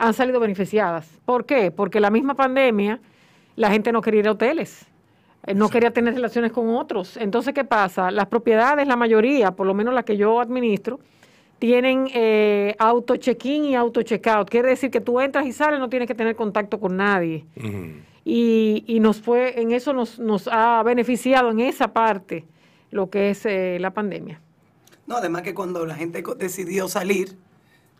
han 0.00 0.14
salido 0.14 0.40
beneficiadas. 0.40 1.08
¿Por 1.24 1.44
qué? 1.44 1.70
Porque 1.70 2.00
la 2.00 2.10
misma 2.10 2.34
pandemia 2.34 3.00
la 3.56 3.70
gente 3.70 3.92
no 3.92 4.00
quería 4.00 4.20
ir 4.20 4.28
a 4.28 4.32
hoteles, 4.32 4.86
eh, 5.46 5.54
no 5.54 5.68
quería 5.68 5.92
tener 5.92 6.14
relaciones 6.14 6.50
con 6.52 6.70
otros. 6.74 7.16
Entonces, 7.16 7.52
¿qué 7.52 7.64
pasa? 7.64 8.10
Las 8.10 8.26
propiedades, 8.26 8.86
la 8.86 8.96
mayoría, 8.96 9.52
por 9.52 9.66
lo 9.66 9.74
menos 9.74 9.92
las 9.94 10.04
que 10.04 10.16
yo 10.16 10.40
administro, 10.40 10.98
tienen 11.58 12.08
eh, 12.14 12.74
auto 12.78 13.16
check-in 13.16 13.64
y 13.66 13.74
auto 13.74 14.02
check-out. 14.02 14.48
Quiere 14.48 14.70
decir 14.70 14.90
que 14.90 15.00
tú 15.00 15.20
entras 15.20 15.46
y 15.46 15.52
sales, 15.52 15.78
no 15.78 15.90
tienes 15.90 16.08
que 16.08 16.14
tener 16.14 16.34
contacto 16.34 16.80
con 16.80 16.96
nadie 16.96 17.44
y, 18.24 18.84
y 18.86 19.00
nos 19.00 19.20
fue 19.20 19.60
en 19.60 19.72
eso 19.72 19.92
nos, 19.92 20.18
nos 20.18 20.48
ha 20.48 20.82
beneficiado 20.82 21.50
en 21.50 21.60
esa 21.60 21.92
parte 21.92 22.44
lo 22.90 23.10
que 23.10 23.30
es 23.30 23.44
eh, 23.44 23.78
la 23.80 23.90
pandemia. 23.92 24.40
No, 25.06 25.16
además 25.16 25.42
que 25.42 25.54
cuando 25.54 25.84
la 25.84 25.94
gente 25.94 26.22
decidió 26.38 26.88
salir, 26.88 27.36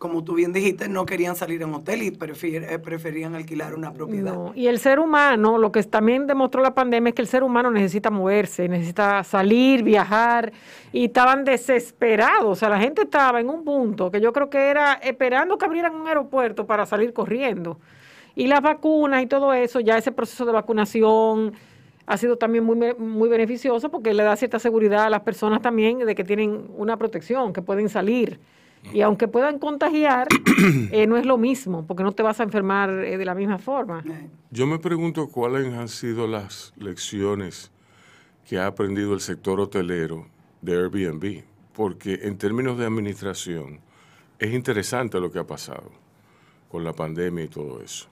como 0.01 0.23
tú 0.23 0.33
bien 0.33 0.51
dijiste, 0.51 0.89
no 0.89 1.05
querían 1.05 1.35
salir 1.35 1.61
a 1.61 1.67
un 1.67 1.75
hotel 1.75 2.01
y 2.01 2.07
eh, 2.07 2.79
preferían 2.79 3.35
alquilar 3.35 3.75
una 3.75 3.93
propiedad. 3.93 4.35
Y 4.55 4.65
el 4.65 4.79
ser 4.79 4.99
humano, 4.99 5.59
lo 5.59 5.71
que 5.71 5.83
también 5.83 6.25
demostró 6.25 6.63
la 6.63 6.73
pandemia 6.73 7.09
es 7.09 7.15
que 7.15 7.21
el 7.21 7.27
ser 7.27 7.43
humano 7.43 7.69
necesita 7.69 8.09
moverse, 8.09 8.67
necesita 8.67 9.23
salir, 9.23 9.83
viajar, 9.83 10.53
y 10.91 11.05
estaban 11.05 11.45
desesperados. 11.45 12.45
O 12.47 12.55
sea, 12.55 12.67
la 12.67 12.79
gente 12.79 13.03
estaba 13.03 13.39
en 13.41 13.47
un 13.47 13.63
punto 13.63 14.09
que 14.09 14.19
yo 14.19 14.33
creo 14.33 14.49
que 14.49 14.71
era 14.71 14.93
esperando 14.93 15.59
que 15.59 15.65
abrieran 15.65 15.93
un 15.93 16.07
aeropuerto 16.07 16.65
para 16.65 16.87
salir 16.87 17.13
corriendo. 17.13 17.77
Y 18.33 18.47
las 18.47 18.63
vacunas 18.63 19.21
y 19.21 19.27
todo 19.27 19.53
eso, 19.53 19.81
ya 19.81 19.99
ese 19.99 20.11
proceso 20.11 20.45
de 20.47 20.51
vacunación 20.51 21.53
ha 22.07 22.17
sido 22.17 22.37
también 22.37 22.63
muy, 22.63 22.95
muy 22.95 23.29
beneficioso 23.29 23.91
porque 23.91 24.15
le 24.15 24.23
da 24.23 24.35
cierta 24.35 24.57
seguridad 24.57 25.03
a 25.05 25.09
las 25.11 25.21
personas 25.21 25.61
también 25.61 25.99
de 25.99 26.15
que 26.15 26.23
tienen 26.23 26.71
una 26.75 26.97
protección, 26.97 27.53
que 27.53 27.61
pueden 27.61 27.87
salir. 27.87 28.39
Y 28.93 29.01
aunque 29.01 29.27
puedan 29.27 29.59
contagiar, 29.59 30.27
eh, 30.91 31.07
no 31.07 31.17
es 31.17 31.25
lo 31.25 31.37
mismo, 31.37 31.85
porque 31.85 32.03
no 32.03 32.11
te 32.11 32.23
vas 32.23 32.39
a 32.39 32.43
enfermar 32.43 32.89
eh, 32.89 33.17
de 33.17 33.25
la 33.25 33.35
misma 33.35 33.57
forma. 33.57 34.03
Yo 34.49 34.67
me 34.67 34.79
pregunto 34.79 35.27
cuáles 35.27 35.73
han 35.73 35.87
sido 35.87 36.27
las 36.27 36.73
lecciones 36.77 37.71
que 38.47 38.59
ha 38.59 38.67
aprendido 38.67 39.13
el 39.13 39.21
sector 39.21 39.59
hotelero 39.59 40.27
de 40.61 40.73
Airbnb, 40.73 41.43
porque 41.73 42.19
en 42.23 42.37
términos 42.37 42.77
de 42.77 42.85
administración 42.85 43.79
es 44.39 44.53
interesante 44.53 45.19
lo 45.19 45.31
que 45.31 45.39
ha 45.39 45.47
pasado 45.47 45.91
con 46.69 46.83
la 46.83 46.93
pandemia 46.93 47.45
y 47.45 47.47
todo 47.47 47.81
eso. 47.81 48.07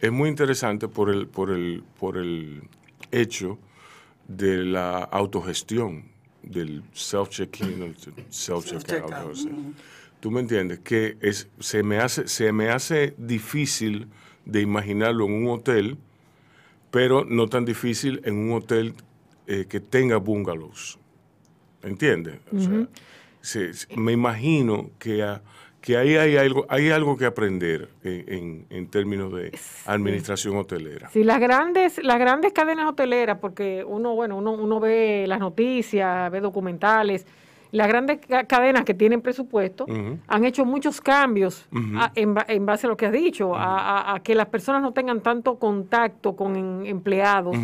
Es 0.00 0.12
muy 0.12 0.28
interesante 0.28 0.88
por 0.88 1.10
el, 1.10 1.28
por 1.28 1.50
el, 1.50 1.82
por 1.98 2.16
el 2.16 2.62
hecho 3.10 3.58
de 4.26 4.64
la 4.64 4.98
autogestión, 4.98 6.10
del 6.42 6.82
self-check-in, 6.92 7.82
el 7.82 7.96
self-checkout. 8.30 9.48
¿Tú 10.22 10.30
me 10.30 10.38
entiendes? 10.38 10.78
Que 10.78 11.16
es, 11.20 11.48
se, 11.58 11.82
me 11.82 11.98
hace, 11.98 12.28
se 12.28 12.52
me 12.52 12.68
hace 12.68 13.12
difícil 13.18 14.06
de 14.44 14.60
imaginarlo 14.60 15.26
en 15.26 15.32
un 15.32 15.48
hotel, 15.48 15.98
pero 16.92 17.24
no 17.24 17.48
tan 17.48 17.64
difícil 17.64 18.20
en 18.24 18.36
un 18.36 18.52
hotel 18.52 18.94
eh, 19.48 19.66
que 19.68 19.80
tenga 19.80 20.18
bungalows. 20.18 20.96
¿Entiendes? 21.82 22.36
O 22.54 22.60
sea, 22.60 22.86
se- 23.40 23.74
se- 23.74 23.96
me 23.96 24.12
imagino 24.12 24.90
que, 25.00 25.24
a- 25.24 25.42
que 25.80 25.96
ahí 25.96 26.14
hay 26.14 26.36
algo, 26.36 26.66
hay 26.68 26.90
algo 26.90 27.16
que 27.16 27.24
aprender 27.26 27.88
en, 28.04 28.24
en- 28.32 28.66
en 28.70 28.86
términos 28.86 29.32
de 29.34 29.50
administración 29.86 30.54
hotelera. 30.56 31.10
Sí, 31.10 31.24
las 31.24 31.40
grandes, 31.40 31.98
las 32.04 32.20
grandes 32.20 32.52
cadenas 32.52 32.88
hoteleras, 32.88 33.38
porque 33.40 33.82
uno, 33.84 34.14
bueno, 34.14 34.36
uno, 34.36 34.52
uno 34.52 34.78
ve 34.78 35.24
las 35.26 35.40
noticias, 35.40 36.30
ve 36.30 36.40
documentales, 36.40 37.26
las 37.72 37.88
grandes 37.88 38.20
ca- 38.26 38.44
cadenas 38.44 38.84
que 38.84 38.94
tienen 38.94 39.20
presupuesto 39.22 39.86
han 40.28 40.44
hecho 40.44 40.64
muchos 40.64 41.00
cambios 41.00 41.66
a- 41.98 42.12
en, 42.14 42.34
ba- 42.34 42.44
en 42.48 42.64
base 42.64 42.86
a 42.86 42.90
lo 42.90 42.96
que 42.96 43.06
has 43.06 43.12
dicho, 43.12 43.56
a, 43.56 43.78
a- 44.12 44.14
a 44.14 44.20
que 44.22 44.34
las 44.34 44.46
personas 44.46 44.80
no 44.82 44.92
tengan 44.92 45.20
tanto 45.20 45.58
contacto 45.58 46.36
con 46.36 46.86
empleados. 46.86 47.56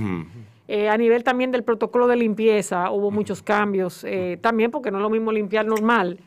Eh, 0.70 0.90
a 0.90 0.98
nivel 0.98 1.24
también 1.24 1.50
del 1.50 1.62
protocolo 1.64 2.06
de 2.06 2.16
limpieza 2.16 2.90
hubo 2.90 3.10
muchos 3.10 3.42
cambios, 3.42 4.04
eh, 4.04 4.36
también 4.40 4.70
porque 4.70 4.90
no 4.90 4.98
es 4.98 5.02
lo 5.02 5.08
mismo 5.08 5.32
limpiar 5.32 5.64
normal 5.64 6.18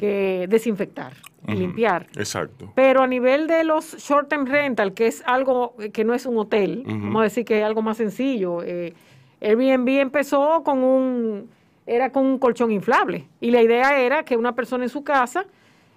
que 0.00 0.46
desinfectar 0.48 1.12
y 1.46 1.52
limpiar. 1.52 2.06
Exacto. 2.16 2.72
Pero 2.74 3.02
a 3.02 3.06
nivel 3.06 3.46
de 3.46 3.62
los 3.64 3.96
short 3.98 4.28
term 4.28 4.46
rental, 4.46 4.94
que 4.94 5.06
es 5.06 5.22
algo 5.26 5.76
que 5.92 6.02
no 6.04 6.12
es 6.14 6.26
un 6.26 6.38
hotel, 6.38 6.82
vamos 6.86 7.20
a 7.20 7.24
decir 7.24 7.44
que 7.44 7.58
es 7.60 7.64
algo 7.64 7.82
más 7.82 7.96
sencillo. 7.98 8.62
eh, 8.64 8.94
Airbnb 9.40 9.88
empezó 10.00 10.62
con 10.64 10.82
un, 10.82 11.50
era 11.86 12.10
con 12.10 12.24
un 12.24 12.38
colchón 12.38 12.72
inflable. 12.72 13.28
Y 13.40 13.50
la 13.50 13.62
idea 13.62 13.98
era 13.98 14.24
que 14.24 14.36
una 14.36 14.54
persona 14.54 14.84
en 14.84 14.90
su 14.90 15.04
casa 15.04 15.46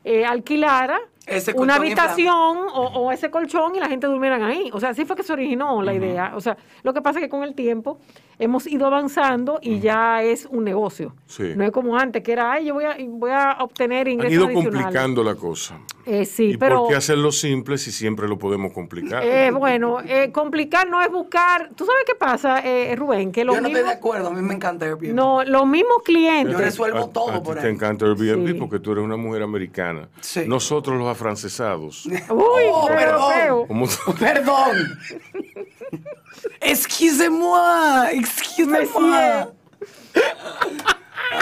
eh, 0.03 0.25
alquilara 0.25 0.99
Ese 1.27 1.53
una 1.57 1.75
habitación 1.75 2.57
o, 2.73 2.91
o 2.95 3.11
ese 3.11 3.29
colchón 3.29 3.75
y 3.75 3.79
la 3.79 3.87
gente 3.89 4.07
durmieran 4.07 4.43
ahí. 4.43 4.69
O 4.73 4.79
sea, 4.79 4.89
así 4.89 5.05
fue 5.05 5.15
que 5.15 5.23
se 5.23 5.33
originó 5.33 5.81
la 5.81 5.93
idea. 5.93 6.33
O 6.35 6.41
sea, 6.41 6.57
lo 6.83 6.93
que 6.93 7.01
pasa 7.01 7.19
es 7.19 7.25
que 7.25 7.29
con 7.29 7.43
el 7.43 7.53
tiempo 7.53 7.99
hemos 8.39 8.67
ido 8.67 8.85
avanzando 8.85 9.59
y 9.61 9.79
ya 9.79 10.23
es 10.23 10.45
un 10.49 10.63
negocio. 10.63 11.15
Sí. 11.25 11.53
No 11.55 11.63
es 11.65 11.71
como 11.71 11.97
antes, 11.97 12.23
que 12.23 12.31
era, 12.31 12.51
ay, 12.53 12.65
yo 12.65 12.75
voy 12.75 12.85
a, 12.85 12.95
voy 13.07 13.31
a 13.31 13.57
obtener 13.59 14.07
Han 14.07 14.13
ingresos 14.13 14.33
ido 14.33 14.45
adicionales. 14.45 14.81
complicando 14.83 15.23
la 15.23 15.35
cosa. 15.35 15.79
Eh, 16.05 16.23
sí, 16.23 16.51
¿Y 16.51 16.57
pero... 16.57 16.81
por 16.83 16.89
qué 16.89 16.95
hacerlo 16.95 17.31
simple 17.33 17.77
si 17.77 17.91
siempre 17.91 18.27
lo 18.29 18.37
podemos 18.37 18.71
complicar? 18.71 19.23
Eh, 19.25 19.51
bueno, 19.51 19.97
eh, 20.05 20.31
complicar 20.31 20.87
no 20.89 21.01
es 21.01 21.11
buscar. 21.11 21.71
¿Tú 21.75 21.85
sabes 21.85 22.03
qué 22.05 22.15
pasa, 22.15 22.59
eh, 22.63 22.95
Rubén? 22.95 23.31
Que 23.33 23.43
los 23.43 23.55
Yo 23.55 23.61
no 23.61 23.67
estoy 23.67 23.83
de 23.83 23.89
acuerdo, 23.89 24.27
a 24.29 24.31
mí 24.31 24.41
me 24.41 24.53
encanta 24.53 24.85
Airbnb. 24.85 25.13
no, 25.13 25.43
los 25.43 25.65
mismos 25.67 26.03
clientes. 26.05 26.53
Yo 26.53 26.59
resuelvo 26.59 26.99
A- 27.05 27.09
todo 27.09 27.31
a 27.31 27.43
por 27.43 27.57
te 27.59 27.67
ahí. 27.67 27.73
encanta 27.73 28.05
Airbnb 28.05 28.47
Sí. 28.47 28.53
porque 28.53 28.79
tú 28.79 28.93
eres 28.93 29.03
una 29.03 29.17
mujer 29.17 29.41
americana. 29.41 30.07
Sí. 30.21 30.43
Nosotros 30.47 30.97
los 30.97 31.09
afrancesados. 31.17 32.05
Uy, 32.05 32.13
Oh, 32.71 32.87
perdón. 32.87 33.67
Perdón. 34.19 34.99
Excusez-moi. 36.61 38.09
Excusez-moi. 38.13 39.09
Monsieur. 39.11 39.53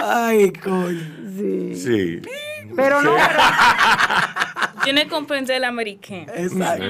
Ay, 0.02 0.52
coño. 0.52 1.00
Sí. 1.36 1.74
sí. 1.76 2.22
Pero 2.74 3.02
no, 3.02 3.14
pero- 3.14 3.42
Tiene 4.84 5.04
que 5.04 5.08
comprender 5.10 5.56
el 5.56 5.64
americano. 5.64 6.26
Exacto. 6.34 6.84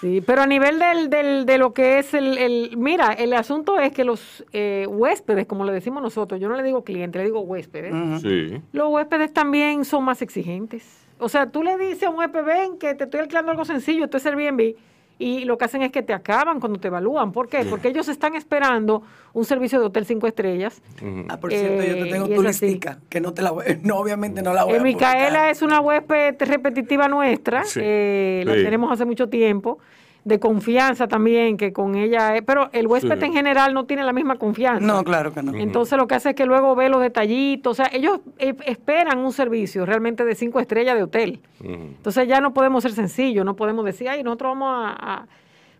Sí, 0.00 0.22
pero 0.26 0.42
a 0.42 0.46
nivel 0.46 0.78
del, 0.78 1.10
del, 1.10 1.44
de 1.46 1.58
lo 1.58 1.74
que 1.74 1.98
es 1.98 2.14
el, 2.14 2.38
el- 2.38 2.76
Mira, 2.76 3.12
el 3.12 3.32
asunto 3.34 3.78
es 3.78 3.92
que 3.92 4.04
los 4.04 4.44
eh, 4.52 4.86
huéspedes, 4.88 5.46
como 5.46 5.64
le 5.64 5.72
decimos 5.72 6.02
nosotros, 6.02 6.40
yo 6.40 6.48
no 6.48 6.56
le 6.56 6.62
digo 6.62 6.84
cliente, 6.84 7.18
le 7.18 7.24
digo 7.26 7.40
huéspedes, 7.40 7.92
sí. 8.22 8.62
los 8.72 8.88
huéspedes 8.88 9.32
también 9.34 9.84
son 9.84 10.04
más 10.04 10.22
exigentes. 10.22 10.84
O 11.20 11.28
sea, 11.28 11.46
tú 11.50 11.62
le 11.62 11.76
dices 11.76 12.04
a 12.04 12.10
un 12.10 12.16
ven, 12.18 12.78
que 12.78 12.94
te 12.94 13.04
estoy 13.04 13.20
alquilando 13.20 13.50
algo 13.52 13.64
sencillo, 13.64 14.04
esto 14.04 14.16
es 14.16 14.26
Airbnb, 14.26 14.74
y 15.18 15.44
lo 15.44 15.58
que 15.58 15.66
hacen 15.66 15.82
es 15.82 15.92
que 15.92 16.02
te 16.02 16.14
acaban 16.14 16.60
cuando 16.60 16.80
te 16.80 16.88
evalúan. 16.88 17.30
¿Por 17.30 17.46
qué? 17.48 17.64
Porque 17.66 17.88
ellos 17.88 18.08
están 18.08 18.34
esperando 18.34 19.02
un 19.34 19.44
servicio 19.44 19.78
de 19.78 19.86
hotel 19.86 20.06
cinco 20.06 20.26
estrellas. 20.26 20.80
Ah, 21.28 21.38
por 21.38 21.52
cierto, 21.52 21.82
yo 21.84 21.94
te 21.94 22.08
Eh, 22.08 22.10
tengo 22.10 22.26
y 22.26 22.34
tu 22.34 22.40
es 22.40 22.46
así. 22.48 22.66
listica, 22.66 22.98
que 23.10 23.20
no 23.20 23.34
te 23.34 23.42
la 23.42 23.50
voy, 23.50 23.64
no, 23.82 23.96
obviamente 23.98 24.40
no 24.40 24.54
la 24.54 24.64
voy 24.64 24.74
Eh, 24.74 24.78
a 24.78 24.82
Micaela 24.82 25.26
publicar. 25.28 25.50
es 25.50 25.60
una 25.62 25.80
huésped 25.80 26.36
repetitiva 26.40 27.06
nuestra, 27.08 27.64
Sí. 27.64 27.80
eh, 27.82 28.42
la 28.46 28.54
tenemos 28.54 28.90
hace 28.90 29.04
mucho 29.04 29.28
tiempo, 29.28 29.78
de 30.24 30.38
confianza 30.38 31.08
también, 31.08 31.56
que 31.56 31.72
con 31.72 31.94
ella, 31.94 32.36
es- 32.36 32.42
pero 32.42 32.68
el 32.72 32.86
huésped 32.86 33.18
Sí. 33.18 33.24
en 33.24 33.32
general 33.32 33.72
no 33.74 33.86
tiene 33.86 34.04
la 34.04 34.12
misma 34.12 34.36
confianza. 34.36 34.86
No, 34.86 35.02
claro 35.02 35.32
que 35.32 35.42
no. 35.42 35.54
Entonces 35.54 35.96
lo 35.98 36.06
que 36.06 36.14
hace 36.14 36.30
es 36.30 36.34
que 36.34 36.44
luego 36.46 36.74
ve 36.74 36.88
los 36.90 37.00
detallitos, 37.00 37.72
o 37.72 37.74
sea, 37.82 37.90
ellos 37.92 38.20
eh, 38.38 38.54
esperan 38.66 39.18
un 39.18 39.32
servicio 39.32 39.86
realmente 39.86 40.24
de 40.24 40.34
cinco 40.34 40.60
estrellas 40.60 40.94
de 40.96 41.02
hotel. 41.04 41.40
Entonces 41.62 42.28
ya 42.28 42.40
no 42.40 42.52
podemos 42.52 42.82
ser 42.82 42.92
sencillos, 42.92 43.44
no 43.44 43.56
podemos 43.56 43.84
decir, 43.84 44.08
ay, 44.08 44.22
nosotros 44.22 44.50
vamos 44.52 44.68
a... 44.74 45.14
a-". 45.22 45.26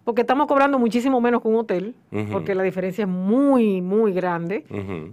porque 0.04 0.22
estamos 0.22 0.46
cobrando 0.46 0.78
muchísimo 0.78 1.20
menos 1.20 1.42
que 1.42 1.48
un 1.48 1.56
hotel, 1.56 1.94
porque 2.32 2.54
la 2.54 2.62
diferencia 2.62 3.02
es 3.02 3.08
muy, 3.08 3.82
muy 3.82 4.12
grande, 4.12 4.64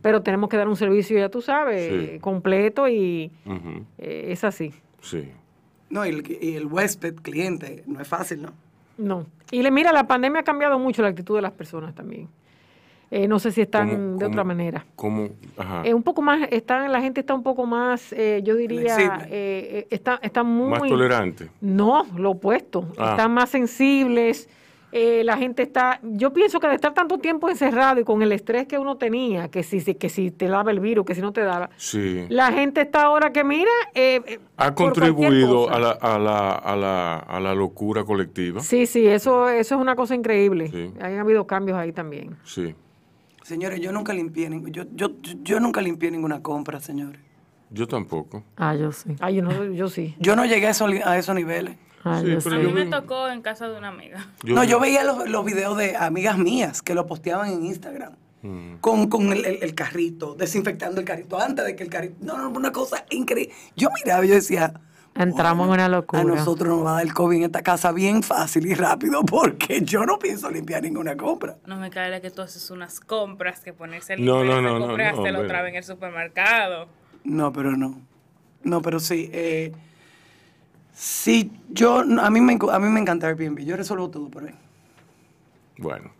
pero 0.02 0.22
tenemos 0.24 0.50
que 0.50 0.56
dar 0.58 0.68
un 0.70 0.78
servicio, 0.78 1.18
ya 1.20 1.28
tú 1.30 1.42
sabes, 1.42 1.90
Sí. 1.90 1.94
eh, 2.16 2.20
completo 2.22 2.88
y 2.88 3.30
eh, 3.98 4.28
es 4.30 4.44
así. 4.46 4.72
Sí. 5.02 5.30
No, 5.90 6.06
y 6.06 6.10
el, 6.10 6.38
y 6.42 6.56
el 6.56 6.66
huésped, 6.66 7.16
cliente, 7.16 7.84
no 7.86 8.00
es 8.02 8.08
fácil, 8.08 8.42
¿no? 8.42 8.54
No. 8.98 9.26
Y 9.52 9.62
le 9.62 9.72
mira, 9.72 9.92
la 9.94 10.08
pandemia 10.08 10.42
ha 10.42 10.44
cambiado 10.44 10.78
mucho 10.80 11.02
la 11.02 11.10
actitud 11.10 11.36
de 11.36 11.42
las 11.42 11.52
personas 11.54 11.96
también. 11.96 12.28
Eh, 13.10 13.26
no 13.28 13.40
sé 13.40 13.54
si 13.54 13.62
están 13.62 13.90
¿Cómo- 13.90 14.02
de 14.14 14.14
cómo- 14.16 14.28
otra 14.28 14.44
manera. 14.44 14.86
¿Cómo? 14.98 15.30
Ajá. 15.58 15.82
Eh, 15.86 15.94
un 15.94 16.04
poco 16.04 16.22
más, 16.22 16.46
están, 16.52 16.92
la 16.92 17.00
gente 17.00 17.22
está 17.22 17.34
un 17.34 17.44
poco 17.44 17.66
más, 17.66 18.12
eh, 18.12 18.42
yo 18.44 18.56
diría, 18.56 18.98
eh, 18.98 19.28
eh, 19.30 19.88
está, 19.90 20.20
está 20.22 20.44
muy... 20.44 20.72
Más 20.72 20.84
tolerante. 20.90 21.50
No, 21.62 22.06
lo 22.18 22.32
opuesto. 22.32 22.90
Ah. 22.98 23.12
Están 23.12 23.34
más 23.34 23.50
sensibles. 23.50 24.50
Eh, 24.92 25.24
la 25.26 25.38
gente 25.38 25.64
está, 25.64 26.00
yo 26.04 26.32
pienso 26.32 26.60
que 26.60 26.68
de 26.68 26.76
estar 26.76 26.94
tanto 26.94 27.18
tiempo 27.18 27.50
encerrado 27.50 28.00
y 28.00 28.04
con 28.04 28.22
el 28.22 28.32
estrés 28.32 28.68
que 28.68 28.78
uno 28.80 28.96
tenía, 28.98 29.50
que 29.50 29.64
si, 29.64 29.82
si- 29.82 29.96
que 29.96 30.08
si 30.10 30.32
te 30.32 30.48
daba 30.48 30.72
el 30.72 30.80
virus, 30.80 31.06
que 31.06 31.14
si 31.16 31.22
no 31.22 31.34
te 31.34 31.42
daba, 31.42 31.70
Sí. 31.78 32.26
la 32.30 32.52
gente 32.54 32.82
está 32.82 33.04
ahora 33.04 33.32
que 33.34 33.44
mira, 33.44 33.70
eh, 33.94 34.22
eh, 34.26 34.40
Ha 34.58 34.74
contribuido 34.74 35.70
a 35.70 35.80
la, 35.80 35.92
a, 35.92 36.18
la, 36.18 36.50
a, 36.52 36.76
la, 36.76 37.18
a 37.18 37.40
la 37.40 37.54
locura 37.54 38.04
colectiva. 38.06 38.62
Sí, 38.62 38.86
sí, 38.86 39.06
eso, 39.08 39.50
eso 39.50 39.76
es 39.76 39.82
una 39.82 39.96
cosa 39.96 40.16
increíble. 40.16 40.70
Sí. 40.70 40.94
Han 41.02 41.20
habido 41.20 41.46
cambios 41.48 41.78
ahí 41.78 41.92
también. 41.92 42.38
Sí. 42.44 42.74
Señores, 43.44 43.80
yo 43.80 43.92
nunca 43.92 44.14
limpié, 44.14 44.50
yo, 44.72 44.84
yo, 44.94 45.10
yo 45.44 45.60
nunca 45.60 45.82
limpié 45.82 46.12
ninguna 46.12 46.42
compra, 46.42 46.80
señores. 46.82 47.22
Yo 47.70 47.88
tampoco. 47.88 48.44
Ah, 48.56 48.76
yo 48.76 48.92
sí. 48.94 49.16
Ay, 49.20 49.36
yo, 49.36 49.42
no, 49.42 49.66
yo 49.74 49.90
sí. 49.90 50.16
Yo 50.20 50.36
no 50.38 50.46
llegué 50.46 50.68
a, 50.68 50.70
eso- 50.72 50.86
a 51.06 51.18
esos 51.18 51.36
niveles. 51.36 51.76
Sí, 52.22 52.28
yo 52.32 52.38
pero 52.44 52.56
A 52.56 52.60
mí 52.60 52.72
me 52.74 52.86
tocó 52.86 53.28
en 53.30 53.42
casa 53.42 53.68
de 53.70 53.78
una 53.78 53.90
amiga. 53.90 54.28
no, 54.44 54.64
yo 54.64 54.80
veía 54.80 55.04
los, 55.04 55.30
los 55.30 55.46
videos 55.46 55.78
de 55.78 55.96
amigas 55.96 56.38
mías 56.38 56.82
que 56.82 56.94
lo 56.94 57.06
posteaban 57.08 57.50
en 57.52 57.66
Instagram. 57.66 58.14
Mm. 58.44 58.76
Con, 58.82 59.10
con 59.10 59.32
el, 59.34 59.46
el- 59.46 59.60
el 59.64 59.74
carrito, 59.76 60.36
desinfectando 60.36 61.00
el 61.02 61.06
carrito 61.08 61.40
antes 61.40 61.66
de 61.66 61.76
que 61.76 61.84
el 61.84 61.90
carrito. 61.90 62.16
No, 62.22 62.38
no, 62.38 62.50
una 62.50 62.72
cosa 62.72 63.04
increíble. 63.10 63.54
Yo 63.76 63.90
miraba 64.04 64.24
y 64.26 64.30
yo 64.30 64.36
decía. 64.36 64.74
Entramos 65.16 65.64
en 65.64 65.70
"Bueno, 65.70 65.84
una 65.86 65.90
locura". 65.90 66.22
A 66.22 66.24
nosotros 66.24 66.70
nos 66.70 66.86
va 66.86 66.92
a 66.92 66.94
dar 66.98 67.04
el 67.04 67.12
COVID 67.16 67.38
en 67.38 67.44
esta 67.46 67.64
casa 67.64 67.92
bien 67.92 68.22
fácil 68.22 68.68
y 68.68 68.76
rápido 68.76 69.24
porque 69.24 69.82
yo 69.84 70.06
no 70.06 70.20
pienso 70.20 70.52
limpiar 70.52 70.84
ninguna 70.84 71.18
compra. 71.18 71.58
No 71.66 71.78
me 71.78 71.90
cae 71.90 72.12
la 72.12 72.22
que 72.22 72.30
tú 72.30 72.44
haces 72.44 72.70
unas 72.70 73.00
compras 73.00 73.62
que 73.62 73.74
ponerse 73.74 74.14
el 74.14 74.24
No, 74.24 74.44
no, 74.44 74.62
no, 74.62 74.78
no, 74.78 74.86
compré 74.90 75.12
no, 75.14 75.22
otra 75.40 75.64
vez 75.64 75.72
en 75.72 75.78
el 75.78 75.84
supermercado. 75.84 76.88
No, 77.24 77.52
pero 77.52 77.76
no. 77.76 78.00
No, 78.64 78.84
pero 78.84 79.00
sí. 79.00 79.32
Eh, 79.34 79.72
sí, 80.98 81.52
yo. 81.70 82.00
A 82.00 82.30
mí, 82.30 82.42
me, 82.42 82.58
a 82.72 82.80
mí 82.80 82.90
me 82.90 83.00
encanta 83.00 83.28
Airbnb. 83.28 83.60
Yo 83.60 83.78
resuelvo 83.78 84.10
todo 84.10 84.30
por 84.30 84.46
ahí. 84.46 84.56
Bueno. 85.78 86.12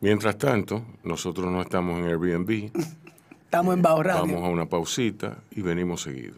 Mientras 0.00 0.36
tanto, 0.36 0.84
nosotros 1.02 1.50
no 1.50 1.62
estamos 1.62 1.98
en 1.98 2.06
Airbnb. 2.06 2.70
Estamos 3.44 3.74
en 3.76 3.82
Bajo 3.82 4.02
Radio. 4.02 4.20
Vamos 4.22 4.44
a 4.44 4.48
una 4.50 4.68
pausita 4.68 5.38
y 5.52 5.62
venimos 5.62 6.02
seguido. 6.02 6.34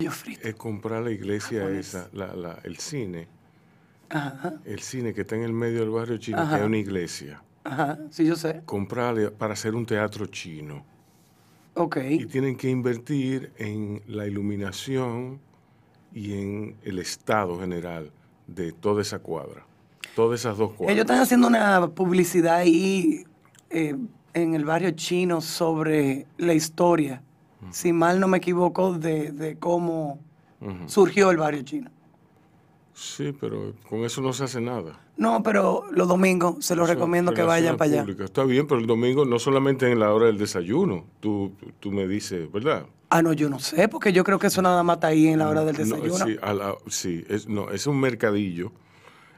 Yo 0.00 0.10
frito. 0.10 0.46
Es 0.48 0.56
comprar 0.56 1.02
la 1.04 1.12
iglesia 1.12 1.68
esa, 1.70 2.08
la, 2.12 2.34
la- 2.34 2.58
el 2.64 2.76
cine, 2.78 3.28
Ajá, 4.10 4.54
el 4.64 4.80
cine 4.80 5.14
que 5.14 5.20
está 5.20 5.36
en 5.36 5.44
el 5.44 5.52
medio 5.52 5.78
del 5.80 5.90
barrio 5.90 6.16
chino, 6.18 6.38
Ajá. 6.40 6.56
que 6.56 6.60
es 6.62 6.66
una 6.66 6.76
iglesia. 6.76 7.40
ajá. 7.62 7.98
Sí, 8.10 8.26
yo 8.26 8.34
sé. 8.34 8.62
Comprarle 8.66 9.30
para 9.30 9.52
hacer 9.52 9.76
un 9.76 9.86
teatro 9.86 10.26
chino. 10.26 10.84
Ok. 11.74 11.98
Y 12.10 12.26
tienen 12.26 12.56
que 12.56 12.68
invertir 12.68 13.52
en 13.56 14.02
la 14.08 14.26
iluminación 14.26 15.38
y 16.12 16.32
en 16.34 16.76
el 16.82 16.98
estado 16.98 17.58
general 17.60 18.10
de 18.46 18.72
toda 18.72 19.02
esa 19.02 19.18
cuadra. 19.18 19.66
Todas 20.14 20.40
esas 20.40 20.56
dos 20.56 20.72
cuadras. 20.72 20.94
Ellos 20.94 21.04
están 21.04 21.20
haciendo 21.20 21.46
una 21.46 21.88
publicidad 21.88 22.56
ahí 22.56 23.24
eh, 23.70 23.94
en 24.34 24.54
el 24.54 24.64
barrio 24.64 24.90
chino 24.92 25.40
sobre 25.40 26.26
la 26.38 26.54
historia, 26.54 27.22
si 27.70 27.92
mal 27.92 28.20
no 28.20 28.28
me 28.28 28.38
equivoco, 28.38 28.94
de, 28.94 29.32
de 29.32 29.56
cómo 29.58 30.18
surgió 30.86 31.30
el 31.30 31.36
barrio 31.36 31.62
chino. 31.62 31.90
Sí, 32.94 33.32
pero 33.38 33.74
con 33.88 34.00
eso 34.00 34.20
no 34.20 34.32
se 34.32 34.44
hace 34.44 34.60
nada. 34.60 34.98
No, 35.18 35.42
pero 35.42 35.84
los 35.90 36.06
domingos 36.06 36.64
se 36.64 36.76
los 36.76 36.88
recomiendo 36.88 37.34
que 37.34 37.42
vayan 37.42 37.76
para 37.76 37.90
allá. 38.02 38.06
Está 38.24 38.44
bien, 38.44 38.66
pero 38.68 38.80
el 38.80 38.86
domingo 38.86 39.24
no 39.24 39.38
solamente 39.40 39.90
en 39.90 39.98
la 39.98 40.14
hora 40.14 40.26
del 40.26 40.38
desayuno. 40.38 41.04
Tú, 41.20 41.52
tú 41.80 41.90
me 41.90 42.06
dices, 42.06 42.50
¿verdad? 42.52 42.86
Ah, 43.10 43.20
no, 43.20 43.32
yo 43.32 43.50
no 43.50 43.58
sé, 43.58 43.88
porque 43.88 44.12
yo 44.12 44.22
creo 44.22 44.38
que 44.38 44.46
eso 44.46 44.62
nada 44.62 44.82
más 44.84 44.98
está 44.98 45.08
ahí 45.08 45.26
en 45.26 45.40
la 45.40 45.48
hora 45.48 45.64
del 45.64 45.76
No, 45.76 45.96
desayuno. 45.96 46.24
sí, 46.26 46.36
a 46.40 46.54
la- 46.54 46.76
sí, 46.86 47.24
es, 47.28 47.48
no, 47.48 47.70
es 47.70 47.86
un 47.88 47.98
mercadillo. 47.98 48.70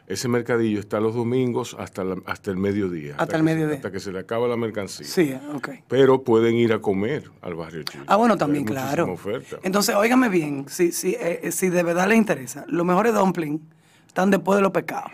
Ese 0.06 0.26
mercadillo 0.28 0.80
está 0.80 0.98
los 1.00 1.14
domingos 1.14 1.74
hasta, 1.78 2.02
la- 2.04 2.20
hasta 2.26 2.50
el 2.50 2.56
mediodía. 2.58 3.14
Hasta 3.16 3.36
el 3.36 3.42
que 3.44 3.48
se- 3.48 3.54
mediodía. 3.54 3.76
hasta 3.76 3.90
que 3.92 4.00
se 4.00 4.12
le 4.12 4.18
acaba 4.18 4.48
la 4.48 4.56
mercancía. 4.56 5.06
Sí, 5.06 5.34
ok. 5.54 5.68
Pero 5.88 6.24
pueden 6.24 6.56
ir 6.56 6.72
a 6.74 6.80
comer 6.80 7.30
al 7.40 7.54
barrio 7.54 7.84
chino. 7.84 8.04
Ah, 8.08 8.16
bueno, 8.16 8.36
también, 8.36 8.64
claro. 8.64 9.10
oferta. 9.10 9.58
Entonces, 9.62 9.94
óigame 9.94 10.28
bien, 10.28 10.66
si, 10.68 10.90
si, 10.92 11.12
eh, 11.14 11.40
eh, 11.44 11.52
si 11.52 11.68
de 11.70 11.82
verdad 11.84 12.06
les 12.08 12.18
interesa, 12.18 12.64
los 12.68 12.84
mejores 12.84 13.14
dumplings 13.14 13.62
están 14.08 14.30
después 14.30 14.56
de 14.56 14.62
los 14.62 14.72
pecados. 14.72 15.12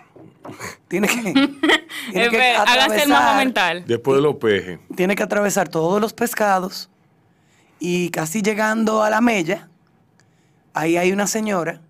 Tiene 0.89 1.09
que, 1.09 1.23
tiene 2.13 2.29
que 2.31 2.41
Hágase 2.57 3.03
el 3.03 3.09
mapa 3.09 3.37
mental. 3.37 3.85
Después 3.87 4.17
de 4.17 4.23
los 4.23 4.37
pejes. 4.37 4.79
tiene 4.95 5.15
que 5.17 5.23
atravesar 5.23 5.69
todos 5.69 6.01
los 6.01 6.13
pescados 6.13 6.89
y 7.79 8.11
casi 8.11 8.43
llegando 8.43 9.03
a 9.03 9.11
la 9.11 9.21
mella, 9.21 9.69
ahí 10.75 10.97
hay 10.97 11.13
una 11.13 11.27
señora 11.27 11.81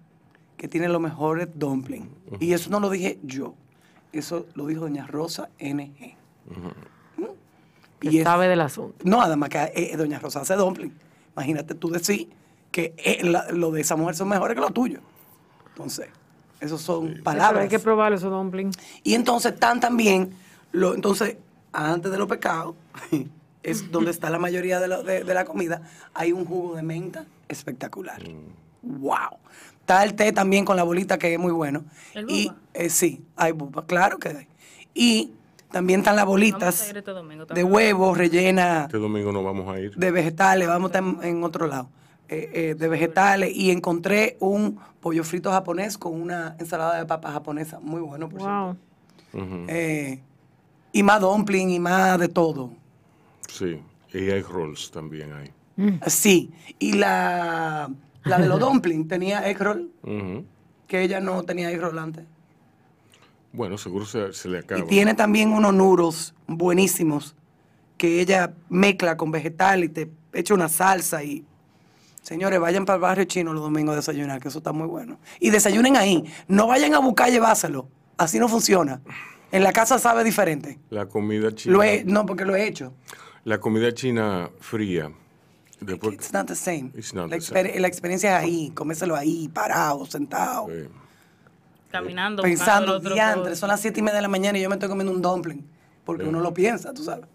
que 0.56 0.68
tiene 0.68 0.88
los 0.88 1.00
mejores 1.00 1.48
dumplings. 1.54 2.08
Y 2.40 2.52
eso 2.54 2.70
no 2.70 2.80
lo 2.80 2.90
dije 2.90 3.18
yo, 3.22 3.54
eso 4.12 4.46
lo 4.54 4.66
dijo 4.66 4.80
doña 4.82 5.06
Rosa 5.06 5.48
NG. 5.60 6.16
Que 8.00 8.10
Y 8.10 8.18
es- 8.18 8.24
sabe 8.24 8.48
del 8.48 8.60
asunto. 8.60 8.96
no, 9.04 9.20
además 9.22 9.48
que 9.48 9.72
eh, 9.74 9.96
doña 9.96 10.18
Rosa 10.18 10.40
hace 10.40 10.54
dumpling. 10.54 10.92
Imagínate 11.34 11.74
tú 11.74 11.88
decir 11.90 12.28
que 12.70 12.94
eh, 12.98 13.20
la- 13.24 13.50
lo 13.52 13.70
de 13.70 13.80
esa 13.80 13.96
mujer 13.96 14.14
son 14.16 14.28
mejores 14.28 14.54
que 14.54 14.60
lo 14.60 14.70
tuyo. 14.70 15.00
Entonces, 15.68 16.08
esos 16.60 16.80
son 16.80 17.20
palabras. 17.22 17.62
hay 17.64 17.68
que 17.68 17.78
probar 17.78 18.12
esos 18.12 18.30
dumplings. 18.30 18.76
Y 19.02 19.14
entonces 19.14 19.52
están 19.54 19.80
también, 19.80 20.30
lo, 20.72 20.94
entonces, 20.94 21.36
antes 21.72 22.10
de 22.10 22.18
los 22.18 22.28
pecados, 22.28 22.74
es 23.62 23.90
donde 23.90 24.10
está 24.10 24.30
la 24.30 24.38
mayoría 24.38 24.80
de, 24.80 24.88
lo- 24.88 25.02
de- 25.02 25.24
de 25.24 25.34
la 25.34 25.44
comida, 25.44 25.82
hay 26.14 26.32
un 26.32 26.44
jugo 26.44 26.76
de 26.76 26.82
menta 26.82 27.24
espectacular. 27.48 28.22
¡Wow! 28.82 29.38
Está 29.80 30.02
el 30.04 30.14
té 30.14 30.32
también 30.32 30.64
con 30.64 30.76
la 30.76 30.82
bolita 30.82 31.18
que 31.18 31.32
es 31.34 31.38
muy 31.38 31.52
bueno. 31.52 31.84
¿El 32.14 32.30
y 32.30 32.52
eh, 32.74 32.90
sí, 32.90 33.24
hay 33.36 33.52
buba, 33.52 33.86
claro 33.86 34.18
que 34.18 34.28
hay. 34.30 34.48
Y 34.94 35.32
también 35.70 36.00
están 36.00 36.16
las 36.16 36.24
bolitas 36.26 36.88
este 36.88 37.02
domingo 37.10 37.42
de 37.42 37.46
también. 37.48 37.72
huevo 37.72 38.14
rellena 38.14 38.84
Este 38.86 38.98
domingo 38.98 39.30
no 39.32 39.42
vamos 39.44 39.68
a 39.74 39.78
ir. 39.78 39.94
de 39.94 40.10
vegetales, 40.10 40.66
vamos 40.68 40.90
a 40.92 40.98
estar 40.98 41.24
en, 41.24 41.36
en 41.36 41.44
otro 41.44 41.66
lado, 41.66 41.88
eh, 42.28 42.50
eh, 42.52 42.74
de 42.74 42.88
vegetales, 42.88 43.54
y 43.54 43.70
encontré 43.70 44.36
un 44.40 44.78
pollo 45.00 45.22
frito 45.24 45.50
japonés 45.50 45.96
con 45.96 46.20
una 46.20 46.56
ensalada 46.58 46.98
de 46.98 47.06
papa 47.06 47.32
japonesa, 47.32 47.78
muy 47.80 48.00
bueno, 48.00 48.28
por 48.28 48.40
cierto. 48.40 48.76
Wow. 49.32 49.42
Ujú. 49.42 49.66
Eh, 49.68 50.20
y 50.92 51.02
más 51.02 51.20
dumpling 51.20 51.70
y 51.70 51.78
más 51.78 52.18
de 52.18 52.28
todo. 52.28 52.72
Sí. 53.48 53.80
Y 54.12 54.30
egg 54.30 54.48
rolls 54.48 54.90
también 54.90 55.32
hay. 55.32 55.52
Sí, 56.06 56.50
y 56.78 56.94
la, 56.94 57.90
la 58.24 58.38
de 58.38 58.48
los 58.48 58.58
dumplings 58.66 59.08
tenía 59.08 59.46
egg 59.48 59.60
roll, 59.60 59.90
que 60.86 61.02
ella 61.02 61.20
no 61.20 61.42
tenía 61.42 61.70
egg 61.70 61.80
roll 61.80 61.98
antes. 61.98 62.24
Bueno, 63.52 63.76
seguro 63.78 64.04
se, 64.04 64.32
se 64.32 64.48
le 64.48 64.58
acaba. 64.58 64.80
Y 64.80 64.84
tiene 64.84 65.14
también 65.14 65.52
unos 65.52 65.74
nuros 65.74 66.34
buenísimos 66.46 67.36
que 67.96 68.20
ella 68.20 68.54
mezcla 68.68 69.16
con 69.16 69.30
vegetal 69.30 69.84
y 69.84 69.88
te 69.88 70.10
echa 70.32 70.54
una 70.54 70.68
salsa 70.68 71.22
y... 71.22 71.44
Señores, 72.26 72.58
vayan 72.58 72.84
para 72.84 72.96
el 72.96 73.02
barrio 73.02 73.24
chino 73.26 73.52
los 73.52 73.62
domingos 73.62 73.92
a 73.92 73.96
desayunar, 73.96 74.40
que 74.40 74.48
eso 74.48 74.58
está 74.58 74.72
muy 74.72 74.88
bueno. 74.88 75.20
Y 75.38 75.50
desayunen 75.50 75.96
ahí. 75.96 76.24
No 76.48 76.66
vayan 76.66 76.92
a 76.94 76.98
buscar 76.98 77.30
llevárselo. 77.30 77.88
Así 78.16 78.40
no 78.40 78.48
funciona. 78.48 79.00
En 79.52 79.62
la 79.62 79.72
casa 79.72 79.96
sabe 80.00 80.24
diferente. 80.24 80.80
La 80.90 81.06
comida 81.06 81.54
china. 81.54 81.76
Lo 81.76 81.84
he, 81.84 82.02
no, 82.02 82.26
porque 82.26 82.44
lo 82.44 82.56
he 82.56 82.66
hecho. 82.66 82.92
La 83.44 83.60
comida 83.60 83.94
china 83.94 84.50
fría. 84.58 85.12
Después, 85.80 86.14
It's 86.14 86.32
not 86.32 86.48
the 86.48 86.56
same. 86.56 86.90
It's 86.96 87.14
not 87.14 87.30
la, 87.30 87.36
the 87.36 87.42
same. 87.42 87.78
la 87.78 87.86
experiencia 87.86 88.36
es 88.38 88.44
ahí, 88.44 88.72
comérselo 88.74 89.14
ahí, 89.14 89.48
parado, 89.48 90.04
sentado. 90.04 90.66
Caminando, 91.92 92.42
Pensando, 92.42 92.98
diantre, 92.98 93.54
son 93.54 93.68
las 93.68 93.80
siete 93.80 94.00
y 94.00 94.02
media 94.02 94.16
de 94.16 94.22
la 94.22 94.28
mañana 94.28 94.58
y 94.58 94.62
yo 94.62 94.68
me 94.68 94.74
estoy 94.74 94.88
comiendo 94.88 95.12
un 95.12 95.22
dumpling. 95.22 95.64
Porque 96.04 96.24
uno 96.24 96.40
lo 96.40 96.52
piensa, 96.52 96.92
tú 96.92 97.04
sabes. 97.04 97.26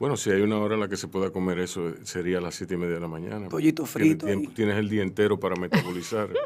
Bueno, 0.00 0.16
si 0.16 0.30
hay 0.30 0.40
una 0.40 0.58
hora 0.58 0.74
en 0.74 0.80
la 0.80 0.88
que 0.88 0.96
se 0.96 1.06
pueda 1.06 1.30
comer 1.30 1.60
eso, 1.60 1.90
eh, 1.90 1.94
sería 2.02 2.38
a 2.38 2.40
las 2.40 2.56
siete 2.56 2.74
y 2.74 2.76
media 2.76 2.94
de 2.94 3.00
la 3.00 3.06
mañana. 3.08 3.48
Pollito 3.48 3.84
Tienes 3.84 3.92
frito 3.92 4.26
tiempo- 4.26 4.48
ahí. 4.48 4.54
Tienes 4.56 4.76
el 4.78 4.88
día 4.88 5.02
entero 5.02 5.38
para 5.38 5.54
metabolizar. 5.54 6.28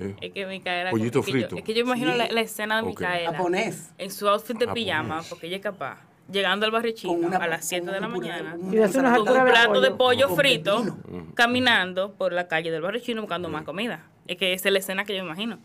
Eh, 0.00 0.14
Es 0.20 0.32
que 0.32 0.46
Micaela... 0.46 0.90
Pollito 0.90 1.18
es 1.20 1.26
que 1.26 1.32
frito. 1.32 1.48
Yo, 1.50 1.56
es 1.56 1.64
que 1.64 1.74
yo 1.74 1.80
imagino 1.80 2.12
Sí. 2.12 2.18
la, 2.18 2.28
la 2.28 2.40
escena 2.40 2.76
de 2.76 2.82
Ok. 2.82 2.88
Micaela. 3.00 3.32
Japonés. 3.32 3.90
En 3.98 4.12
su 4.12 4.28
outfit 4.28 4.56
de 4.56 4.66
Japonés. 4.66 4.84
pijama, 4.84 5.22
porque 5.28 5.48
ella 5.48 5.56
es 5.56 5.62
capaz. 5.62 5.98
Llegando 6.30 6.66
al 6.66 6.70
barrio 6.72 6.92
chino 6.92 7.14
una- 7.14 7.38
a 7.38 7.48
las 7.48 7.60
con 7.62 7.68
7 7.68 7.90
de 7.90 8.00
la 8.00 8.06
mañana. 8.08 8.56
Y 8.56 8.76
Con 8.92 9.28
un 9.28 9.44
plato 9.44 9.80
de 9.80 9.90
pollo. 9.90 10.28
frito, 10.36 10.84
pepino. 10.84 11.26
caminando 11.34 12.12
por 12.12 12.32
la 12.32 12.46
calle 12.46 12.70
del 12.70 12.80
barrio 12.82 13.00
chino 13.00 13.22
buscando 13.22 13.48
más 13.48 13.64
comida. 13.64 14.04
Es 14.28 14.36
que 14.36 14.52
esa 14.52 14.68
es 14.68 14.72
la 14.72 14.78
escena 14.78 15.04
que 15.04 15.16
yo 15.16 15.24
imagino. 15.24 15.58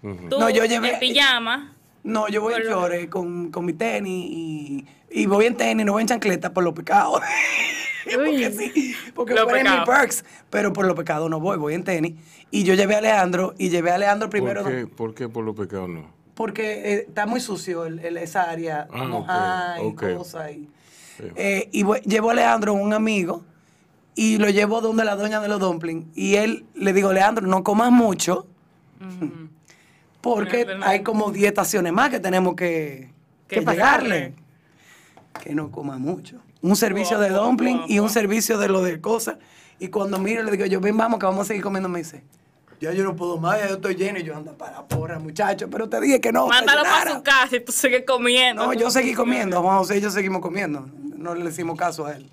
Tú 0.00 0.38
No, 0.38 0.48
yo 0.48 0.64
llevé- 0.64 0.94
en 0.94 1.00
pijama, 1.00 1.74
No, 2.04 2.28
yo 2.28 2.40
voy 2.42 2.54
en 2.54 2.62
chores 2.64 3.08
con, 3.08 3.50
con 3.50 3.64
mi 3.64 3.72
tenis 3.72 4.26
y, 4.30 4.86
y 5.10 5.26
voy 5.26 5.46
en 5.46 5.56
tenis, 5.56 5.84
no 5.86 5.92
voy 5.92 6.02
en 6.02 6.08
chancleta 6.08 6.52
por 6.52 6.62
los 6.62 6.74
pecados. 6.74 7.20
porque 8.14 8.50
sí, 8.52 8.94
porque 9.14 9.34
fuera 9.34 9.60
en 9.60 9.78
mis 9.78 9.86
perks, 9.86 10.24
pero 10.50 10.72
por 10.72 10.86
los 10.86 10.94
pecados 10.94 11.28
no 11.30 11.40
voy, 11.40 11.56
voy 11.56 11.74
en 11.74 11.82
tenis. 11.82 12.14
Y 12.50 12.62
yo 12.64 12.74
llevé 12.74 12.94
a 12.94 12.98
Alejandro 12.98 13.54
y 13.58 13.70
llevé 13.70 13.90
a 13.90 13.94
Alejandro 13.94 14.28
primero 14.30 14.62
¿Por 14.62 14.70
qué, 14.72 14.86
¿Por 14.86 15.14
qué 15.14 15.28
por 15.28 15.44
los 15.44 15.56
pecados 15.56 15.88
no? 15.88 16.12
porque 16.34 16.92
eh, 16.94 17.04
está 17.08 17.26
muy 17.26 17.40
sucio 17.40 17.86
el- 17.86 18.00
el- 18.00 18.16
esa 18.18 18.50
área, 18.50 18.86
Ah, 18.92 19.04
mojada 19.04 19.82
y 19.82 19.86
ok. 19.86 20.16
cosas. 20.16 20.50
Y, 20.52 20.68
eh, 21.36 21.68
y 21.72 21.84
voy- 21.84 22.00
llevo 22.00 22.30
a 22.30 22.32
Alejandro, 22.32 22.74
un 22.74 22.92
amigo, 22.92 23.44
y 24.16 24.36
lo 24.38 24.50
llevo 24.50 24.80
donde 24.80 25.04
la 25.04 25.14
doña 25.16 25.40
de 25.40 25.46
los 25.48 25.60
dumplings. 25.60 26.06
Y 26.16 26.34
él 26.34 26.66
le 26.74 26.92
digo, 26.92 27.10
Alejandro, 27.10 27.46
no 27.46 27.62
comas 27.64 27.90
mucho, 27.92 28.46
verdad. 30.24 30.80
hay 30.82 31.02
como 31.02 31.30
10 31.30 31.48
estaciones 31.48 31.92
más 31.92 32.10
que 32.10 32.20
tenemos 32.20 32.54
que, 32.54 33.10
Que 33.48 33.60
que 33.60 33.70
llegarle. 33.70 34.34
Que 35.42 35.54
no 35.54 35.70
coma 35.70 35.98
mucho. 35.98 36.40
Un 36.62 36.76
servicio 36.76 37.18
de 37.18 37.30
dumpling 37.30 37.82
y 37.88 37.98
un 37.98 38.08
servicio 38.08 38.56
de 38.58 38.68
lo 38.68 38.82
de 38.82 39.00
cosas. 39.00 39.36
Y 39.78 39.88
cuando 39.88 40.18
miro, 40.18 40.42
le 40.42 40.50
digo, 40.52 40.66
yo 40.66 40.80
ven, 40.80 40.96
vamos, 40.96 41.18
que 41.18 41.26
vamos 41.26 41.42
a 41.42 41.48
seguir 41.48 41.62
comiendo. 41.62 41.88
Me 41.88 41.98
dice, 41.98 42.22
ya 42.80 42.92
yo 42.92 43.04
no 43.04 43.16
puedo 43.16 43.36
más, 43.38 43.58
ya 43.58 43.68
yo 43.68 43.74
estoy 43.74 43.94
lleno. 43.96 44.18
Y 44.18 44.22
yo 44.22 44.36
anda 44.36 44.52
para 44.52 44.82
porra, 44.84 45.18
muchacho, 45.18 45.68
pero 45.68 45.88
te 45.88 46.00
dije 46.00 46.20
que 46.20 46.32
no. 46.32 46.46
mándalo 46.46 46.82
para 46.82 46.94
desayunara". 46.94 47.16
su 47.16 47.22
casa 47.22 47.56
y 47.56 47.60
tú 47.60 47.72
sigues 47.72 48.04
comiendo. 48.06 48.64
No, 48.64 48.72
yo 48.72 48.90
seguí 48.90 49.14
comiendo, 49.14 49.60
Juan 49.62 49.78
José 49.78 49.98
y 49.98 50.00
yo 50.00 50.10
seguimos 50.10 50.40
comiendo. 50.40 50.88
No 51.16 51.34
le 51.34 51.48
hicimos 51.50 51.76
caso 51.78 52.06
a 52.06 52.12
él. 52.12 52.28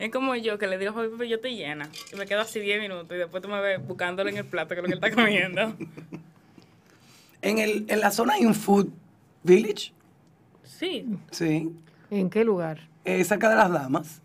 Es 0.00 0.10
como 0.10 0.34
yo 0.34 0.58
que 0.58 0.66
le 0.66 0.78
digo, 0.78 0.92
"Joder, 0.92 1.10
pero 1.12 1.24
yo 1.24 1.36
estoy 1.36 1.56
llena. 1.56 1.88
Y 2.12 2.16
me 2.16 2.26
quedo 2.26 2.40
así 2.40 2.58
10 2.58 2.80
minutos 2.80 3.14
y 3.14 3.18
después 3.18 3.42
tú 3.42 3.48
me 3.48 3.60
ves 3.60 3.86
buscándolo 3.86 4.30
en 4.30 4.38
el 4.38 4.44
plato 4.46 4.70
que 4.74 4.80
es 4.80 4.82
lo 4.82 4.86
que 4.88 4.94
él 4.94 5.00
está 5.04 5.14
comiendo. 5.14 5.74
En, 7.42 7.58
el, 7.58 7.86
en 7.88 8.00
la 8.00 8.10
zona 8.10 8.34
hay 8.34 8.44
un 8.44 8.54
food 8.54 8.88
village, 9.42 9.92
Sí. 10.62 11.06
sí, 11.30 11.70
¿En 12.10 12.28
qué 12.28 12.44
lugar? 12.44 12.80
eh, 13.06 13.24
cerca 13.24 13.48
de 13.48 13.56
las 13.56 13.70
damas. 13.72 14.19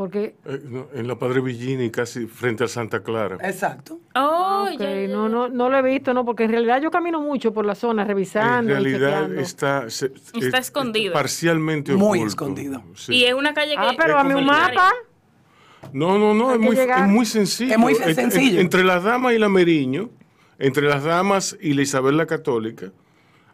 Porque, 0.00 0.34
Eh, 0.46 0.60
no, 0.64 0.86
en 0.94 1.06
la 1.06 1.18
Padre 1.18 1.42
Villini, 1.42 1.90
casi 1.90 2.26
frente 2.26 2.64
a 2.64 2.68
Santa 2.68 3.02
Clara. 3.02 3.36
Exacto. 3.46 4.00
Oh, 4.14 4.66
ok, 4.72 4.80
ya, 4.80 4.98
ya, 5.02 5.08
no, 5.08 5.28
no, 5.28 5.50
no 5.50 5.68
lo 5.68 5.76
he 5.76 5.82
visto, 5.82 6.14
no, 6.14 6.24
porque 6.24 6.44
en 6.44 6.52
realidad 6.52 6.80
yo 6.80 6.90
camino 6.90 7.20
mucho 7.20 7.52
por 7.52 7.66
la 7.66 7.74
zona, 7.74 8.00
En 8.00 8.08
revisando 8.08 8.70
y 8.70 8.72
realidad 8.76 9.10
chequeando. 9.24 9.40
está, 9.42 9.90
se- 9.90 10.06
Está 10.06 10.56
es- 10.56 10.66
escondido. 10.68 11.12
Parcialmente 11.12 11.92
Muy 11.92 12.20
oculto. 12.20 12.26
escondido. 12.28 12.82
Sí. 12.94 13.12
Y 13.14 13.24
es 13.26 13.34
una 13.34 13.52
calle 13.52 13.72
que... 13.72 13.78
Ah, 13.78 13.92
pero 13.94 14.14
es 14.18 14.24
a 14.24 14.24
mí 14.24 14.32
un 14.32 14.46
mapa. 14.46 14.90
No, 15.92 16.18
no, 16.18 16.32
no, 16.32 16.54
es 16.54 16.58
muy, 16.60 16.78
es 16.78 17.06
muy 17.06 17.26
sencillo. 17.26 17.72
Es 17.72 17.78
muy 17.78 17.92
En- 17.92 18.08
en- 18.08 18.14
sencillo. 18.14 18.58
entre 18.58 18.84
las 18.84 19.04
damas 19.04 19.34
y 19.34 19.38
la 19.38 19.50
Meriño, 19.50 20.08
entre 20.58 20.88
las 20.88 21.04
damas 21.04 21.58
y 21.60 21.74
la 21.74 21.82
Isabel 21.82 22.16
la 22.16 22.24
Católica, 22.24 22.90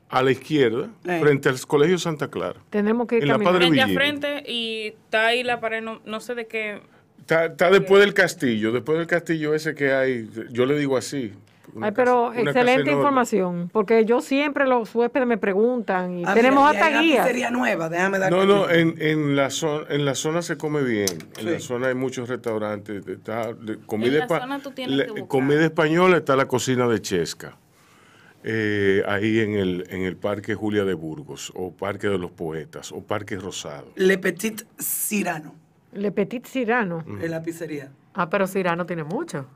a 0.08 0.22
la 0.22 0.30
izquierda, 0.30 0.88
Eh. 1.06 1.18
frente 1.20 1.48
al 1.48 1.60
Colegio 1.66 1.98
Santa 1.98 2.28
Clara. 2.28 2.60
Tenemos 2.70 3.06
que 3.06 3.16
ir 3.16 3.22
En 3.22 3.28
la. 3.28 3.38
Padre 3.38 3.66
frente 3.68 3.80
a 3.82 3.88
frente 3.88 4.42
y 4.50 4.86
está 4.88 5.26
ahí 5.26 5.42
la 5.42 5.60
pared, 5.60 5.82
no, 5.82 6.00
no 6.04 6.20
sé 6.20 6.34
de 6.34 6.46
qué... 6.46 6.80
Está, 7.20 7.46
está 7.46 7.70
después 7.70 8.00
del 8.00 8.14
castillo, 8.14 8.70
después 8.70 8.98
del 8.98 9.08
castillo 9.08 9.52
ese 9.54 9.74
que 9.74 9.92
hay, 9.92 10.28
yo 10.50 10.64
le 10.64 10.78
digo 10.78 10.96
así. 10.96 11.32
Ay, 11.82 11.90
pero 11.94 12.28
casa- 12.32 12.40
excelente 12.42 12.92
información, 12.92 13.68
porque 13.72 14.04
yo 14.04 14.20
siempre 14.20 14.66
los 14.66 14.94
huéspedes 14.94 15.26
me 15.26 15.36
preguntan 15.36 16.20
y 16.20 16.24
Ah, 16.24 16.32
tenemos 16.32 16.66
mira, 16.72 16.86
hasta 16.86 17.00
guías. 17.00 17.26
pizzería 17.26 17.50
nueva, 17.50 17.88
déjame 17.88 18.18
dar 18.20 18.30
No, 18.30 18.44
no, 18.46 18.70
en, 18.70 18.94
en, 19.02 19.34
la 19.36 19.50
zona, 19.50 19.84
en 19.90 20.04
la 20.04 20.14
zona 20.14 20.40
se 20.40 20.56
come 20.56 20.82
bien. 20.84 21.08
En 21.36 21.44
Sí. 21.44 21.50
la 21.50 21.58
zona 21.60 21.88
hay 21.88 21.94
muchos 21.96 22.28
restaurantes. 22.28 23.06
Está, 23.08 23.52
de- 23.52 23.78
comida, 23.84 24.22
En 24.22 24.28
la 24.28 24.40
zona 24.40 24.58
tú 24.60 24.70
tienes 24.70 24.96
la- 24.96 25.04
que 25.04 25.10
buscar. 25.10 25.28
comida 25.28 25.64
española 25.64 26.16
está 26.18 26.36
la 26.36 26.46
cocina 26.46 26.86
de 26.86 27.02
Chesca. 27.02 27.56
Eh, 28.48 29.02
ahí 29.08 29.40
en 29.40 29.54
el, 29.54 29.86
en 29.90 30.02
el 30.02 30.16
Parque 30.16 30.54
Julia 30.54 30.84
de 30.84 30.94
Burgos, 30.94 31.52
o 31.56 31.72
Parque 31.72 32.06
de 32.08 32.16
los 32.16 32.30
Poetas, 32.30 32.92
o 32.92 33.02
Parque 33.02 33.36
Rosado. 33.36 33.88
Le 33.96 34.18
Petit 34.18 34.62
Cirano, 34.78 35.54
Le 35.92 36.12
Petit 36.12 36.46
Cirano. 36.46 37.04
en 37.06 37.30
la 37.30 37.42
pizzería. 37.42 37.90
Ah, 38.14 38.30
pero 38.30 38.46
Cirano 38.46 38.86
tiene 38.86 39.02
mucho. 39.02 39.46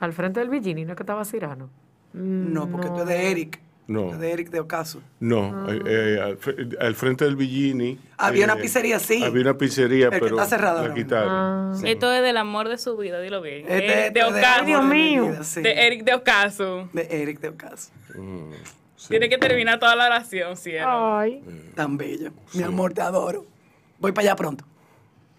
Al 0.00 0.14
frente 0.14 0.40
del 0.40 0.48
Villini, 0.48 0.84
¿no 0.84 0.92
es 0.92 0.96
que 0.96 1.02
estaba 1.02 1.24
Cirano? 1.26 1.68
No, 2.14 2.68
porque 2.68 2.86
esto 2.88 3.02
es 3.02 3.08
de 3.08 3.30
Eric. 3.30 3.60
No. 3.88 4.16
De 4.16 4.30
Eric 4.30 4.50
de 4.50 4.60
Ocaso. 4.60 5.02
No, 5.20 5.68
eh, 5.70 5.80
eh, 5.86 6.20
al, 6.22 6.38
fre- 6.38 6.76
al 6.80 6.94
frente 6.94 7.24
del 7.24 7.34
Villini. 7.36 7.98
Había 8.16 8.44
una 8.44 8.54
eh, 8.54 8.60
pizzería, 8.62 8.98
sí. 9.00 9.22
Había 9.24 9.42
una 9.42 9.58
pizzería, 9.58 10.08
Pero 10.08 10.24
que 10.26 10.30
pero 10.30 10.36
está 10.42 10.48
cerrada 10.56 10.74
la 10.74 10.80
ahora 10.82 10.94
quitaron. 10.94 11.76
Sí. 11.78 11.88
Esto 11.90 12.12
es 12.12 12.22
del 12.22 12.36
amor 12.36 12.68
de 12.68 12.78
su 12.78 12.96
vida, 12.96 13.20
dilo 13.20 13.42
bien. 13.42 13.62
Este- 13.62 13.76
Eric 13.84 13.96
este 14.06 14.18
de 14.20 14.24
Ocaso. 14.24 14.64
Dios 14.64 14.84
mío. 14.84 15.34
sí. 15.42 15.62
De 15.62 15.72
Eric 15.86 16.04
de 16.04 16.14
Ocaso. 16.14 16.88
De 16.92 17.08
Eric 17.10 17.40
de 17.40 17.48
Ocaso. 17.48 17.90
Mm, 18.14 18.52
sí. 18.96 19.08
Tiene 19.08 19.28
que 19.28 19.36
terminar 19.38 19.78
toda 19.80 19.96
la 19.96 20.06
oración, 20.06 20.56
cielo. 20.56 21.16
Ay, 21.18 21.42
Tan 21.74 21.96
bello. 21.98 22.30
Mi 22.54 22.62
amor, 22.62 22.94
te 22.94 23.00
adoro. 23.00 23.44
Voy 23.98 24.12
para 24.12 24.28
allá 24.28 24.36
pronto. 24.36 24.64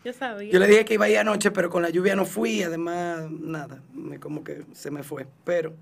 Yo 0.03 0.11
sabía. 0.11 0.51
Yo 0.51 0.59
le 0.59 0.67
dije 0.67 0.83
que 0.83 0.95
iba 0.95 1.05
a 1.05 1.09
ir 1.09 1.17
anoche, 1.17 1.49
pero 1.51 1.69
con 1.69 1.81
la 1.81 1.89
lluvia 1.89 2.13
no 2.13 2.25
fui. 2.25 2.61
Además, 2.61 3.31
nada. 3.31 3.81
Me, 3.93 4.19
como 4.19 4.43
que 4.43 4.63
se 4.73 4.91
me 4.91 5.01
fue. 5.01 5.25
Pero, 5.45 5.73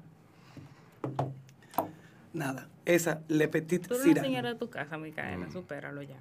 nada. 2.33 2.67
Esa, 2.85 3.19
Le 3.27 3.47
Petit 3.47 3.87
Tú 3.87 3.95
eres 3.95 4.21
señora 4.23 4.49
de 4.53 4.55
tu 4.59 4.69
casa, 4.69 4.97
Micaela, 4.97 5.49
supéralo 5.51 6.01
ya. 6.01 6.15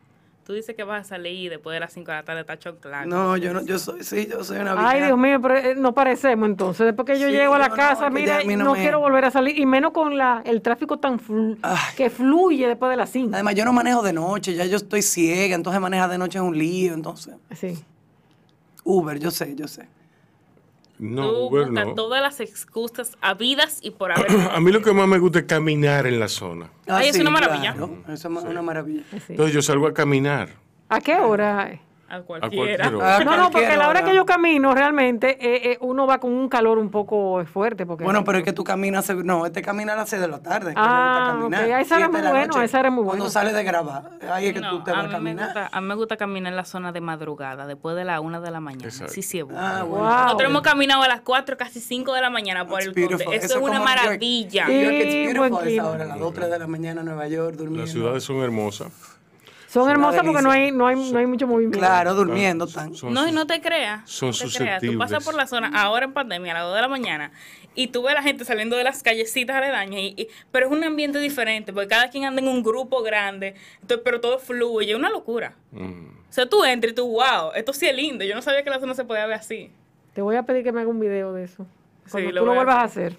Tú 0.44 0.54
dices 0.54 0.74
que 0.74 0.82
vas 0.82 1.02
a 1.02 1.04
salir 1.08 1.34
y 1.44 1.48
después 1.48 1.74
de 1.74 1.80
las 1.80 1.92
5 1.92 2.10
de 2.10 2.16
la 2.16 2.22
tarde 2.24 2.40
está 2.40 2.58
choclando. 2.58 3.14
No, 3.14 3.36
yo 3.36 3.52
no, 3.54 3.62
yo 3.62 3.78
soy, 3.78 4.02
sí, 4.02 4.26
yo 4.28 4.42
soy 4.42 4.58
una 4.58 4.72
ay 4.72 4.94
vieja. 4.96 5.06
Dios 5.06 5.18
mío, 5.18 5.38
pero 5.40 5.56
eh, 5.56 5.74
no 5.76 5.94
parecemos 5.94 6.48
entonces. 6.48 6.86
Después 6.86 7.06
que 7.06 7.20
yo 7.20 7.28
Sí, 7.28 7.34
llego 7.34 7.54
a 7.54 7.58
la 7.58 7.68
no, 7.68 7.76
casa, 7.76 8.10
mira, 8.10 8.42
no 8.44 8.56
no, 8.64 8.72
me- 8.72 8.80
quiero 8.80 8.98
volver 8.98 9.26
a 9.26 9.30
salir. 9.30 9.56
Y 9.58 9.64
menos 9.66 9.92
con 9.92 10.16
la, 10.18 10.42
el 10.44 10.60
tráfico 10.60 10.98
tan 10.98 11.20
flu- 11.20 11.56
Ay. 11.62 11.78
que 11.96 12.10
fluye 12.10 12.66
después 12.66 12.90
de 12.90 12.96
las 12.96 13.10
5. 13.10 13.30
Además, 13.34 13.54
yo 13.54 13.64
no 13.64 13.72
manejo 13.72 14.02
de 14.02 14.12
noche, 14.12 14.54
ya 14.54 14.64
yo 14.64 14.76
estoy 14.78 15.02
ciega, 15.02 15.54
entonces 15.54 15.80
manejar 15.80 16.10
de 16.10 16.18
noche 16.18 16.38
es 16.38 16.42
un 16.44 16.58
lío, 16.58 16.94
entonces. 16.94 17.34
Sí. 17.54 17.78
Uber, 18.82 19.18
yo 19.20 19.30
sé, 19.30 19.54
yo 19.54 19.68
sé. 19.68 19.86
No, 21.00 21.30
Tú 21.30 21.36
Uber 21.46 21.66
buscas 21.66 21.86
no. 21.86 21.94
todas 21.94 22.20
las 22.20 22.40
excusas 22.40 23.16
habidas 23.22 23.78
y 23.82 23.90
por 23.90 24.12
haber. 24.12 24.30
A 24.52 24.60
mí 24.60 24.70
lo 24.70 24.82
que 24.82 24.92
más 24.92 25.08
me 25.08 25.18
gusta 25.18 25.38
es 25.40 25.44
caminar 25.46 26.06
en 26.06 26.20
la 26.20 26.28
zona. 26.28 26.70
Ay, 26.86 27.08
es 27.08 27.18
una 27.18 27.30
maravilla. 27.30 27.72
claro, 27.72 28.02
es 28.08 28.24
una 28.24 28.62
maravilla. 28.62 29.02
sí. 29.10 29.18
Entonces 29.30 29.54
yo 29.54 29.62
salgo 29.62 29.86
a 29.86 29.94
caminar. 29.94 30.50
¿A 30.90 31.00
qué 31.00 31.16
hora? 31.16 31.80
A 32.10 32.22
cualquier 32.22 32.52
cualquiera. 32.78 32.86
Ah, 33.18 33.22
No, 33.24 33.36
no, 33.36 33.50
porque 33.50 33.68
a 33.68 33.76
la 33.76 33.88
hora 33.88 34.02
que 34.04 34.14
yo 34.14 34.26
camino, 34.26 34.74
realmente 34.74 35.38
eh, 35.40 35.72
eh, 35.72 35.78
uno 35.80 36.06
va 36.06 36.18
con 36.18 36.32
un 36.32 36.48
calor 36.48 36.78
un 36.78 36.90
poco 36.90 37.44
fuerte. 37.44 37.86
Porque 37.86 38.02
Bueno, 38.04 38.24
pero 38.24 38.38
es 38.38 38.44
que 38.44 38.52
tú 38.52 38.64
caminas, 38.64 39.08
no, 39.14 39.46
este 39.46 39.62
camina 39.62 39.92
a 39.92 39.96
las 39.96 40.08
6 40.10 40.20
de 40.22 40.28
la 40.28 40.40
tarde. 40.42 40.74
que 40.74 40.80
Ah, 40.80 41.34
le 41.36 41.40
gusta 41.40 41.40
caminar. 41.40 41.64
ok, 41.64 41.70
a 41.70 41.80
esa 41.80 41.96
hora 41.96 42.04
Siete 42.06 42.18
es 42.18 42.22
de 42.24 42.28
muy 42.28 42.38
bueno, 42.38 42.46
noche, 42.46 42.90
muy 42.90 43.04
Cuando 43.04 43.06
bueno. 43.24 43.30
sales 43.30 43.54
de 43.54 43.62
grabar, 43.64 44.10
ahí 44.30 44.46
es 44.48 44.54
que 44.54 44.60
No, 44.60 44.70
tú 44.78 44.84
te 44.84 44.90
vas 44.90 45.00
a 45.00 45.02
mí 45.02 45.08
me 45.08 45.14
caminar. 45.14 45.44
gusta, 45.46 45.68
a 45.72 45.80
mí 45.80 45.86
me 45.86 45.94
gusta 45.94 46.16
caminar 46.16 46.52
en 46.52 46.56
la 46.56 46.64
zona 46.64 46.90
de 46.92 47.00
madrugada, 47.00 47.66
después 47.66 47.94
de 47.96 48.04
la 48.04 48.20
una 48.20 48.40
de 48.40 48.50
la 48.50 48.60
mañana. 48.60 48.84
Exacto. 48.86 49.12
Sí, 49.12 49.22
sí, 49.22 49.38
es 49.38 49.44
bueno. 49.44 49.60
Ah, 49.60 49.82
bueno. 49.84 50.04
Wow. 50.04 50.22
Nosotros 50.24 50.50
hemos 50.50 50.62
caminado 50.62 51.02
a 51.02 51.08
las 51.08 51.20
4, 51.20 51.56
casi 51.56 51.80
5 51.80 52.12
de 52.12 52.20
la 52.20 52.30
mañana 52.30 52.66
por 52.66 52.82
el 52.82 52.92
conde. 52.92 53.14
Eso, 53.14 53.32
Eso 53.32 53.46
es 53.46 53.62
una 53.62 53.74
York. 53.76 53.84
maravilla. 53.84 54.66
Sí. 54.66 54.72
New 54.72 54.82
York 54.82 54.94
it's 54.96 55.14
beautiful 55.14 55.38
buen 55.38 55.52
a 55.52 55.56
esa 55.56 55.64
clima. 55.64 55.88
hora, 55.90 56.04
a 56.04 56.06
las 56.08 56.18
2, 56.18 56.34
3 56.34 56.50
de 56.50 56.58
la 56.58 56.66
mañana 56.66 57.00
en 57.02 57.06
Nueva 57.06 57.28
York, 57.28 57.54
durmiendo. 57.56 57.82
Las 57.82 57.90
ciudades 57.90 58.24
son 58.24 58.36
hermosas. 58.38 58.88
Son 59.72 59.82
una 59.84 59.92
hermosas 59.92 60.22
porque 60.24 60.42
no 60.42 60.50
hay, 60.50 60.72
no 60.72 60.86
hay, 60.86 60.96
no 61.12 61.18
hay 61.18 61.26
mucho 61.26 61.46
movimiento. 61.46 61.78
Claro, 61.78 62.14
durmiendo 62.14 62.66
tan. 62.66 62.94
Son 62.94 63.12
No, 63.14 63.26
y 63.28 63.32
no 63.32 63.46
te 63.46 63.60
creas. 63.60 64.08
son 64.10 64.30
no 64.30 64.36
te 64.50 64.56
creas. 64.58 64.82
Tú 64.82 64.98
pasas 64.98 65.24
por 65.24 65.34
la 65.34 65.46
zona 65.46 65.70
ahora 65.74 66.06
en 66.06 66.12
pandemia 66.12 66.52
a 66.52 66.54
las 66.54 66.64
2 66.64 66.74
de 66.74 66.80
la 66.80 66.88
mañana 66.88 67.32
y 67.74 67.86
tú 67.88 68.02
ves 68.02 68.12
a 68.12 68.14
la 68.16 68.22
gente 68.22 68.44
saliendo 68.44 68.76
de 68.76 68.82
las 68.84 69.02
callecitas 69.02 69.54
aledañas, 69.56 70.00
y, 70.00 70.14
y- 70.16 70.28
pero 70.50 70.66
es 70.66 70.72
un 70.72 70.82
ambiente 70.82 71.20
diferente 71.20 71.72
porque 71.72 71.88
cada 71.88 72.10
quien 72.10 72.24
anda 72.24 72.42
en 72.42 72.48
un 72.48 72.62
grupo 72.64 73.02
grande, 73.02 73.54
entonces, 73.80 74.02
pero 74.04 74.20
todo 74.20 74.38
fluye, 74.40 74.90
es 74.90 74.96
una 74.98 75.08
locura. 75.08 75.54
Mm. 75.70 76.08
O 76.28 76.32
sea, 76.32 76.46
tú 76.46 76.64
entras 76.64 76.92
y 76.92 76.94
tú, 76.96 77.06
wow, 77.08 77.52
esto 77.54 77.72
sí 77.72 77.86
es 77.86 77.94
lindo. 77.94 78.24
Yo 78.24 78.34
no 78.34 78.42
sabía 78.42 78.62
que 78.64 78.70
la 78.70 78.80
zona 78.80 78.94
se 78.94 79.04
podía 79.04 79.24
ver 79.26 79.36
así. 79.36 79.70
Te 80.14 80.20
voy 80.22 80.34
a 80.36 80.42
pedir 80.42 80.64
que 80.64 80.72
me 80.72 80.80
haga 80.80 80.90
un 80.90 80.98
video 81.00 81.32
de 81.32 81.44
eso. 81.44 81.64
Cuando 82.10 82.30
lo 82.32 82.40
tú 82.40 82.46
lo 82.46 82.52
a 82.52 82.54
vuelvas 82.56 82.76
a 82.76 82.82
hacer. 82.82 83.16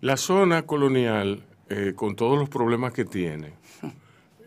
La 0.00 0.16
zona 0.16 0.62
colonial, 0.62 1.42
eh, 1.68 1.92
con 1.96 2.14
todos 2.16 2.38
los 2.38 2.48
problemas 2.48 2.92
que 2.92 3.04
tiene, 3.04 3.54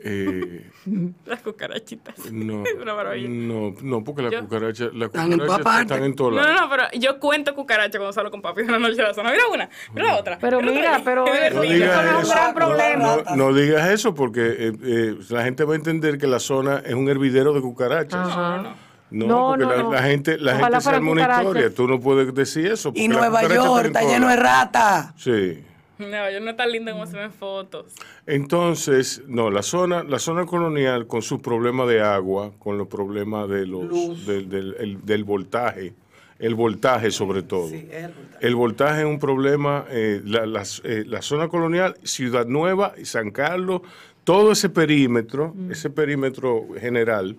eh, 0.03 0.69
Las 1.25 1.41
cucarachitas. 1.41 2.31
no, 2.31 2.63
Es 2.65 2.73
una 2.81 2.93
maravilla. 2.93 3.27
no, 3.29 3.73
no, 3.81 4.03
porque 4.03 4.21
las 4.23 4.31
Yo- 4.31 4.41
cucarachas 4.41 4.93
las 4.93 5.07
Están 5.07 5.33
en 5.33 5.41
están 5.41 6.03
en 6.03 6.15
todos 6.15 6.33
No, 6.33 6.41
no, 6.43 6.53
no, 6.53 6.69
pero 6.69 6.83
yo 6.99 7.19
cuento 7.19 7.53
cucaracha 7.55 7.97
cuando 7.97 8.13
salgo 8.13 8.31
con 8.31 8.41
papi 8.41 8.61
una 8.61 8.79
noche 8.79 8.95
de 8.95 9.03
la 9.03 9.13
zona. 9.13 9.31
Mira 9.31 9.47
una, 9.53 9.69
mira 9.93 10.07
la 10.07 10.17
otra. 10.17 10.37
Pero 10.39 10.61
mira, 10.61 11.01
pero 11.03 11.25
No 11.25 11.33
eso 11.33 11.61
digas 11.61 12.03
no 12.05 12.09
es 12.11 12.15
un 12.17 12.21
eso. 12.23 12.31
gran 12.33 12.53
problema. 12.53 13.17
No, 13.29 13.35
no 13.35 13.53
digas 13.53 13.89
eso 13.89 14.13
porque 14.13 14.41
eh, 14.45 14.73
eh, 14.83 15.15
la 15.29 15.43
gente 15.43 15.63
va 15.63 15.73
a 15.73 15.77
entender 15.77 16.17
que 16.17 16.27
la 16.27 16.39
zona 16.39 16.81
es 16.85 16.93
un 16.93 17.09
hervidero 17.09 17.53
de 17.53 17.61
cucarachas. 17.61 18.27
Ajá. 18.29 18.75
No, 19.09 19.25
No, 19.25 19.47
porque 19.49 19.63
no, 19.63 19.71
la, 19.71 19.83
no. 19.83 19.91
la 19.93 20.03
gente, 20.03 20.37
la 20.37 20.51
Ojalá 20.55 20.67
gente 20.67 20.81
se 20.81 20.89
arma 20.89 21.11
una 21.11 21.21
historia. 21.37 21.73
Tú 21.73 21.87
no 21.87 21.99
puedes 21.99 22.33
decir 22.33 22.67
eso. 22.67 22.91
Y 22.93 23.07
Nueva 23.07 23.41
York 23.47 23.85
está 23.85 24.01
lleno 24.03 24.27
de 24.27 24.35
ratas. 24.35 25.13
Sí. 25.15 25.63
No, 25.99 26.29
yo 26.31 26.39
no 26.39 26.51
es 26.51 26.55
tan 26.57 26.71
linda 26.71 26.91
como 26.91 27.05
se 27.07 27.17
ven 27.17 27.31
fotos. 27.31 27.93
Entonces, 28.25 29.23
no, 29.27 29.49
la 29.49 29.63
zona, 29.63 30.03
la 30.03 30.19
zona 30.19 30.45
colonial 30.45 31.07
con 31.07 31.21
sus 31.21 31.39
problemas 31.41 31.87
de 31.87 32.01
agua, 32.01 32.51
con 32.59 32.77
los 32.77 32.87
problemas 32.87 33.49
de 33.49 33.65
los, 33.65 34.25
del, 34.25 34.47
del- 34.49 34.75
el- 34.79 35.05
del 35.05 35.23
voltaje, 35.23 35.93
el 36.39 36.53
voltaje 36.55 37.09
sobre 37.09 37.41
todo. 37.41 37.67
Sí, 37.69 37.87
es 37.91 38.03
el 38.03 38.11
voltaje. 38.13 38.47
El 38.47 38.55
voltaje 38.55 38.99
es 39.01 39.05
un 39.07 39.19
problema, 39.19 39.85
eh, 39.89 40.21
la, 40.23 40.63
eh, 40.83 41.03
la 41.07 41.21
zona 41.21 41.47
colonial, 41.47 41.95
Ciudad 42.03 42.45
Nueva, 42.45 42.93
y 42.97 43.05
San 43.05 43.31
Carlos, 43.31 43.81
todo 44.23 44.51
ese 44.51 44.69
perímetro, 44.69 45.55
ese 45.71 45.89
perímetro 45.89 46.67
general, 46.79 47.37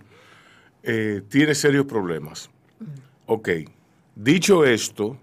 eh, 0.83 1.23
tiene 1.29 1.55
serios 1.55 1.87
problemas. 1.87 2.51
Ok, 3.27 3.51
dicho 4.17 4.65
esto, 4.65 5.17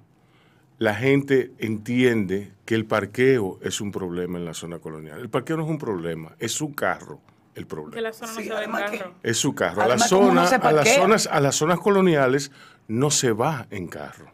la 0.78 0.94
gente 0.96 1.52
entiende 1.60 2.52
que 2.66 2.76
el 2.76 2.86
parqueo 2.86 3.60
es 3.62 3.80
un 3.82 3.92
problema 3.92 4.38
en 4.38 4.46
la 4.46 4.54
zona 4.54 4.80
colonial. 4.80 5.20
El 5.20 5.30
parqueo 5.30 5.58
no 5.58 5.64
es 5.64 5.70
un 5.70 5.78
problema, 5.78 6.36
es 6.40 6.52
su 6.52 6.74
carro 6.74 7.22
el 7.56 7.64
Que 7.64 7.70
problema. 7.70 8.02
la 8.02 8.14
zona 8.14 8.32
no 8.34 8.38
Sí, 8.40 8.44
se 8.44 8.50
ve 8.50 8.56
en 8.56 8.58
además 8.76 8.92
que- 8.92 8.98
carro. 8.98 9.14
Es 9.24 9.38
su 9.38 9.56
carro. 9.56 9.82
A, 9.82 9.88
la 9.88 9.94
Además, 9.94 10.10
¿cómo 10.10 10.28
zona, 10.28 10.34
no 10.34 10.68
a, 10.68 10.72
las 10.74 10.96
zonas, 10.96 11.28
a 11.32 11.40
las 11.40 11.56
zonas 11.56 11.80
coloniales 11.80 12.52
no 12.90 13.10
se 13.12 13.32
va 13.32 13.68
en 13.72 13.88
carro. 13.88 14.32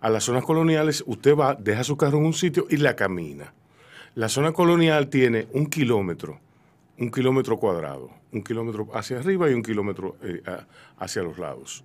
A 0.00 0.08
las 0.10 0.24
zonas 0.24 0.44
coloniales 0.44 1.02
usted 1.06 1.36
va, 1.36 1.54
deja 1.56 1.84
su 1.84 1.96
carro 1.96 2.18
en 2.18 2.24
un 2.24 2.32
sitio 2.32 2.66
y 2.70 2.76
la 2.78 2.96
camina. 2.96 3.52
La 4.14 4.28
zona 4.28 4.52
colonial 4.52 5.08
tiene 5.08 5.48
un 5.52 5.66
kilómetro, 5.66 6.40
un 6.98 7.10
kilómetro 7.10 7.58
cuadrado, 7.58 8.10
un 8.32 8.42
kilómetro 8.42 8.88
hacia 8.94 9.18
arriba 9.18 9.50
y 9.50 9.54
un 9.54 9.62
kilómetro 9.62 10.16
eh, 10.22 10.40
hacia 10.98 11.22
los 11.22 11.38
lados. 11.38 11.84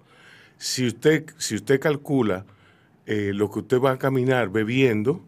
Si 0.58 0.88
usted, 0.88 1.26
si 1.38 1.56
usted 1.56 1.80
calcula 1.80 2.46
eh, 3.06 3.32
lo 3.34 3.50
que 3.52 3.60
usted 3.60 3.80
va 3.82 3.92
a 3.92 3.98
caminar 3.98 4.50
bebiendo, 4.50 5.22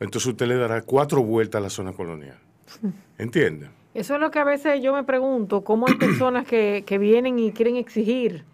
entonces 0.00 0.26
usted 0.28 0.46
le 0.46 0.56
dará 0.56 0.82
cuatro 0.82 1.22
vueltas 1.22 1.58
a 1.58 1.62
la 1.62 1.70
zona 1.70 1.92
colonial. 1.92 2.38
¿Entiende? 3.18 3.68
Eso 3.94 4.14
es 4.14 4.20
lo 4.20 4.30
que 4.30 4.38
a 4.38 4.44
veces 4.44 4.82
yo 4.82 4.92
me 4.94 5.04
pregunto, 5.04 5.62
cómo 5.64 5.86
hay 5.88 5.94
personas 5.94 6.46
que, 6.46 6.84
que 6.86 6.98
vienen 6.98 7.38
y 7.38 7.52
quieren 7.52 7.76
exigir. 7.76 8.44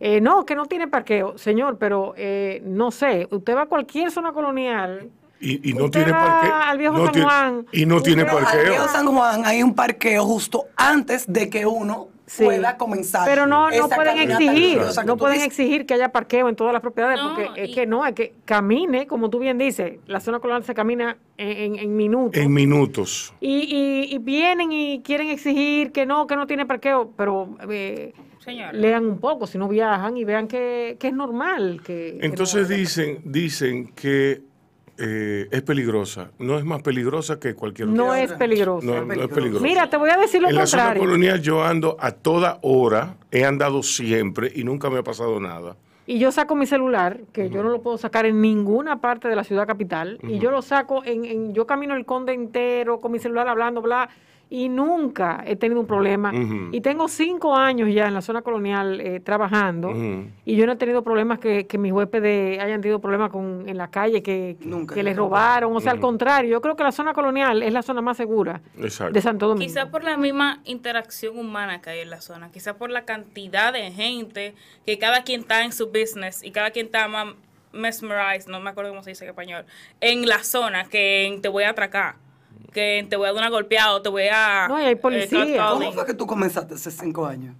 eh, 0.00 0.20
no, 0.20 0.44
que 0.46 0.54
no 0.56 0.66
tiene 0.66 0.88
parqueo, 0.88 1.38
señor, 1.38 1.76
pero 1.78 2.14
eh, 2.16 2.60
no 2.64 2.90
sé, 2.90 3.28
usted 3.30 3.54
va 3.54 3.62
a 3.62 3.66
cualquier 3.66 4.10
zona 4.10 4.32
colonial. 4.32 5.08
Y, 5.42 5.70
y 5.70 5.74
no 5.74 5.84
Usted 5.86 6.04
tiene 6.04 6.12
parqueo. 6.18 6.54
al 6.54 6.78
viejo 6.78 6.96
no 6.98 7.04
San 7.04 7.12
tiene- 7.12 7.26
Juan. 7.28 7.66
y 7.72 7.86
no 7.86 8.02
tiene 8.02 8.24
parqueo. 8.26 8.64
Río 8.64 8.88
San 8.88 9.06
Juan 9.06 9.42
hay 9.46 9.62
un 9.62 9.74
parqueo 9.74 10.24
justo 10.24 10.64
antes 10.76 11.24
de 11.32 11.48
que 11.48 11.64
uno 11.64 12.08
Sí. 12.30 12.44
pueda 12.44 12.76
comenzar. 12.76 13.22
Pero 13.28 13.44
no, 13.48 13.68
no 13.72 13.88
pueden 13.88 14.18
exigir, 14.30 14.80
no 15.04 15.16
pueden 15.16 15.34
dices. 15.38 15.48
exigir 15.48 15.84
que 15.84 15.94
haya 15.94 16.10
parqueo 16.12 16.48
en 16.48 16.54
todas 16.54 16.72
las 16.72 16.80
propiedades, 16.80 17.18
No, 17.20 17.34
porque 17.34 17.60
es 17.64 17.70
y- 17.70 17.74
que 17.74 17.86
no, 17.86 18.06
es 18.06 18.14
que 18.14 18.34
camine, 18.44 19.08
como 19.08 19.30
tú 19.30 19.40
bien 19.40 19.58
dices, 19.58 19.98
la 20.06 20.20
zona 20.20 20.38
colonial 20.38 20.62
se 20.62 20.72
camina 20.72 21.16
en, 21.36 21.74
en- 21.74 21.78
en 21.80 21.96
minutos. 21.96 22.40
En 22.40 22.52
minutos. 22.54 23.34
y, 23.40 23.62
y- 23.62 24.14
y 24.14 24.18
vienen 24.18 24.70
y 24.70 25.02
quieren 25.02 25.28
exigir 25.28 25.90
que 25.90 26.06
no, 26.06 26.28
que 26.28 26.36
no 26.36 26.46
tiene 26.46 26.66
parqueo, 26.66 27.10
pero 27.16 27.48
eh, 27.68 28.12
lean 28.74 29.06
un 29.06 29.18
poco, 29.18 29.48
si 29.48 29.58
no 29.58 29.66
viajan 29.66 30.16
y 30.16 30.24
vean 30.24 30.46
que, 30.46 30.96
que 31.00 31.08
es 31.08 31.12
normal. 31.14 31.80
Que, 31.84 32.16
que 32.20 32.26
Entonces 32.26 32.70
no- 32.70 32.76
dicen, 32.76 33.22
dicen 33.24 33.88
que 33.92 34.42
eh, 35.00 35.48
es 35.50 35.62
peligrosa. 35.62 36.30
No 36.38 36.58
es 36.58 36.64
más 36.64 36.82
peligrosa 36.82 37.40
que 37.40 37.54
cualquier 37.54 37.88
otra. 37.88 38.04
no 38.04 38.14
es 38.14 38.32
peligroso. 38.34 38.86
No, 38.86 39.04
no 39.04 39.12
es 39.24 39.28
peligrosa. 39.28 39.62
Mira, 39.64 39.88
te 39.90 39.96
voy 39.96 40.10
a 40.10 40.16
decir 40.18 40.40
lo 40.42 40.48
en 40.48 40.54
la 40.56 40.66
zona 40.66 40.82
contrario. 40.84 41.02
colonial 41.02 41.40
yo 41.42 41.64
ando 41.64 41.96
a 41.98 42.12
toda 42.12 42.58
hora, 42.62 43.16
he 43.30 43.44
andado 43.44 43.82
siempre 43.82 44.52
y 44.54 44.62
nunca 44.64 44.90
me 44.90 44.98
ha 44.98 45.02
pasado 45.02 45.40
nada. 45.40 45.76
Y 46.06 46.18
yo 46.18 46.32
saco 46.32 46.56
mi 46.56 46.66
celular, 46.66 47.20
que 47.32 47.50
yo 47.50 47.62
no 47.62 47.68
lo 47.70 47.82
puedo 47.82 47.96
sacar 47.96 48.26
en 48.26 48.40
ninguna 48.40 49.00
parte 49.00 49.28
de 49.28 49.36
la 49.36 49.44
ciudad 49.44 49.66
capital, 49.66 50.18
y 50.26 50.38
yo 50.40 50.50
lo 50.50 50.60
saco 50.60 51.04
en, 51.04 51.24
en- 51.24 51.54
yo 51.54 51.66
camino 51.66 51.94
el 51.94 52.04
conde 52.04 52.32
entero 52.32 53.00
con 53.00 53.12
mi 53.12 53.20
celular 53.20 53.46
hablando, 53.48 53.80
bla, 53.80 54.08
y 54.50 54.68
nunca 54.68 55.42
he 55.46 55.54
tenido 55.54 55.80
un 55.80 55.86
problema. 55.86 56.32
Y 56.72 56.80
tengo 56.80 57.08
cinco 57.08 57.56
años 57.56 57.88
ya 57.92 58.08
en 58.08 58.14
la 58.14 58.20
zona 58.20 58.42
colonial 58.42 59.00
eh, 59.00 59.20
trabajando, 59.20 59.92
y 60.44 60.56
yo 60.56 60.66
no 60.66 60.72
he 60.72 60.76
tenido 60.76 61.02
problemas 61.02 61.38
que, 61.38 61.66
que 61.66 61.78
mis 61.78 61.92
huéspedes 61.92 62.58
hayan 62.58 62.80
tenido 62.80 63.00
problemas 63.00 63.30
con, 63.30 63.68
en 63.68 63.78
la 63.78 63.88
calle, 63.88 64.22
que, 64.22 64.56
Nunca, 64.60 64.94
que 64.94 65.02
les 65.02 65.16
robaron. 65.16 65.74
O 65.74 65.80
sea, 65.80 65.92
al 65.92 66.00
contrario, 66.00 66.50
yo 66.50 66.60
creo 66.60 66.74
que 66.74 66.82
la 66.82 66.92
zona 66.92 67.14
colonial 67.14 67.62
es 67.62 67.72
la 67.72 67.82
zona 67.82 68.02
más 68.02 68.16
segura 68.16 68.60
Exacto. 68.76 69.12
de 69.12 69.22
Santo 69.22 69.46
Domingo. 69.46 69.66
Quizá 69.66 69.88
por 69.88 70.02
la 70.02 70.16
misma 70.16 70.60
interacción 70.64 71.38
humana 71.38 71.80
que 71.80 71.90
hay 71.90 72.00
en 72.00 72.10
la 72.10 72.20
zona, 72.20 72.50
quizá 72.50 72.76
por 72.76 72.90
la 72.90 73.04
cantidad 73.04 73.72
de 73.72 73.92
gente 73.92 74.54
que 74.84 74.98
cada 74.98 75.22
quien 75.22 75.42
está 75.42 75.64
en 75.64 75.72
su 75.72 75.86
business 75.86 76.42
y 76.42 76.50
cada 76.50 76.72
quien 76.72 76.86
está 76.86 77.06
más 77.06 77.34
mesmerized, 77.72 78.50
no 78.50 78.58
me 78.58 78.70
acuerdo 78.70 78.90
cómo 78.90 79.04
se 79.04 79.10
dice 79.10 79.24
en 79.24 79.30
español, 79.30 79.64
en 80.00 80.26
la 80.26 80.42
zona 80.42 80.84
que 80.86 81.26
en 81.26 81.40
te 81.40 81.48
voy 81.48 81.62
a 81.62 81.70
atracar, 81.70 82.16
que 82.72 83.06
te 83.08 83.16
voy 83.16 83.28
a 83.28 83.32
dar 83.32 83.42
una 83.42 83.50
golpeada 83.50 83.94
o 83.94 84.02
te 84.02 84.08
voy 84.08 84.28
a... 84.32 84.66
No, 84.68 84.80
y 84.80 84.84
hay 84.84 84.92
eh, 84.92 84.96
policía. 84.96 85.38
catcalling. 85.40 85.78
¿Cómo 85.80 85.92
fue 85.92 86.06
que 86.06 86.14
tú 86.14 86.26
comenzaste 86.26 86.74
hace 86.74 86.90
cinco 86.90 87.26
años? 87.26 87.54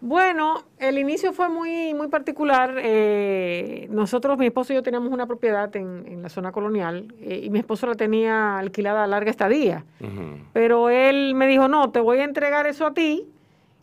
Bueno, 0.00 0.62
el 0.78 0.98
inicio 0.98 1.32
fue 1.32 1.48
muy, 1.48 1.94
muy 1.94 2.08
particular. 2.08 2.76
Eh, 2.78 3.88
nosotros, 3.90 4.36
mi 4.38 4.46
esposo 4.46 4.72
y 4.72 4.76
yo 4.76 4.82
teníamos 4.82 5.10
una 5.10 5.26
propiedad 5.26 5.74
en, 5.74 6.04
en 6.06 6.22
la 6.22 6.28
zona 6.28 6.52
colonial 6.52 7.12
eh, 7.20 7.40
y 7.44 7.50
mi 7.50 7.58
esposo 7.58 7.86
la 7.86 7.94
tenía 7.94 8.58
alquilada 8.58 9.04
a 9.04 9.06
larga 9.06 9.30
estadía. 9.30 9.84
Pero 10.52 10.90
él 10.90 11.34
me 11.34 11.46
dijo, 11.46 11.66
no, 11.68 11.90
te 11.90 12.00
voy 12.00 12.18
a 12.18 12.24
entregar 12.24 12.66
eso 12.66 12.86
a 12.86 12.92
ti 12.94 13.26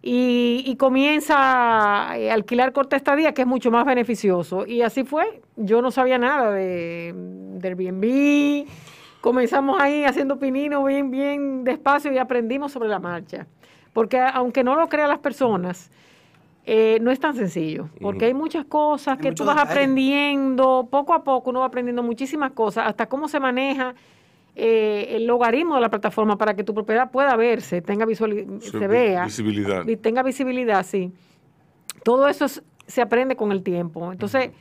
y, 0.04 0.64
y 0.66 0.76
comienza 0.76 1.36
a 1.36 2.12
alquilar 2.32 2.74
corta 2.74 2.96
estadía, 2.96 3.34
que 3.34 3.42
es 3.42 3.48
mucho 3.48 3.72
más 3.72 3.84
beneficioso. 3.84 4.68
Y 4.68 4.84
así 4.84 5.04
fue. 5.04 5.42
Yo 5.56 5.82
no 5.82 5.90
sabía 5.90 6.20
nada 6.20 6.52
de, 6.52 7.12
de 7.16 7.68
Airbnb. 7.68 8.68
Comenzamos 9.34 9.80
ahí 9.80 10.04
haciendo 10.04 10.38
pinino 10.38 10.84
bien, 10.84 11.10
bien 11.10 11.64
despacio 11.64 12.12
y 12.12 12.18
aprendimos 12.18 12.74
sobre 12.74 12.90
la 12.90 13.00
marcha. 13.00 13.48
Porque 13.94 14.20
aunque 14.20 14.66
no 14.66 14.76
lo 14.76 14.90
crean 14.90 15.08
las 15.08 15.20
personas, 15.20 15.90
eh, 16.66 16.98
no 17.02 17.10
es 17.10 17.22
tan 17.22 17.34
sencillo, 17.34 17.88
porque 18.02 18.26
hay 18.26 18.34
muchas 18.34 18.66
cosas 18.66 19.18
Hay 19.18 19.24
que 19.24 19.32
tú 19.32 19.46
vas 19.46 19.56
aprendiendo, 19.58 20.90
poco 20.92 21.14
a 21.14 21.24
poco 21.24 21.52
uno 21.52 21.62
va 21.62 21.68
aprendiendo 21.68 22.04
muchísimas 22.04 22.52
cosas, 22.52 22.86
hasta 22.86 23.06
cómo 23.08 23.30
se 23.30 23.40
maneja 23.40 23.96
eh, 24.58 25.08
el 25.16 25.26
logaritmo 25.26 25.76
de 25.76 25.82
la 25.82 25.90
plataforma 25.90 26.38
para 26.38 26.54
que 26.54 26.66
tu 26.66 26.74
propiedad 26.74 27.10
pueda 27.10 27.34
verse, 27.38 27.82
tenga 27.82 28.06
Sí, 28.06 28.16
se 28.16 28.88
vea, 28.90 29.24
visibilidad. 29.24 29.88
y 29.88 29.96
tenga 29.96 30.22
visibilidad, 30.22 30.86
sí. 30.86 31.14
Todo 32.04 32.28
eso 32.28 32.44
es- 32.44 32.62
se 32.88 33.02
aprende 33.02 33.38
con 33.38 33.54
el 33.54 33.64
tiempo. 33.64 34.12
Entonces, 34.12 34.52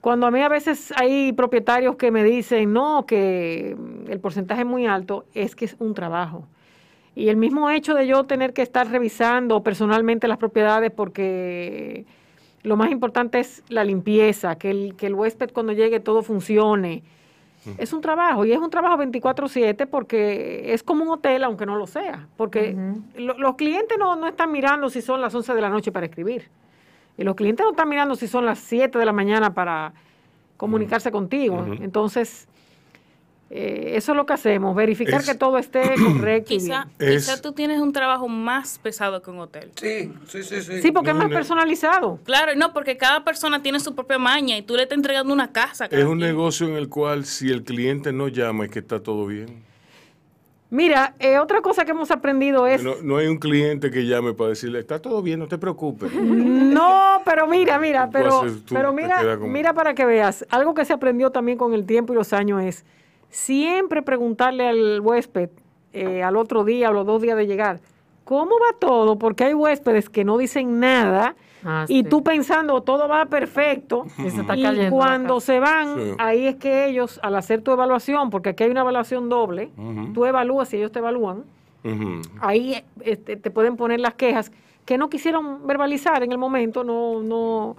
cuando 0.00 0.26
a 0.26 0.30
mí 0.30 0.40
a 0.40 0.48
veces 0.48 0.92
hay 0.96 1.32
propietarios 1.32 1.96
que 1.96 2.10
me 2.10 2.22
dicen, 2.24 2.72
no, 2.72 3.04
que 3.06 3.76
el 4.08 4.20
porcentaje 4.20 4.62
es 4.62 4.66
muy 4.66 4.86
alto, 4.86 5.24
es 5.34 5.54
que 5.56 5.64
es 5.64 5.76
un 5.78 5.94
trabajo. 5.94 6.46
Y 7.14 7.28
el 7.30 7.36
mismo 7.36 7.68
hecho 7.70 7.94
de 7.94 8.06
yo 8.06 8.24
tener 8.24 8.52
que 8.52 8.62
estar 8.62 8.88
revisando 8.88 9.62
personalmente 9.64 10.28
las 10.28 10.38
propiedades 10.38 10.92
porque 10.92 12.04
lo 12.62 12.76
más 12.76 12.90
importante 12.92 13.40
es 13.40 13.64
la 13.68 13.82
limpieza, 13.82 14.56
que 14.56 14.70
el, 14.70 14.94
que 14.96 15.06
el 15.06 15.14
huésped 15.14 15.50
cuando 15.52 15.72
llegue 15.72 15.98
todo 16.00 16.22
funcione. 16.22 17.02
Es 17.76 17.92
un 17.92 18.00
trabajo 18.00 18.44
y 18.46 18.52
es 18.52 18.58
un 18.58 18.70
trabajo 18.70 18.96
24/7 18.96 19.86
porque 19.86 20.72
es 20.72 20.82
como 20.82 21.02
un 21.02 21.10
hotel, 21.10 21.42
aunque 21.44 21.66
no 21.66 21.76
lo 21.76 21.86
sea. 21.88 22.26
Porque 22.36 22.74
lo- 23.16 23.36
los 23.36 23.56
clientes 23.56 23.98
no, 23.98 24.14
no 24.16 24.26
están 24.28 24.52
mirando 24.52 24.88
si 24.88 25.02
son 25.02 25.20
las 25.20 25.34
11 25.34 25.52
de 25.54 25.60
la 25.60 25.68
noche 25.68 25.90
para 25.92 26.06
escribir. 26.06 26.48
Y 27.18 27.24
los 27.24 27.34
clientes 27.34 27.64
no 27.64 27.70
están 27.72 27.88
mirando 27.88 28.14
si 28.14 28.28
son 28.28 28.46
las 28.46 28.58
7 28.60 28.96
de 28.98 29.04
la 29.04 29.12
mañana 29.12 29.52
para 29.52 29.92
comunicarse 30.56 31.10
contigo. 31.10 31.66
Entonces, 31.82 32.46
eh, 33.50 33.92
eso 33.96 34.12
es 34.12 34.16
lo 34.16 34.26
que 34.26 34.34
hacemos, 34.34 34.76
verificar 34.76 35.20
Es- 35.20 35.26
que 35.28 35.34
todo 35.34 35.58
esté 35.58 35.94
correcto. 36.18 36.52
y 36.54 36.58
Quizá. 36.58 36.86
Es- 36.98 37.26
quizá 37.26 37.40
tú 37.42 37.52
tienes 37.52 37.80
un 37.80 37.92
trabajo 37.92 38.28
más 38.28 38.78
pesado 38.78 39.20
que 39.22 39.30
un 39.30 39.40
hotel. 39.40 39.72
Sí, 39.76 40.12
sí, 40.28 40.42
sí, 40.42 40.60
sí. 40.62 40.82
Sí, 40.82 40.92
porque 40.92 41.10
es 41.10 41.16
más 41.16 41.28
no. 41.28 41.34
personalizado. 41.34 42.18
Claro, 42.24 42.52
no, 42.56 42.72
porque 42.72 42.96
cada 42.96 43.24
persona 43.24 43.62
tiene 43.62 43.80
su 43.80 43.94
propia 43.94 44.18
maña 44.18 44.56
y 44.58 44.62
tú 44.62 44.76
le 44.76 44.82
estás 44.82 44.96
entregando 44.96 45.32
una 45.32 45.50
casa. 45.50 45.86
Es 45.86 46.04
un 46.04 46.18
quien. 46.18 46.28
negocio 46.28 46.68
en 46.68 46.74
el 46.74 46.88
cual 46.88 47.24
si 47.24 47.50
el 47.50 47.64
cliente 47.64 48.12
no 48.12 48.28
llama 48.28 48.66
es 48.66 48.70
que 48.70 48.78
está 48.80 49.02
todo 49.02 49.26
bien. 49.26 49.66
Mira, 50.70 51.14
eh, 51.18 51.38
otra 51.38 51.62
cosa 51.62 51.84
que 51.86 51.92
hemos 51.92 52.10
aprendido 52.10 52.66
es... 52.66 52.82
No, 52.84 52.96
no 53.02 53.16
hay 53.16 53.26
un 53.26 53.38
cliente 53.38 53.90
que 53.90 54.04
llame 54.06 54.34
para 54.34 54.50
decirle, 54.50 54.80
está 54.80 55.00
todo 55.00 55.22
bien, 55.22 55.38
no 55.38 55.48
te 55.48 55.56
preocupes. 55.58 56.10
No, 56.78 57.22
pero 57.24 57.46
mira, 57.46 57.78
mira, 57.78 58.08
pero, 58.12 58.42
tú 58.66 58.74
pero 58.74 58.92
mira, 58.92 59.36
como- 59.38 59.50
mira 59.50 59.72
para 59.72 59.94
que 59.94 60.04
veas. 60.04 60.46
Algo 60.50 60.74
que 60.74 60.84
se 60.84 60.92
aprendió 60.92 61.30
también 61.30 61.56
con 61.58 61.72
el 61.74 61.86
tiempo 61.86 62.12
y 62.12 62.16
los 62.16 62.32
años 62.32 62.62
es 62.62 62.84
siempre 63.30 64.02
preguntarle 64.02 64.68
al 64.68 65.00
huésped 65.00 65.48
eh, 65.92 66.22
al 66.22 66.36
otro 66.36 66.64
día 66.64 66.90
o 66.90 66.92
los 66.92 67.06
dos 67.06 67.20
días 67.22 67.36
de 67.36 67.46
llegar, 67.46 67.80
¿cómo 68.24 68.52
va 68.56 68.78
todo? 68.78 69.18
Porque 69.18 69.44
hay 69.44 69.54
huéspedes 69.54 70.08
que 70.10 70.24
no 70.24 70.36
dicen 70.38 70.78
nada 70.80 71.34
Ah, 71.64 71.84
y 71.88 72.02
sí. 72.02 72.04
tú 72.04 72.22
pensando 72.22 72.80
todo 72.82 73.08
va 73.08 73.26
perfecto 73.26 74.06
Y 74.18 74.30
se 74.30 74.40
está 74.42 74.56
y 74.56 74.90
cuando 74.90 75.40
se 75.40 75.58
van, 75.60 75.96
Sí. 75.96 76.14
ahí 76.18 76.46
es 76.46 76.56
que 76.56 76.86
ellos, 76.86 77.18
al 77.22 77.34
hacer 77.36 77.62
tu 77.62 77.72
evaluación, 77.72 78.30
porque 78.30 78.50
aquí 78.50 78.64
hay 78.64 78.70
una 78.70 78.82
evaluación 78.82 79.28
doble, 79.28 79.70
Ujú. 79.76 80.12
tú 80.12 80.24
evalúas 80.24 80.72
y 80.72 80.76
ellos 80.76 80.92
te 80.92 81.00
evalúan, 81.00 81.44
ahí 82.40 82.82
este, 83.00 83.36
te 83.36 83.50
pueden 83.50 83.76
poner 83.76 84.00
las 84.00 84.14
quejas 84.14 84.52
que 84.84 84.98
no 84.98 85.08
quisieron 85.10 85.66
verbalizar 85.66 86.22
en 86.22 86.32
el 86.32 86.38
momento, 86.38 86.84
no, 86.84 87.22
no. 87.22 87.76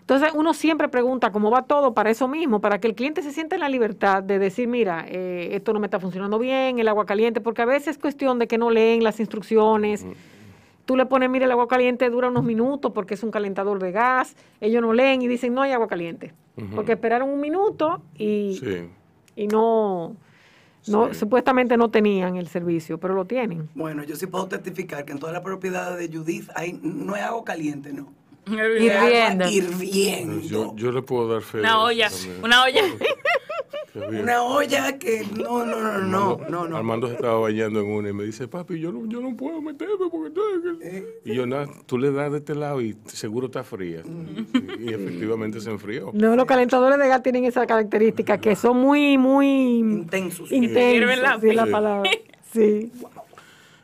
Entonces 0.00 0.30
uno 0.34 0.54
siempre 0.54 0.88
pregunta 0.88 1.30
cómo 1.30 1.50
va 1.50 1.62
todo 1.62 1.94
para 1.94 2.10
eso 2.10 2.26
mismo, 2.26 2.60
para 2.60 2.80
que 2.80 2.88
el 2.88 2.94
cliente 2.96 3.22
se 3.22 3.30
sienta 3.32 3.54
en 3.54 3.60
la 3.60 3.68
libertad 3.68 4.22
de 4.24 4.40
decir, 4.40 4.66
mira, 4.66 5.04
eh, 5.06 5.50
esto 5.52 5.72
no 5.72 5.78
me 5.78 5.86
está 5.86 6.00
funcionando 6.00 6.38
bien, 6.38 6.78
el 6.80 6.88
agua 6.88 7.06
caliente, 7.06 7.40
porque 7.40 7.62
a 7.62 7.66
veces 7.66 7.88
es 7.88 7.98
cuestión 7.98 8.38
de 8.40 8.48
que 8.48 8.58
no 8.58 8.70
leen 8.70 9.04
las 9.04 9.20
instrucciones. 9.20 10.04
Tú 10.90 10.96
le 10.96 11.06
pones, 11.06 11.30
mira, 11.30 11.44
el 11.44 11.52
agua 11.52 11.68
caliente 11.68 12.10
dura 12.10 12.26
unos 12.30 12.42
minutos 12.42 12.90
porque 12.92 13.14
es 13.14 13.22
un 13.22 13.30
calentador 13.30 13.78
de 13.78 13.92
gas, 13.92 14.34
ellos 14.60 14.82
no 14.82 14.92
leen 14.92 15.22
y 15.22 15.28
dicen, 15.28 15.54
no 15.54 15.62
hay 15.62 15.70
agua 15.70 15.86
caliente, 15.86 16.34
porque 16.74 16.94
esperaron 16.94 17.28
un 17.30 17.40
minuto 17.40 18.02
y, 18.18 18.58
Sí. 18.60 18.88
y 19.36 19.46
no, 19.46 20.16
no 20.88 21.08
Sí. 21.14 21.14
supuestamente 21.20 21.76
no 21.76 21.92
tenían 21.92 22.34
el 22.34 22.48
servicio, 22.48 22.98
pero 22.98 23.14
lo 23.14 23.24
tienen. 23.24 23.68
Bueno, 23.76 24.02
yo 24.02 24.16
sí 24.16 24.26
puedo 24.26 24.48
testificar 24.48 25.04
que 25.04 25.12
en 25.12 25.20
todas 25.20 25.32
las 25.32 25.44
propiedades 25.44 25.96
de 26.10 26.18
Judith 26.18 26.50
hay, 26.56 26.72
no 26.82 27.14
es 27.14 27.22
agua 27.22 27.44
caliente, 27.44 27.92
no. 27.92 28.12
Hirviendo. 28.48 29.48
Hirviendo. 29.48 30.40
Yo, 30.40 30.74
yo 30.74 30.90
le 30.90 31.02
puedo 31.02 31.28
dar 31.28 31.42
fe. 31.42 31.60
Una 31.60 31.84
olla, 31.84 32.10
también. 32.10 32.44
una 32.44 32.64
olla. 32.64 32.82
Una 33.94 34.42
olla 34.42 34.98
que 34.98 35.24
no, 35.36 35.64
no, 35.66 35.80
no, 35.80 35.98
no, 35.98 36.30
Armando, 36.30 36.46
no, 36.48 36.68
no. 36.68 36.76
Armando 36.76 37.08
se 37.08 37.14
estaba 37.14 37.38
bañando 37.40 37.80
en 37.80 37.86
una 37.86 38.08
y 38.10 38.12
me 38.12 38.24
dice, 38.24 38.46
papi, 38.46 38.78
yo 38.78 38.92
no, 38.92 39.06
yo 39.06 39.20
no 39.20 39.36
puedo 39.36 39.60
meterme 39.60 39.94
porque... 40.10 40.30
Y 41.24 41.34
yo, 41.34 41.46
nada, 41.46 41.68
tú 41.86 41.98
le 41.98 42.12
das 42.12 42.30
de 42.30 42.38
este 42.38 42.54
lado 42.54 42.80
y 42.80 42.96
seguro 43.06 43.46
está 43.46 43.64
fría. 43.64 44.02
Y, 44.04 44.90
y 44.90 44.94
efectivamente 44.94 45.60
se 45.60 45.70
enfrió. 45.70 46.10
No, 46.12 46.36
los 46.36 46.44
calentadores 46.46 46.98
de 46.98 47.08
gas 47.08 47.22
tienen 47.22 47.44
esa 47.44 47.66
característica 47.66 48.38
que 48.38 48.54
son 48.54 48.76
muy, 48.76 49.18
muy 49.18 49.78
Intensos. 49.80 50.50
La 50.50 50.56
intensos, 50.56 51.40
sí, 51.40 51.52
la 51.52 51.66
palabra. 51.66 52.10
Sí. 52.52 52.90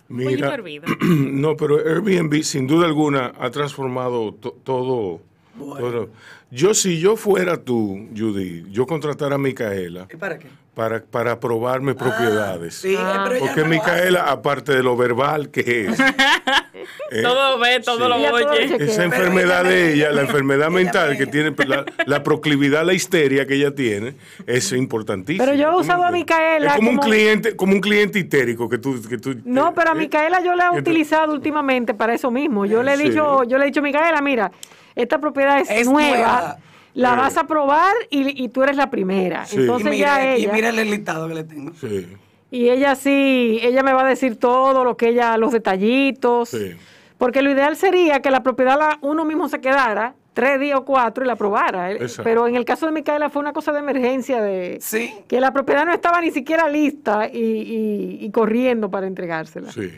Pollo 0.09 0.27
Mira, 0.27 0.57
no, 1.03 1.57
pero 1.57 1.77
Airbnb 1.79 2.43
sin 2.43 2.67
duda 2.67 2.87
alguna 2.87 3.33
ha 3.39 3.51
transformado 3.51 4.33
to- 4.35 4.57
todo, 4.63 5.21
todo. 5.59 6.11
Yo, 6.51 6.75
si 6.75 7.01
yo 7.01 7.17
fuera 7.17 7.57
tú, 7.63 8.09
Judy, 8.17 8.67
yo 8.71 8.87
contratara 8.87 9.35
a 9.35 9.39
Micaela 9.39 10.07
¿Y 10.13 10.17
para 10.17 10.39
qué? 10.39 10.47
Para, 10.77 11.01
para 11.03 11.41
probarme 11.41 11.95
propiedades. 11.95 12.75
Sí, 12.75 12.95
eh, 12.95 12.99
pero 13.27 13.39
Porque 13.41 13.63
no 13.63 13.69
Micaela, 13.69 14.25
aparte 14.31 14.73
de 14.77 14.83
lo 14.83 14.95
verbal 14.95 15.49
que 15.51 15.87
es, 15.87 15.99
eh, 17.13 17.23
todo 17.23 17.59
ve, 17.59 17.81
todo 17.81 18.07
lo 18.11 18.17
oye. 18.17 18.77
esa 18.85 19.05
enfermedad 19.05 19.65
de 19.65 19.95
ella, 19.95 20.13
la 20.13 20.21
enfermedad 20.21 20.69
mental 20.69 21.13
me- 21.13 21.17
que 21.17 21.27
tiene, 21.27 21.53
pues, 21.53 21.67
la, 21.67 21.87
la 22.05 22.23
proclividad 22.23 22.83
a 22.83 22.85
la 22.85 22.93
histeria 22.93 23.47
que 23.47 23.55
ella 23.55 23.75
tiene, 23.75 24.17
es 24.47 24.71
importantísimo. 24.73 25.43
Pero 25.47 25.57
yo 25.57 25.69
he 25.69 25.71
¿Tú 25.71 25.77
me 25.77 25.81
usado 25.81 26.05
a? 26.05 26.11
Micaela 26.11 26.67
Es 26.73 26.77
como, 26.77 26.91
un 26.91 26.99
cliente, 26.99 27.57
como 27.57 27.73
un 27.73 27.81
cliente 27.81 28.19
histérico 28.19 28.69
que 28.69 28.77
tú... 28.77 29.01
Que 29.09 29.17
tú 29.17 29.35
No, 29.47 29.73
pero 29.75 29.93
a 29.93 29.95
eh, 29.95 29.99
Micaela 29.99 30.43
yo 30.43 30.55
la 30.55 30.67
he 30.75 30.79
utilizado 30.79 31.33
últimamente 31.33 31.95
para 31.95 32.13
eso 32.13 32.31
mismo. 32.31 32.67
Yo 32.67 32.83
le 32.83 32.93
he 32.93 32.97
Sí. 32.99 33.09
dicho, 33.09 33.45
yo 33.45 33.57
le 33.57 33.65
he 33.65 33.67
dicho, 33.69 33.81
Micaela, 33.81 34.21
mira, 34.21 34.53
esta 34.95 35.19
propiedad 35.19 35.59
es, 35.59 35.71
Es 35.71 35.87
nueva, 35.89 36.11
nueva. 36.19 36.57
La 36.97 37.11
Sí. 37.13 37.17
vas 37.17 37.37
a 37.37 37.45
probar 37.47 37.95
y, 38.11 38.45
y 38.45 38.49
tú 38.49 38.63
eres 38.63 38.77
la 38.77 38.91
primera. 38.91 39.45
Sí. 39.47 39.57
Y 39.57 39.61
Entonces 39.61 39.91
mira, 39.91 40.17
ya 40.23 40.37
y 40.37 40.43
ella, 40.45 40.53
mira 40.53 40.69
el 40.71 40.77
listado 40.91 41.29
que 41.29 41.35
le 41.35 41.45
tengo. 41.45 41.73
Sí, 41.81 42.07
y 42.51 42.69
ella 42.71 42.95
sí, 42.95 43.59
ella 43.63 43.83
me 43.83 43.93
va 43.93 44.03
a 44.03 44.09
decir 44.09 44.37
todo 44.37 44.83
lo 44.85 44.97
que 44.97 45.09
ella, 45.11 45.37
los 45.37 45.53
detallitos. 45.53 46.49
sí. 46.51 46.73
Porque 47.19 47.41
lo 47.41 47.51
ideal 47.51 47.77
sería 47.77 48.21
que 48.21 48.31
la 48.31 48.43
propiedad 48.43 48.79
la, 48.79 48.99
uno 49.01 49.25
mismo 49.25 49.49
se 49.49 49.59
quedara 49.59 50.15
tres 50.35 50.61
días 50.61 50.79
o 50.79 50.85
cuatro 50.85 51.25
y 51.25 51.27
la 51.27 51.35
probara. 51.37 51.91
Exacto. 51.93 52.25
Pero 52.25 52.47
en 52.47 52.57
el 52.57 52.67
caso 52.67 52.85
de 52.85 52.93
Micaela 52.93 53.31
fue 53.31 53.41
una 53.41 53.55
cosa 53.55 53.73
de 53.73 53.79
emergencia, 53.79 54.43
de 54.43 54.77
Sí. 54.83 55.15
que 55.27 55.41
la 55.41 55.51
propiedad 55.51 55.87
no 55.87 55.95
estaba 55.95 56.21
ni 56.21 56.31
siquiera 56.31 56.69
lista 56.69 57.27
y, 57.33 57.39
y- 57.39 58.19
y 58.21 58.31
corriendo 58.31 58.91
para 58.91 59.07
entregársela. 59.07 59.73
Sí, 59.73 59.93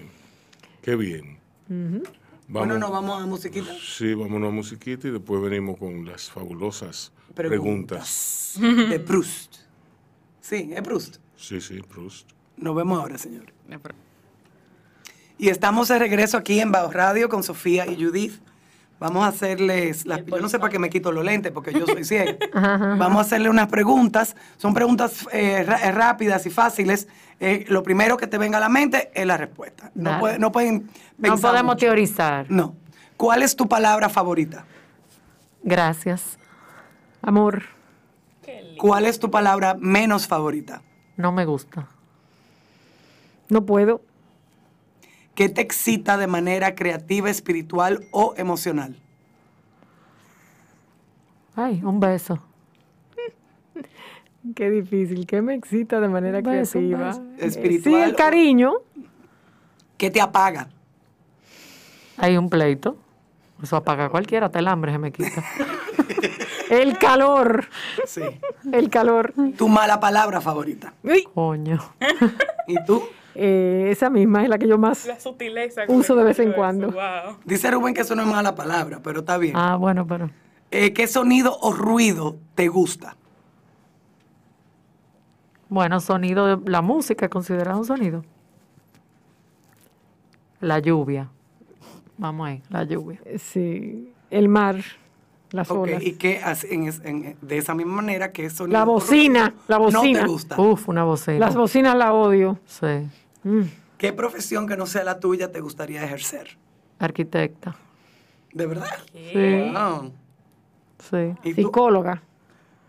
qué 0.81 0.95
bien. 0.95 1.39
Bueno, 2.51 2.79
nos 2.79 2.91
vamos 2.91 3.23
a 3.23 3.27
musiquita. 3.27 3.71
Sí, 3.79 4.15
vámonos 4.15 4.49
a 4.49 4.53
musiquita 4.53 5.07
y 5.07 5.11
después 5.11 5.43
venimos 5.43 5.77
con 5.79 6.07
las 6.07 6.31
fabulosas 6.31 7.13
preguntas. 7.35 8.55
Preguntas. 8.59 8.91
De 8.91 8.99
Proust. 9.01 9.57
Sí, 10.41 10.71
es 10.75 10.81
Proust. 10.81 11.17
Sí, 11.37 11.61
sí, 11.61 11.83
Proust. 11.83 12.31
Nos 12.57 12.75
vemos 12.75 12.99
ahora, 12.99 13.19
señor. 13.19 13.53
Y 15.37 15.51
estamos 15.51 15.89
de 15.89 15.99
regreso 15.99 16.39
aquí 16.39 16.59
en 16.59 16.73
Bajo 16.73 16.91
Radio 16.91 17.29
con 17.29 17.43
Sofía 17.43 17.87
y 17.87 18.03
Judith. 18.03 18.41
Vamos 19.01 19.25
a 19.25 19.29
hacerles, 19.29 20.07
las, 20.07 20.25
yo 20.25 20.41
no 20.41 20.49
sé 20.49 20.59
para 20.59 20.71
qué 20.73 20.79
me 20.81 20.91
quito 20.91 21.13
los 21.13 21.25
lentes 21.25 21.53
porque 21.53 21.73
yo 21.73 21.87
soy 21.87 22.05
ciega. 22.05 22.37
Vamos 22.53 23.19
a 23.19 23.21
hacerle 23.21 23.49
unas 23.49 23.69
preguntas. 23.69 24.35
Son 24.57 24.75
preguntas 24.75 25.25
eh, 25.33 25.65
eh, 25.85 25.93
rápidas 25.93 26.45
y 26.47 26.51
fáciles. 26.51 27.07
Eh, 27.39 27.65
lo 27.69 27.85
primero 27.85 28.17
que 28.17 28.27
te 28.27 28.39
venga 28.39 28.59
a 28.59 28.61
la 28.61 28.69
mente 28.69 29.11
es 29.15 29.25
la 29.25 29.37
respuesta. 29.37 29.93
No, 29.95 30.19
puede- 30.19 30.39
no 30.41 30.51
pueden 30.51 30.91
No 31.17 31.23
pensar 31.23 31.51
podemos 31.53 31.75
mucho. 31.77 31.87
teorizar. 31.87 32.47
No. 32.49 32.75
¿Cuál 33.17 33.43
es 33.43 33.55
tu 33.55 33.69
palabra 33.69 34.09
favorita? 34.09 34.65
Gracias. 35.63 36.39
Amor, 37.23 37.63
¿Cuál 38.79 39.07
es 39.07 39.19
tu 39.19 39.31
palabra 39.31 39.77
menos 39.79 40.27
favorita? 40.27 40.83
No 41.17 41.33
me 41.33 41.45
gusta. 41.45 41.87
no 43.49 43.65
puedo. 43.67 44.01
¿Qué 45.39 45.49
te 45.49 45.61
excita 45.61 46.17
de 46.17 46.27
manera 46.27 46.75
creativa, 46.75 47.31
espiritual 47.31 48.01
o 48.11 48.35
emocional? 48.37 48.97
Ay, 51.55 51.81
un 51.85 52.01
beso. 52.01 52.41
Qué 54.57 54.69
difícil, 54.69 55.29
qué 55.29 55.41
me 55.41 55.55
excita 55.55 56.01
de 56.01 56.09
manera 56.09 56.41
beso, 56.41 56.81
creativa. 56.81 57.23
Espiritual 57.39 57.95
Sí, 57.95 58.01
el 58.01 58.17
cariño. 58.17 58.73
¿Qué 59.97 60.11
te 60.11 60.21
apaga? 60.21 60.71
Hay 62.17 62.37
un 62.37 62.51
pleito. 62.51 62.97
Eso 63.63 63.77
apaga 63.77 64.07
a 64.07 64.09
cualquiera, 64.09 64.47
hasta 64.47 64.59
el 64.59 64.67
hambre 64.67 64.91
se 64.91 64.99
me 64.99 65.13
quita. 65.13 65.45
El 66.69 66.99
calor. 66.99 67.69
Sí. 68.07 68.23
El 68.73 68.91
calor. 68.91 69.33
¿Tu 69.57 69.69
mala 69.69 70.01
palabra 70.01 70.41
favorita? 70.41 70.95
Uy, 71.05 71.29
Coño. 71.33 71.79
¿Y 72.67 72.85
tú? 72.85 73.09
Eh, 73.41 73.89
esa 73.91 74.11
misma 74.11 74.43
es 74.43 74.49
la 74.49 74.59
que 74.59 74.67
yo 74.69 74.77
más 74.79 75.07
La 75.07 75.19
sutileza. 75.21 75.83
uso 75.89 76.17
de 76.17 76.25
vez 76.25 76.39
en 76.41 76.49
Eso, 76.49 76.57
cuando. 76.57 76.91
Wow. 76.91 77.37
Dice 77.45 77.71
Rubén 77.71 77.95
que 77.95 78.01
eso 78.03 78.15
no 78.15 78.23
es 78.23 78.29
mala 78.29 78.55
palabra, 78.55 79.01
pero 79.03 79.21
está 79.21 79.39
bien. 79.39 79.55
Ah, 79.57 79.77
bueno, 79.77 80.07
pero. 80.07 80.29
Eh, 80.71 80.93
¿Qué 80.93 81.07
sonido 81.07 81.57
o 81.61 81.73
ruido 81.73 82.37
te 82.55 82.69
gusta? 82.69 83.17
Bueno, 85.69 86.01
sonido, 86.01 86.57
de- 86.57 86.71
la 86.71 86.81
música 86.83 87.27
es 87.27 87.31
considerada 87.31 87.77
un 87.79 87.85
sonido. 87.85 88.25
La 90.61 90.79
lluvia. 90.79 91.29
Vamos 92.17 92.49
ahí, 92.49 92.63
la 92.71 92.83
lluvia. 92.85 93.21
Sí, 93.39 94.13
el 94.31 94.49
mar, 94.49 94.77
las 95.51 95.71
Ok, 95.71 95.77
olas. 95.79 96.03
¿Y 96.03 96.15
qué 96.15 96.41
hace 96.43 96.75
en 96.75 96.89
en- 97.05 97.37
de 97.41 97.59
esa 97.59 97.75
misma 97.75 97.97
manera 97.97 98.33
qué 98.33 98.51
sonido 98.51 98.77
La 98.79 98.85
bocina, 98.85 99.55
la 99.69 99.79
No 99.79 99.85
bocina. 99.85 100.21
te 100.23 100.27
gusta. 100.27 100.61
Uf, 100.61 100.89
una 100.89 101.05
bocina. 101.05 101.39
Las 101.39 101.55
bocinas 101.55 101.95
la 101.97 102.13
odio. 102.13 102.59
Sí. 102.67 103.07
Mm. 103.45 103.63
¿Qué 103.99 104.13
profesión 104.13 104.67
que 104.67 104.77
no 104.77 104.87
sea 104.87 105.05
la 105.05 105.19
tuya 105.21 105.51
te 105.51 105.61
gustaría 105.61 106.05
ejercer? 106.05 106.57
Arquitecta. 106.99 107.75
¿De 108.53 108.67
verdad? 108.67 108.87
Sí, 109.13 109.71
Wow. 109.73 110.13
sí. 110.99 111.53
Psicóloga. 111.55 112.23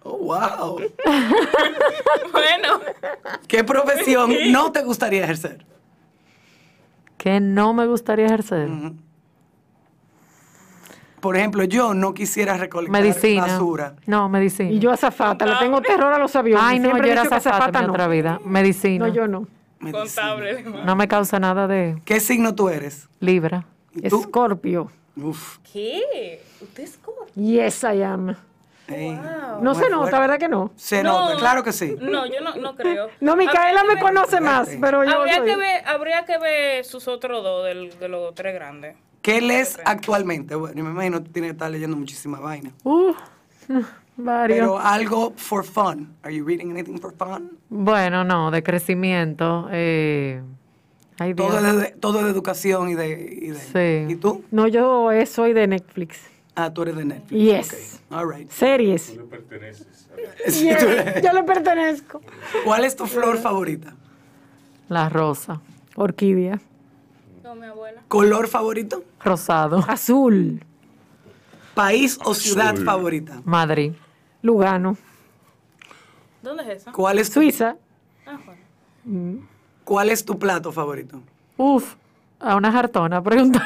Oh, 0.04 0.18
wow. 0.18 0.80
Bueno, 2.32 2.80
¿Qué 3.48 3.64
profesión 3.64 4.32
no 4.52 4.72
te 4.72 4.84
gustaría 4.84 5.24
ejercer? 5.24 5.66
Que 7.18 7.40
no 7.40 7.74
me 7.74 7.86
gustaría 7.86 8.28
ejercer. 8.28 8.70
Por 11.20 11.36
ejemplo, 11.36 11.66
yo 11.66 11.94
no 11.94 12.14
quisiera 12.14 12.56
recolectar 12.56 13.02
Medicina. 13.02 13.42
basura. 13.46 13.96
No, 14.06 14.30
medicina. 14.30 14.72
Y 14.72 14.80
yo 14.80 14.90
azafata, 14.92 15.46
le 15.46 15.56
tengo 15.58 15.82
terror 15.82 16.14
a 16.14 16.18
los 16.18 16.34
aviones. 16.36 16.64
Ay, 16.66 16.80
no, 16.80 16.90
Siempre 16.90 17.08
yo 17.10 17.12
era 17.14 17.22
azafata 17.24 17.80
en 17.80 17.88
no. 17.88 17.92
otra 17.94 18.08
vida. 18.08 18.40
Medicina. 18.46 19.08
No, 19.08 19.14
yo 19.14 19.28
no. 19.28 19.46
Medicina. 19.80 20.04
contable. 20.04 20.64
No 20.86 20.96
me 20.96 21.08
causa 21.08 21.40
nada 21.40 21.68
de 21.68 22.02
¿Qué 22.06 22.20
signo 22.20 22.54
tú 22.56 22.70
eres? 22.70 23.08
libra. 23.20 23.66
¿Y 23.94 24.08
tú? 24.10 24.20
Escorpio. 24.22 24.92
Uf. 25.16 25.58
¿Qué? 25.74 26.42
¿Usted 26.62 26.84
es 26.84 26.98
como? 26.98 27.18
Yes, 27.36 27.84
I 27.84 28.02
am. 28.04 28.36
ey. 28.88 29.20
No 29.62 29.76
se 29.76 29.90
nota, 29.90 29.98
fuerte. 30.04 30.20
¿verdad 30.20 30.40
que 30.40 30.48
no? 30.48 30.72
Se 30.76 31.04
nota, 31.04 31.36
claro 31.38 31.64
que 31.64 31.72
sí. 31.74 31.96
No, 32.00 32.26
yo 32.26 32.40
no, 32.42 32.56
no 32.56 32.76
creo. 32.76 33.08
No, 33.20 33.36
Micaela 33.36 33.84
me 33.84 33.96
ver- 33.96 34.04
conoce 34.04 34.40
más, 34.40 34.70
pero 34.80 35.04
yo 35.04 35.20
Habría 35.20 35.38
soy- 35.38 35.46
que, 35.48 35.56
ver, 35.56 35.88
habría 35.88 36.26
que 36.26 36.38
ver 36.38 36.86
sus 36.86 37.08
otros 37.08 37.44
dos 37.44 37.66
del- 37.66 37.98
de 38.00 38.08
los 38.10 38.34
tres 38.36 38.54
grandes. 38.54 38.96
¿Qué 39.22 39.42
lees 39.42 39.78
actualmente? 39.84 40.56
Bueno, 40.56 40.76
yo 40.78 40.84
me 40.86 40.92
imagino 40.92 41.22
que 41.22 41.30
tienes 41.30 41.50
que 41.52 41.54
estar 41.54 41.70
leyendo 41.70 41.98
muchísima 41.98 42.40
vaina. 42.40 42.72
Uh, 42.84 43.14
varios. 44.24 44.60
Pero 44.60 44.80
algo 44.80 45.34
for 45.36 45.64
fun. 45.64 46.14
Are 46.24 46.34
you 46.36 46.46
reading 46.46 46.72
anything 46.72 46.98
for 47.00 47.14
fun? 47.14 47.58
Bueno, 47.70 48.24
no, 48.24 48.52
de 48.52 48.62
crecimiento. 48.64 49.68
Eh, 49.72 50.42
ay, 51.20 51.34
Dios. 51.34 51.48
Todo 51.50 51.62
de, 51.78 51.92
todo 52.00 52.20
es 52.20 52.26
de 52.26 52.32
educación 52.32 52.90
y 52.90 52.96
de... 52.96 53.10
Y, 53.42 53.48
de- 53.50 54.06
Sí. 54.08 54.14
¿Y 54.14 54.16
tú? 54.18 54.44
No, 54.52 54.68
yo 54.68 55.10
soy 55.26 55.54
de 55.54 55.68
Netflix. 55.68 56.20
Ah, 56.56 56.74
tú 56.74 56.82
eres 56.82 56.96
de 56.98 57.06
Netflix. 57.06 57.42
Yes. 57.42 58.02
Ok, 58.10 58.18
All 58.18 58.34
right. 58.34 58.50
Series. 58.52 59.16
le 59.16 59.24
perteneces. 59.24 59.88
Yo 61.24 61.32
le 61.34 61.44
pertenezco. 61.44 62.20
¿Cuál 62.66 62.84
es 62.84 62.96
tu 62.96 63.06
flor 63.06 63.38
favorita? 63.38 63.94
La 64.90 65.08
rosa. 65.08 65.62
Orquídea. 65.96 66.60
No, 67.44 67.56
mi 67.56 67.66
abuela. 67.68 68.02
¿Color 68.10 68.48
favorito? 68.50 69.04
Rosado. 69.24 69.78
Azul. 69.88 70.62
¿País 71.74 72.20
o 72.26 72.34
ciudad 72.34 72.74
Azul. 72.74 72.84
favorita? 72.86 73.42
Madrid. 73.46 73.94
Lugano. 74.42 74.98
¿Dónde 76.42 76.64
es 76.64 76.70
esa? 76.82 76.92
¿Cuál 76.92 77.20
es, 77.20 77.30
tu, 77.30 77.42
Suiza. 77.42 77.76
Ah, 78.26 78.38
bueno. 78.46 79.42
¿Cuál 79.84 80.10
es 80.10 80.24
tu 80.24 80.38
plato 80.38 80.72
favorito? 80.72 81.22
Uf, 81.58 81.96
a 82.40 82.56
una 82.56 82.72
jartona, 82.72 83.22
pregúntale. 83.22 83.66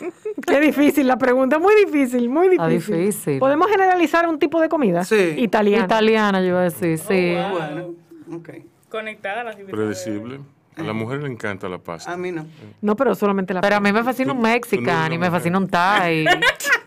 Qué 0.46 0.60
difícil 0.60 1.06
la 1.06 1.16
pregunta, 1.16 1.58
muy 1.58 1.74
difícil, 1.84 2.28
muy 2.28 2.48
Está 2.48 2.66
difícil. 2.68 2.96
difícil. 2.98 3.38
¿Podemos 3.38 3.68
generalizar 3.68 4.28
un 4.28 4.38
tipo 4.38 4.60
de 4.60 4.68
comida? 4.68 5.04
Sí. 5.04 5.34
Italiana. 5.38 5.84
Italiana, 5.84 6.40
yo 6.40 6.48
iba 6.48 6.60
a 6.60 6.64
decir, 6.64 6.98
sí. 6.98 7.34
wow. 7.34 7.50
Bueno, 7.50 7.94
ok. 8.36 8.50
Conectada 8.88 9.40
a 9.40 9.44
la. 9.44 9.56
Predecible. 9.56 10.40
A 10.76 10.82
la 10.82 10.92
mujer 10.92 11.22
le 11.22 11.30
encanta 11.30 11.68
la 11.68 11.78
pasta. 11.78 12.12
A 12.12 12.16
mí 12.16 12.30
no. 12.32 12.46
No, 12.82 12.96
pero 12.96 13.14
solamente 13.14 13.54
la 13.54 13.60
Pero 13.62 13.76
a 13.76 13.80
mí 13.80 13.92
me 13.92 14.04
fascina 14.04 14.32
un 14.32 14.42
mexicano 14.42 15.06
y 15.14 15.18
me 15.18 15.26
mujer. 15.26 15.32
fascina 15.32 15.58
un 15.58 15.68
thai. 15.68 16.26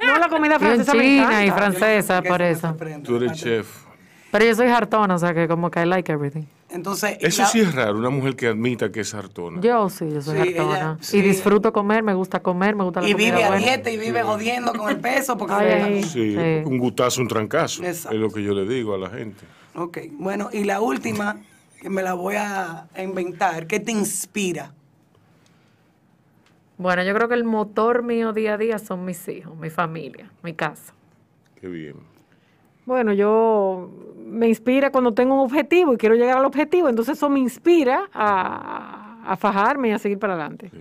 No, 0.06 0.18
la 0.18 0.28
comida 0.30 0.56
y 0.56 0.60
francesa 0.60 0.94
me 0.96 1.04
china 1.04 1.46
y 1.46 1.52
francesa, 1.52 2.22
por 2.24 2.42
eso. 2.42 2.76
Tú 3.04 3.18
eres 3.18 3.34
chef. 3.34 3.68
Pero 4.32 4.46
yo 4.46 4.56
soy 4.56 4.68
hartona, 4.68 5.14
o 5.16 5.20
sea 5.20 5.34
que 5.36 5.48
como 5.48 5.70
que 5.70 5.82
I 5.82 5.86
like 5.86 6.12
everything. 6.12 6.44
Entonces, 6.70 7.18
Eso 7.20 7.44
la- 7.44 7.48
sí 7.48 7.60
es 7.60 7.76
raro, 7.76 7.98
una 7.98 8.10
mujer 8.10 8.36
que 8.36 8.48
admita 8.48 8.92
que 8.92 9.02
es 9.02 9.14
hartona. 9.14 9.60
Yo 9.62 9.88
sí, 9.90 10.10
yo 10.12 10.22
soy 10.22 10.42
Sí, 10.42 10.48
ella- 10.50 10.62
hartona. 10.62 10.98
sí. 11.02 11.18
Y 11.18 11.22
disfruto 11.22 11.72
comer, 11.74 12.02
me 12.04 12.14
gusta 12.16 12.40
comer, 12.40 12.76
me 12.76 12.84
gusta 12.86 13.02
la 13.02 13.10
y 13.10 13.12
comida 13.12 13.32
vive 13.36 13.44
a 13.44 13.48
buena. 13.50 13.64
dieta 13.66 13.90
y 13.92 13.98
vive 13.98 14.24
jodiendo 14.24 14.74
con 14.74 14.90
el 14.90 15.00
peso 15.00 15.38
porque 15.38 15.54
Ay. 15.56 16.04
Sí, 16.04 16.36
Sí. 16.36 16.62
un 16.66 16.78
gutazo, 16.80 17.22
un 17.22 17.28
trancazo. 17.28 17.84
Exacto. 17.84 18.16
Es 18.16 18.22
lo 18.22 18.32
que 18.32 18.42
yo 18.44 18.54
le 18.54 18.66
digo 18.66 18.96
a 18.96 18.98
la 18.98 19.10
gente. 19.10 19.46
Ok, 19.76 19.98
bueno, 20.14 20.50
y 20.52 20.64
la 20.64 20.80
última, 20.82 21.38
me 21.84 22.02
la 22.02 22.14
voy 22.14 22.36
a 22.38 22.88
inventar, 22.98 23.68
¿qué 23.68 23.80
te 23.80 23.92
inspira? 23.92 24.74
Bueno, 26.78 27.04
yo 27.04 27.14
creo 27.14 27.28
que 27.28 27.36
el 27.36 27.44
motor 27.44 28.04
mío 28.04 28.32
día 28.32 28.54
a 28.54 28.58
día 28.58 28.80
son 28.80 29.04
mis 29.04 29.28
hijos, 29.28 29.56
mi 29.58 29.70
familia, 29.70 30.32
mi 30.42 30.54
casa. 30.54 30.94
Qué 31.60 31.68
bien. 31.68 31.96
Bueno, 32.86 33.12
yo 33.14 33.92
me 34.18 34.48
inspira 34.48 34.90
cuando 34.90 35.14
tengo 35.14 35.36
un 35.36 35.42
objetivo 35.42 35.94
y 35.94 35.98
quiero 35.98 36.16
llegar 36.16 36.38
al 36.38 36.46
objetivo, 36.46 36.88
entonces 36.88 37.18
eso 37.18 37.30
me 37.30 37.40
inspira 37.40 38.10
a, 38.14 39.22
a 39.26 39.36
fajarme 39.36 39.90
y 39.90 39.92
a 39.92 40.00
seguir 40.00 40.20
para 40.20 40.36
adelante. 40.36 40.72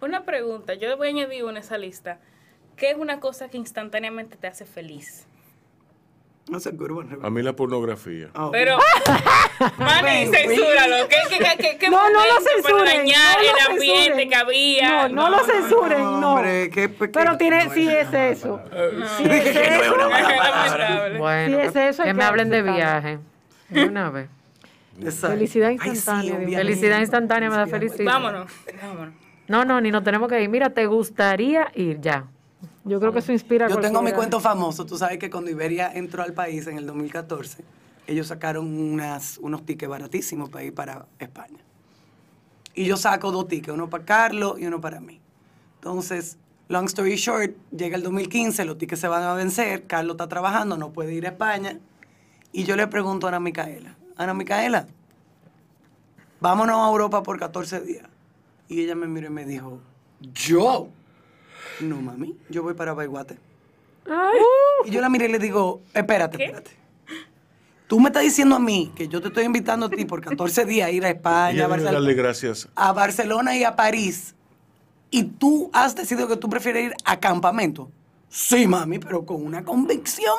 Una 0.00 0.24
pregunta, 0.24 0.72
yo 0.74 0.96
voy 0.96 1.08
a 1.08 1.10
añadir 1.10 1.44
una 1.44 1.58
a 1.58 1.60
esa 1.60 1.76
lista. 1.76 2.18
¿Qué 2.76 2.90
es 2.90 2.96
una 2.96 3.20
cosa 3.20 3.50
que 3.50 3.58
instantáneamente 3.58 4.38
te 4.38 4.46
hace 4.46 4.64
feliz? 4.64 5.26
Good 6.46 6.90
one. 6.90 7.16
A 7.22 7.30
mí 7.30 7.42
la 7.42 7.52
pornografía. 7.52 8.28
Oh, 8.34 8.50
Pero, 8.50 8.76
mami, 9.78 10.26
censúralo. 10.26 11.06
¿Qué, 11.08 11.16
qué, 11.28 11.38
qué, 11.38 11.56
qué, 11.58 11.78
qué 11.78 11.90
No, 11.90 12.10
no 12.10 12.20
lo 12.26 12.40
censuren, 12.40 12.84
para 12.84 12.98
dañar 12.98 13.36
no 13.38 13.42
lo 13.44 13.50
el 13.50 13.72
ambiente 13.72 14.02
censuren. 14.04 14.28
que 14.30 14.34
había? 14.34 15.08
No, 15.08 15.28
no, 15.28 15.30
lo 15.30 15.44
censuren, 15.44 16.02
no. 16.02 16.32
hombre, 16.34 16.70
qué 16.70 16.88
pequeño. 16.88 17.12
Pero 17.12 17.36
tiene, 17.36 17.66
No, 17.66 17.72
sí 17.74 17.88
eso 17.88 18.16
es 18.16 18.38
eso. 18.38 18.60
Sí 19.16 19.24
Dije 19.24 19.50
es 19.50 19.82
eso. 19.82 19.94
Es. 20.10 21.18
Bueno, 21.18 21.58
eso, 21.60 22.02
que 22.02 22.14
me 22.14 22.24
hablen 22.24 22.50
de 22.50 22.62
viaje. 22.62 23.18
De 23.68 23.84
una 23.84 24.10
vez. 24.10 24.28
Exacto. 25.00 25.28
Felicidad 25.36 25.68
Ay, 25.68 25.78
sí, 25.80 25.88
instantánea. 25.90 26.58
Felicidad 26.58 26.98
instantánea 27.00 27.50
me 27.50 27.56
da 27.56 27.66
felicidad. 27.68 28.12
Vámonos, 28.12 28.50
vámonos. 28.82 29.14
No, 29.46 29.64
no, 29.64 29.80
ni 29.80 29.90
nos 29.90 30.02
tenemos 30.02 30.28
que 30.28 30.42
ir. 30.42 30.48
Mira, 30.48 30.70
¿te 30.70 30.86
gustaría 30.86 31.70
ir 31.74 32.00
ya? 32.00 32.24
Yo 32.84 32.98
creo 32.98 33.12
que 33.12 33.18
eso 33.18 33.32
inspira. 33.32 33.68
Yo 33.68 33.78
tengo 33.78 34.02
mi 34.02 34.12
cuento 34.12 34.40
famoso. 34.40 34.86
Tú 34.86 34.96
sabes 34.96 35.18
que 35.18 35.30
cuando 35.30 35.50
Iberia 35.50 35.92
entró 35.92 36.22
al 36.22 36.32
país 36.32 36.66
en 36.66 36.78
el 36.78 36.86
2014, 36.86 37.62
ellos 38.06 38.26
sacaron 38.28 38.66
unas, 38.66 39.38
unos 39.38 39.64
tickets 39.66 39.88
baratísimos 39.88 40.48
para 40.48 40.64
ir 40.64 40.74
para 40.74 41.06
España. 41.18 41.58
Y 42.74 42.84
yo 42.84 42.96
saco 42.96 43.30
dos 43.30 43.48
tickets, 43.48 43.74
uno 43.74 43.90
para 43.90 44.04
Carlos 44.04 44.58
y 44.58 44.66
uno 44.66 44.80
para 44.80 45.00
mí. 45.00 45.20
Entonces, 45.76 46.38
long 46.68 46.86
story 46.86 47.16
short, 47.16 47.52
llega 47.70 47.96
el 47.96 48.02
2015, 48.02 48.64
los 48.64 48.78
tickets 48.78 49.00
se 49.00 49.08
van 49.08 49.22
a 49.22 49.34
vencer, 49.34 49.86
Carlos 49.86 50.14
está 50.14 50.28
trabajando, 50.28 50.76
no 50.76 50.92
puede 50.92 51.12
ir 51.14 51.26
a 51.26 51.30
España. 51.30 51.78
Y 52.52 52.64
yo 52.64 52.76
le 52.76 52.86
pregunto 52.86 53.26
a 53.26 53.30
Ana 53.30 53.40
Micaela, 53.40 53.96
Ana 54.16 54.34
Micaela, 54.34 54.86
vámonos 56.40 56.76
a 56.76 56.88
Europa 56.88 57.22
por 57.22 57.38
14 57.38 57.80
días. 57.80 58.06
Y 58.68 58.82
ella 58.82 58.94
me 58.94 59.06
miró 59.08 59.26
y 59.26 59.30
me 59.30 59.44
dijo, 59.44 59.80
¿yo? 60.20 60.88
No, 61.80 62.00
mami, 62.00 62.36
yo 62.48 62.62
voy 62.62 62.74
para 62.74 62.92
Baiguate. 62.94 63.36
Y 64.86 64.90
yo 64.90 65.00
la 65.00 65.08
miré 65.08 65.26
y 65.26 65.32
le 65.32 65.38
digo, 65.38 65.80
espérate, 65.94 66.42
espérate. 66.42 66.70
Tú 67.86 67.98
me 68.00 68.08
estás 68.08 68.22
diciendo 68.22 68.54
a 68.56 68.60
mí 68.60 68.92
que 68.94 69.08
yo 69.08 69.20
te 69.20 69.28
estoy 69.28 69.44
invitando 69.44 69.86
a 69.86 69.90
ti 69.90 70.04
por 70.04 70.20
14 70.20 70.64
días 70.64 70.88
a 70.88 70.90
ir 70.90 71.04
a 71.04 71.10
España, 71.10 71.48
a, 71.48 71.50
Ella 71.50 71.68
debe 71.68 71.82
Barcel- 71.82 71.92
darle 71.92 72.14
gracias. 72.14 72.68
a 72.74 72.92
Barcelona 72.92 73.56
y 73.56 73.64
a 73.64 73.74
París. 73.76 74.34
Y 75.10 75.24
tú 75.24 75.70
has 75.72 75.96
decidido 75.96 76.28
que 76.28 76.36
tú 76.36 76.48
prefieres 76.48 76.86
ir 76.86 76.94
a 77.04 77.18
campamento. 77.18 77.90
Sí, 78.28 78.66
mami, 78.68 79.00
pero 79.00 79.26
con 79.26 79.44
una 79.44 79.64
convicción. 79.64 80.36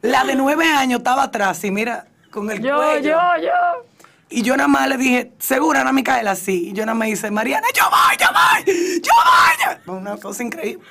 La 0.00 0.24
de 0.24 0.34
nueve 0.34 0.64
años 0.66 0.98
estaba 0.98 1.22
atrás 1.24 1.62
y 1.62 1.70
mira, 1.70 2.08
con 2.32 2.50
el 2.50 2.60
Yo, 2.60 2.74
cuello. 2.76 3.10
yo, 3.10 3.42
yo. 3.44 3.86
Y 4.32 4.42
yo 4.42 4.56
nada 4.56 4.68
más 4.68 4.88
le 4.88 4.96
dije, 4.96 5.32
¿segura, 5.38 5.80
Ana 5.82 5.92
Micaela? 5.92 6.34
Sí. 6.34 6.68
Y 6.70 6.72
yo 6.72 6.84
nada 6.86 6.94
más 6.94 7.08
dice, 7.08 7.30
Mariana, 7.30 7.66
yo 7.74 7.84
voy, 7.90 8.16
yo 8.18 8.26
voy, 8.32 9.00
yo 9.00 9.12
voy. 9.14 9.76
Fue 9.84 9.94
Una 9.94 10.16
cosa 10.16 10.42
increíble. 10.42 10.82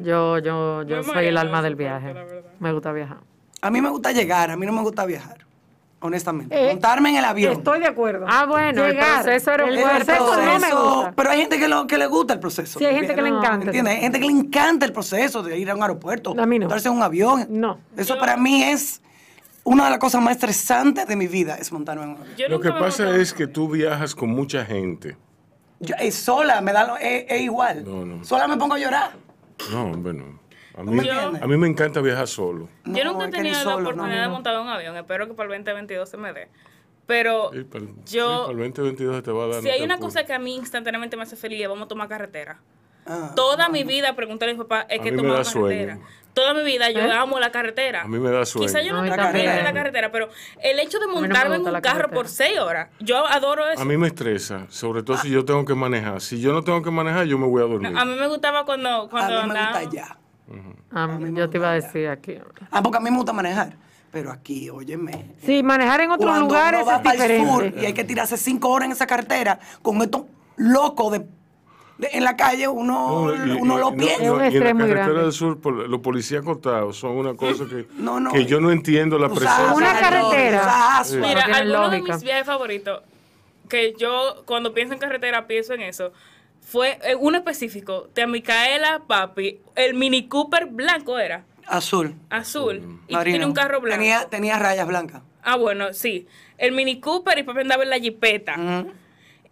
Yo, 0.00 0.38
yo, 0.38 0.82
yo 0.82 1.02
soy 1.02 1.26
el 1.26 1.36
alma 1.36 1.58
de 1.58 1.68
del 1.68 1.76
viaje. 1.76 2.14
Me 2.58 2.72
gusta 2.72 2.92
viajar. 2.92 3.18
A 3.62 3.70
mí 3.70 3.80
me 3.80 3.88
gusta 3.90 4.12
llegar, 4.12 4.50
a 4.50 4.56
mí 4.56 4.66
no 4.66 4.72
me 4.72 4.82
gusta 4.82 5.04
viajar. 5.06 5.38
Honestamente. 6.02 6.54
Eh, 6.58 6.72
Montarme 6.72 7.10
en 7.10 7.16
el 7.16 7.24
avión. 7.26 7.52
Estoy 7.52 7.78
de 7.80 7.86
acuerdo. 7.86 8.24
Ah, 8.26 8.46
bueno, 8.46 8.84
el 8.86 8.92
Llegar. 8.92 9.22
proceso 9.22 9.52
El 9.52 9.78
proceso 9.82 10.36
no 10.36 10.42
me 10.54 10.58
proceso, 10.58 10.94
gusta. 10.94 11.12
Pero 11.14 11.30
hay 11.30 11.40
gente 11.40 11.58
que, 11.58 11.68
lo, 11.68 11.86
que 11.86 11.98
le 11.98 12.06
gusta 12.06 12.32
el 12.32 12.40
proceso. 12.40 12.78
Sí, 12.78 12.86
hay 12.86 12.94
gente 12.94 13.14
que 13.14 13.20
le 13.20 13.30
¿Me 13.30 13.36
encanta. 13.36 13.66
¿Entiendes? 13.66 13.94
Hay 13.96 14.00
gente 14.00 14.18
que 14.18 14.24
le 14.26 14.32
encanta 14.32 14.86
el 14.86 14.94
proceso 14.94 15.42
de 15.42 15.58
ir 15.58 15.70
a 15.70 15.74
un 15.74 15.82
aeropuerto. 15.82 16.34
A 16.38 16.46
mí 16.46 16.58
no. 16.58 16.64
Montarse 16.64 16.88
en 16.88 16.94
un 16.94 17.02
avión. 17.02 17.46
No. 17.50 17.78
Eso 17.98 18.14
Yo- 18.14 18.20
para 18.20 18.38
mí 18.38 18.62
es 18.62 19.02
una 19.64 19.84
de 19.84 19.90
las 19.90 19.98
cosas 19.98 20.22
más 20.22 20.32
estresantes 20.36 21.06
de 21.06 21.16
mi 21.16 21.26
vida, 21.26 21.56
es 21.56 21.70
montarme 21.72 22.04
en 22.04 22.10
un 22.10 22.16
avión. 22.22 22.50
Lo 22.50 22.60
que 22.60 22.70
pasa 22.70 23.04
montado- 23.04 23.20
es 23.22 23.32
que 23.34 23.46
tú 23.46 23.68
viajas 23.68 24.14
con 24.14 24.30
mucha 24.30 24.64
gente. 24.64 25.16
Yo, 25.80 25.94
es 25.98 26.14
sola, 26.14 26.60
me 26.60 26.72
da 26.72 26.86
lo- 26.86 26.96
es, 26.96 27.24
es 27.28 27.40
igual. 27.40 27.84
No, 27.84 28.04
no. 28.04 28.24
Sola 28.24 28.46
me 28.48 28.56
pongo 28.56 28.74
a 28.74 28.78
llorar. 28.78 29.12
No, 29.72 29.92
bueno. 29.96 30.38
A 30.76 30.82
¿No 30.82 30.92
mí, 30.92 31.06
a 31.08 31.46
mí 31.46 31.56
me 31.56 31.66
encanta 31.68 32.00
viajar 32.00 32.26
solo. 32.28 32.68
Yo 32.84 33.04
nunca 33.04 33.26
he 33.26 33.30
tenido 33.30 33.54
la 33.56 33.62
solo, 33.62 33.88
oportunidad 33.90 34.16
no, 34.16 34.22
de 34.22 34.28
montar 34.28 34.58
un 34.60 34.68
avión. 34.68 34.96
Espero 34.96 35.26
que 35.26 35.34
para 35.34 35.46
el 35.54 35.58
2022 35.64 36.08
se 36.08 36.16
me 36.16 36.32
dé. 36.32 36.48
Pero 37.06 37.50
Sí, 37.52 37.64
para, 37.64 37.84
el- 37.84 37.90
sí, 38.04 38.16
yo, 38.16 38.46
para 38.46 38.52
el 38.52 38.72
2022 38.72 39.22
te 39.22 39.30
va 39.32 39.44
a 39.44 39.46
dar. 39.48 39.62
si 39.62 39.68
hay 39.68 39.82
una 39.82 39.98
cosa 39.98 40.24
que 40.24 40.32
a 40.32 40.38
mí 40.38 40.54
instantáneamente 40.56 41.16
me 41.16 41.24
hace 41.24 41.36
feliz, 41.36 41.60
es 41.62 41.68
vamos 41.68 41.86
a 41.86 41.88
tomar 41.88 42.08
carretera. 42.08 42.60
Ah, 43.10 43.32
Toda 43.34 43.68
mi 43.68 43.82
vida 43.84 44.14
preguntarle 44.14 44.52
a 44.52 44.56
mi 44.56 44.62
papá, 44.62 44.86
es 44.88 45.00
A 45.00 45.02
que 45.02 45.10
mí 45.10 45.16
me 45.16 45.22
tomaba 45.24 45.44
sueño. 45.44 45.66
carretera. 45.86 45.98
Toda 46.32 46.54
mi 46.54 46.62
vida 46.62 46.88
yo 46.92 47.00
¿Eh? 47.00 47.12
amo 47.12 47.40
la 47.40 47.50
carretera. 47.50 48.02
A 48.02 48.06
mí 48.08 48.18
me 48.20 48.30
da 48.30 48.46
sueño. 48.46 48.68
Quizá 48.68 48.80
yo 48.82 48.92
no 48.92 49.00
A 49.00 49.02
mí 49.02 49.10
tengo 49.10 49.20
también. 49.24 49.46
bien 49.46 49.56
de 49.56 49.62
la 49.64 49.72
carretera, 49.72 50.12
pero 50.12 50.28
el 50.62 50.78
hecho 50.78 51.00
de 51.00 51.06
no 51.06 51.14
me 51.14 51.20
montarme 51.22 51.56
en 51.56 51.62
un 51.66 51.72
la 51.72 51.80
carro 51.82 51.96
carretera. 52.02 52.14
por 52.16 52.28
seis 52.28 52.58
horas, 52.60 52.88
yo 53.00 53.26
adoro 53.26 53.68
eso. 53.68 53.82
A 53.82 53.84
mí 53.84 53.96
me 53.96 54.06
estresa, 54.06 54.66
sobre 54.68 55.02
todo 55.02 55.16
si 55.18 55.28
yo 55.28 55.44
tengo 55.44 55.64
que 55.64 55.74
manejar. 55.74 56.20
Si 56.20 56.40
yo 56.40 56.52
no 56.52 56.62
tengo 56.62 56.82
que 56.82 56.90
manejar, 56.92 57.26
yo 57.26 57.36
me 57.36 57.46
voy 57.48 57.62
a 57.62 57.66
dormir. 57.66 57.92
A 57.98 58.04
mí 58.04 58.14
me 58.14 58.28
gustaba 58.28 58.64
cuando, 58.64 59.08
cuando 59.10 59.38
a 59.40 59.42
mí 59.46 59.52
me 59.52 59.58
andaba. 59.58 59.80
gusta 59.82 59.96
ya. 59.96 60.16
Ah, 60.92 61.18
yo 61.32 61.50
te 61.50 61.58
iba 61.58 61.70
a 61.70 61.74
decir 61.74 62.08
aquí. 62.08 62.36
Ah, 62.70 62.80
porque 62.82 62.98
a 62.98 63.00
mí 63.00 63.10
me 63.10 63.16
gusta 63.16 63.32
manejar. 63.32 63.72
Pero 64.12 64.30
aquí, 64.32 64.68
óyeme. 64.70 65.32
Sí, 65.44 65.62
manejar 65.62 66.00
en 66.00 66.10
otros 66.12 66.36
lugares 66.38 66.82
uno 66.82 66.90
va 66.90 66.96
es 66.96 67.02
para 67.02 67.24
el 67.26 67.40
sur 67.46 67.52
diferente. 67.64 67.82
y 67.82 67.86
hay 67.86 67.92
que 67.92 68.04
tirarse 68.04 68.36
cinco 68.36 68.68
horas 68.70 68.86
en 68.86 68.92
esa 68.92 69.06
carretera 69.06 69.58
con 69.82 70.00
estos 70.02 70.22
locos 70.56 71.12
de, 71.12 71.18
de- 71.20 71.26
en 72.12 72.24
la 72.24 72.36
calle, 72.36 72.66
uno, 72.68 73.26
No, 73.34 73.46
y- 73.46 73.50
uno 73.60 73.76
y- 73.76 73.80
lo 73.80 73.94
piensa. 73.94 74.24
No, 74.24 74.44
y 74.44 74.56
en 74.56 74.60
la 74.64 74.72
carretera 74.72 74.88
grande. 75.06 75.22
del 75.22 75.32
sur, 75.32 75.58
los 75.88 76.00
policías 76.00 76.42
acotados 76.42 76.96
son 76.96 77.12
una 77.16 77.34
cosa 77.34 77.64
que, 77.68 77.86
No, 77.96 78.20
no, 78.20 78.32
que 78.32 78.44
yo 78.46 78.60
no 78.60 78.70
entiendo 78.70 79.18
la 79.18 79.28
presencia. 79.28 79.72
Una 79.74 79.98
carretera. 79.98 81.02
Mira, 81.12 81.44
tiene 81.44 81.58
alguno 81.58 81.90
de 81.90 82.02
mis 82.02 82.22
viajes 82.22 82.46
favoritos, 82.46 83.02
que 83.68 83.94
yo 83.98 84.42
cuando 84.46 84.72
pienso 84.74 84.94
en 84.94 85.00
carretera 85.00 85.46
pienso 85.46 85.74
en 85.74 85.82
eso, 85.82 86.12
fue 86.60 86.98
eh, 87.02 87.14
uno 87.18 87.38
específico, 87.38 88.08
de 88.14 88.26
Micaela 88.26 89.02
Papi, 89.06 89.60
el 89.74 89.94
Mini 89.94 90.28
Cooper 90.28 90.66
blanco 90.66 91.18
era, 91.18 91.44
Azul. 91.66 92.14
azul, 92.30 93.00
y 93.08 93.14
Marino. 93.14 93.32
tiene 93.34 93.46
un 93.46 93.52
carro 93.54 93.80
blanco. 93.80 93.98
Tenía, 94.00 94.28
tenía 94.28 94.58
rayas 94.58 94.86
blancas. 94.86 95.22
Ah, 95.42 95.56
bueno, 95.56 95.92
sí. 95.92 96.26
El 96.58 96.72
Mini 96.72 97.00
Cooper 97.00 97.38
y 97.38 97.42
papi 97.44 97.60
andaba 97.60 97.82
en 97.82 97.90
la 97.90 97.98
jipeta. 97.98 98.54
Ujú. 98.58 98.92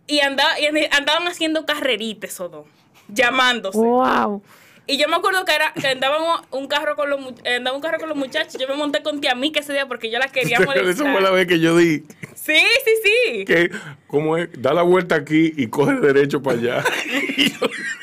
Y, 0.09 0.21
andaba, 0.21 0.59
y 0.59 0.67
andaban 0.91 1.29
haciendo 1.29 1.65
carreritas 1.67 2.31
esos 2.31 2.51
dos, 2.51 2.67
llamándose. 3.09 3.79
Wow. 3.79 4.43
Y 4.91 4.97
yo 4.97 5.07
me 5.07 5.17
acuerdo 5.17 5.45
que 5.45 5.55
era 5.55 5.75
que 5.75 5.87
andábamos 5.87 6.41
un 6.51 6.67
carro 6.67 6.97
con 6.97 7.11
los 7.11 7.21
andaba 7.45 7.77
un 7.77 7.83
carro 7.83 7.99
con 7.99 8.09
los 8.09 8.17
muchachos. 8.17 8.59
Yo 8.59 8.67
me 8.67 8.75
monté 8.75 9.03
con 9.03 9.21
tía 9.21 9.35
Mica 9.35 9.61
ese 9.61 9.75
día 9.75 9.87
porque 9.87 10.11
yo 10.11 10.19
la 10.19 10.29
quería 10.29 10.57
Esa 10.61 10.65
molestar. 10.65 11.13
fue 11.13 11.21
la 11.21 11.31
vez 11.31 11.47
que 11.47 11.61
yo 11.61 11.77
di 11.77 12.05
Sí, 12.35 12.57
sí, 12.85 12.91
sí. 13.05 13.45
que, 13.45 13.71
como 14.07 14.39
es, 14.39 14.49
da 14.57 14.73
la 14.73 14.81
vuelta 14.81 15.17
aquí 15.17 15.53
y 15.55 15.67
coge 15.67 15.93
derecho 15.97 16.43
para 16.43 16.59
allá. 16.59 16.85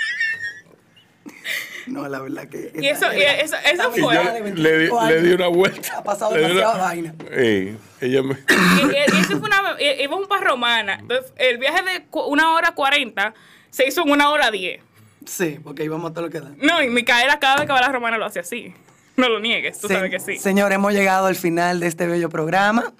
No, 1.87 2.07
la 2.07 2.19
verdad 2.19 2.47
que. 2.49 2.71
Y 2.75 2.87
eso, 2.87 3.05
y 3.13 3.21
eso, 3.21 3.55
eso 3.65 3.95
yo 3.95 4.03
fue. 4.05 4.15
le, 4.15 4.77
di- 4.79 4.89
25 4.89 5.05
le 5.07 5.21
di 5.21 5.33
una 5.33 5.47
vuelta. 5.47 5.97
Ha 5.97 6.03
pasado 6.03 6.35
Le 6.35 6.39
di 6.39 6.45
una- 6.45 6.53
demasiada 6.53 6.83
vaina. 6.85 7.15
Ey, 7.31 7.77
ella 8.01 8.23
me... 8.23 8.33
Y, 8.33 8.85
y- 8.85 9.17
y 9.17 9.21
eso 9.21 9.39
fue 9.39 9.47
una. 9.47 9.75
y- 9.79 10.03
Íbamos 10.03 10.27
para 10.27 10.43
Romana. 10.43 10.97
Entonces, 10.99 11.31
el 11.37 11.57
viaje 11.59 11.83
de 11.83 12.05
una 12.11 12.53
hora 12.53 12.71
cuarenta 12.73 13.33
se 13.69 13.87
hizo 13.87 14.01
en 14.01 14.09
una 14.11 14.29
hora 14.31 14.49
diez. 14.51 14.81
Sí, 15.25 15.59
porque 15.63 15.83
íbamos 15.83 16.11
a 16.11 16.13
todo 16.13 16.25
lo 16.25 16.31
que 16.31 16.39
da. 16.39 16.51
No, 16.57 16.81
y 16.81 16.89
Micaela 16.89 17.39
cada 17.39 17.55
vez 17.57 17.65
que 17.65 17.71
va 17.73 17.79
a 17.79 17.81
la 17.83 17.91
Romana 17.91 18.17
lo 18.17 18.25
hace 18.25 18.39
así. 18.39 18.73
No 19.17 19.29
lo 19.29 19.39
niegues, 19.39 19.79
tú 19.79 19.87
sabes 19.87 20.11
que 20.11 20.19
sí. 20.19 20.37
Señor, 20.37 20.71
hemos 20.73 20.91
llegado 20.93 21.27
al 21.27 21.35
final 21.35 21.79
de 21.79 21.87
este 21.87 22.05
bello 22.05 22.29
programa. 22.29 22.93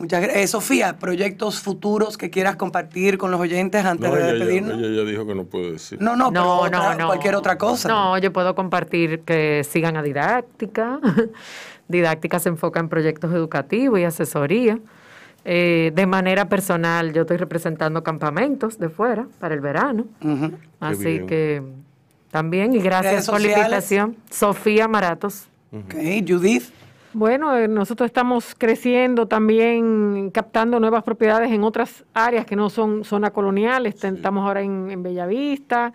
Muchas 0.00 0.22
gracias. 0.22 0.50
Sofía, 0.50 0.98
proyectos 0.98 1.60
futuros 1.60 2.16
que 2.18 2.30
quieras 2.30 2.56
compartir 2.56 3.18
con 3.18 3.30
los 3.30 3.38
oyentes 3.40 3.84
antes 3.84 4.08
No, 4.08 4.16
de 4.16 4.22
ella, 4.22 4.32
despedirnos. 4.32 4.78
ella 4.78 4.88
ya 5.02 5.08
dijo 5.10 5.26
que 5.26 5.34
no 5.34 5.44
puede 5.44 5.72
decir. 5.72 6.00
No, 6.00 6.16
no, 6.16 6.30
pero 6.30 6.42
No, 6.44 6.60
otra- 6.60 6.92
no, 6.94 6.98
no. 7.00 7.06
cualquier 7.06 7.34
otra 7.34 7.58
cosa. 7.58 7.88
No, 7.88 8.18
yo 8.18 8.32
puedo 8.32 8.54
compartir 8.54 9.20
que 9.20 9.62
sigan 9.68 9.96
a 9.96 10.02
Didáctica. 10.02 10.98
Didáctica 11.88 12.38
se 12.38 12.48
enfoca 12.48 12.80
en 12.80 12.88
proyectos 12.88 13.32
educativos 13.32 13.98
y 14.00 14.04
asesoría. 14.04 14.78
Eh, 15.44 15.90
de 15.94 16.06
manera 16.06 16.48
personal, 16.48 17.12
yo 17.12 17.22
estoy 17.22 17.36
representando 17.38 18.02
campamentos 18.02 18.78
de 18.78 18.88
fuera 18.90 19.26
para 19.38 19.54
el 19.54 19.60
verano. 19.60 20.04
Así 20.80 21.20
que 21.26 21.62
también, 22.30 22.74
y 22.74 22.78
gracias 22.78 23.28
por 23.28 23.40
la 23.40 23.48
invitación. 23.48 24.16
Sofía 24.30 24.86
Maratos. 24.86 25.46
Ok, 25.72 25.94
Judith. 26.26 26.64
Bueno, 27.12 27.56
eh, 27.56 27.66
nosotros 27.66 28.06
estamos 28.06 28.54
creciendo 28.56 29.26
también, 29.26 30.30
captando 30.32 30.78
nuevas 30.78 31.02
propiedades 31.02 31.50
en 31.50 31.64
otras 31.64 32.04
áreas 32.14 32.46
que 32.46 32.54
no 32.56 32.70
son 32.70 33.04
zona 33.04 33.30
colonial. 33.30 33.86
Est- 33.86 34.04
Estamos 34.04 34.46
ahora 34.46 34.62
en, 34.62 34.90
en 34.90 35.02
Bellavista. 35.02 35.92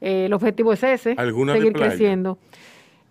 Eh, 0.00 0.26
el 0.26 0.32
objetivo 0.32 0.72
es 0.72 0.82
ese, 0.82 1.14
¿Alguna 1.18 1.52
de 1.52 1.58
seguir 1.58 1.72
creciendo. 1.74 2.38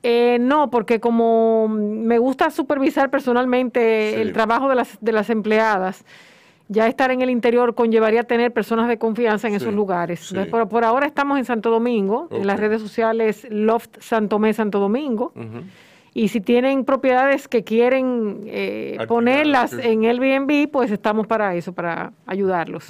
Eh, 0.02 0.38
no, 0.39 0.70
porque 0.70 1.00
como 1.00 1.68
me 1.68 2.18
gusta 2.20 2.50
supervisar 2.52 3.10
personalmente 3.10 4.12
Sí. 4.16 4.22
el 4.22 4.34
trabajo 4.34 4.70
de 4.70 4.76
las, 4.76 4.98
de 5.02 5.12
las 5.12 5.30
empleadas, 5.32 6.06
ya 6.68 6.88
estar 6.88 7.10
en 7.12 7.22
el 7.22 7.30
interior 7.32 7.74
conllevaría 7.76 8.24
tener 8.24 8.52
personas 8.54 8.88
de 8.88 8.98
confianza 8.98 9.48
en 9.48 9.54
Sí, 9.54 9.58
esos 9.64 9.74
lugares. 9.74 10.20
sí. 10.20 10.28
Entonces, 10.30 10.52
por, 10.52 10.68
por 10.70 10.84
ahora 10.84 11.06
estamos 11.08 11.38
en 11.39 11.46
Santo 11.46 11.70
Domingo, 11.72 12.28
en 12.32 12.46
las 12.48 12.60
redes 12.60 12.82
sociales 12.82 13.48
Loft 13.52 13.98
Santomé 14.00 14.54
Santo 14.54 14.80
Domingo. 14.80 15.32
Y 16.18 16.30
si 16.30 16.39
tienen 16.39 16.86
propiedades 16.86 17.49
que 17.49 17.66
quieren 17.66 18.43
eh, 18.45 18.97
ponerlas 19.05 19.72
sí. 19.72 19.78
en 19.82 20.05
Airbnb, 20.05 20.72
pues 20.72 20.89
estamos 20.89 21.28
para 21.28 21.55
eso, 21.55 21.74
para 21.74 22.13
ayudarlos. 22.26 22.86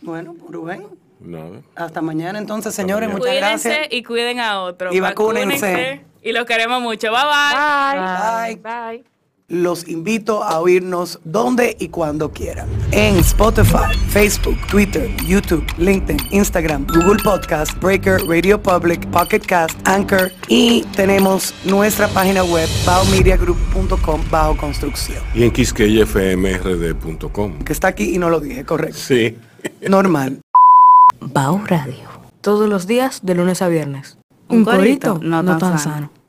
Bueno, 0.00 0.34
Rubén. 0.48 0.86
Nada. 1.20 1.60
Hasta 1.74 2.00
mañana 2.00 2.38
entonces, 2.38 2.74
señores. 2.74 3.10
mañana. 3.10 3.18
Muchas 3.18 3.34
Cuídense 3.34 3.68
gracias. 3.68 3.88
y 3.90 4.02
cuiden 4.02 4.40
a 4.40 4.62
otros. 4.62 4.94
Y 4.94 5.00
vacúnense. 5.00 6.00
Y 6.22 6.32
los 6.32 6.46
queremos 6.46 6.80
mucho. 6.80 7.12
Bye 7.12 8.56
bye. 8.56 8.56
Bye. 8.56 8.96
Bye. 8.96 9.19
Los 9.50 9.86
invito 9.88 10.44
a 10.44 10.60
oírnos 10.60 11.18
donde 11.24 11.76
y 11.80 11.88
cuando 11.88 12.30
quieran. 12.30 12.68
En 12.92 13.16
Spotify, 13.16 13.92
Facebook, 14.08 14.56
Twitter, 14.70 15.10
YouTube, 15.26 15.66
LinkedIn, 15.76 16.20
Instagram, 16.30 16.86
Google 16.86 17.20
Podcast, 17.24 17.76
Breaker, 17.82 18.20
Radio 18.28 18.62
Public, 18.62 19.04
Pocket 19.10 19.40
Cast, 19.40 19.76
Anchor 19.88 20.30
y 20.46 20.82
tenemos 20.94 21.52
nuestra 21.64 22.06
página 22.06 22.44
web 22.44 22.68
baomediagroup.com 22.86 24.20
bajo 24.30 24.56
construcción. 24.56 25.20
Y 25.34 25.42
en 25.42 25.50
quisqueyfmrd.com. 25.50 27.58
Que 27.64 27.72
está 27.72 27.88
aquí 27.88 28.14
y 28.14 28.18
no 28.18 28.30
lo 28.30 28.38
dije, 28.38 28.64
correcto. 28.64 28.98
Sí. 28.98 29.36
Normal. 29.88 30.42
Bao 31.20 31.60
Radio. 31.66 32.08
Todos 32.40 32.68
los 32.68 32.86
días 32.86 33.18
de 33.24 33.34
lunes 33.34 33.62
a 33.62 33.68
viernes. 33.68 34.16
Un 34.46 34.64
corito 34.64 35.18
no 35.20 35.58
tan 35.58 35.80
sano. 35.80 36.19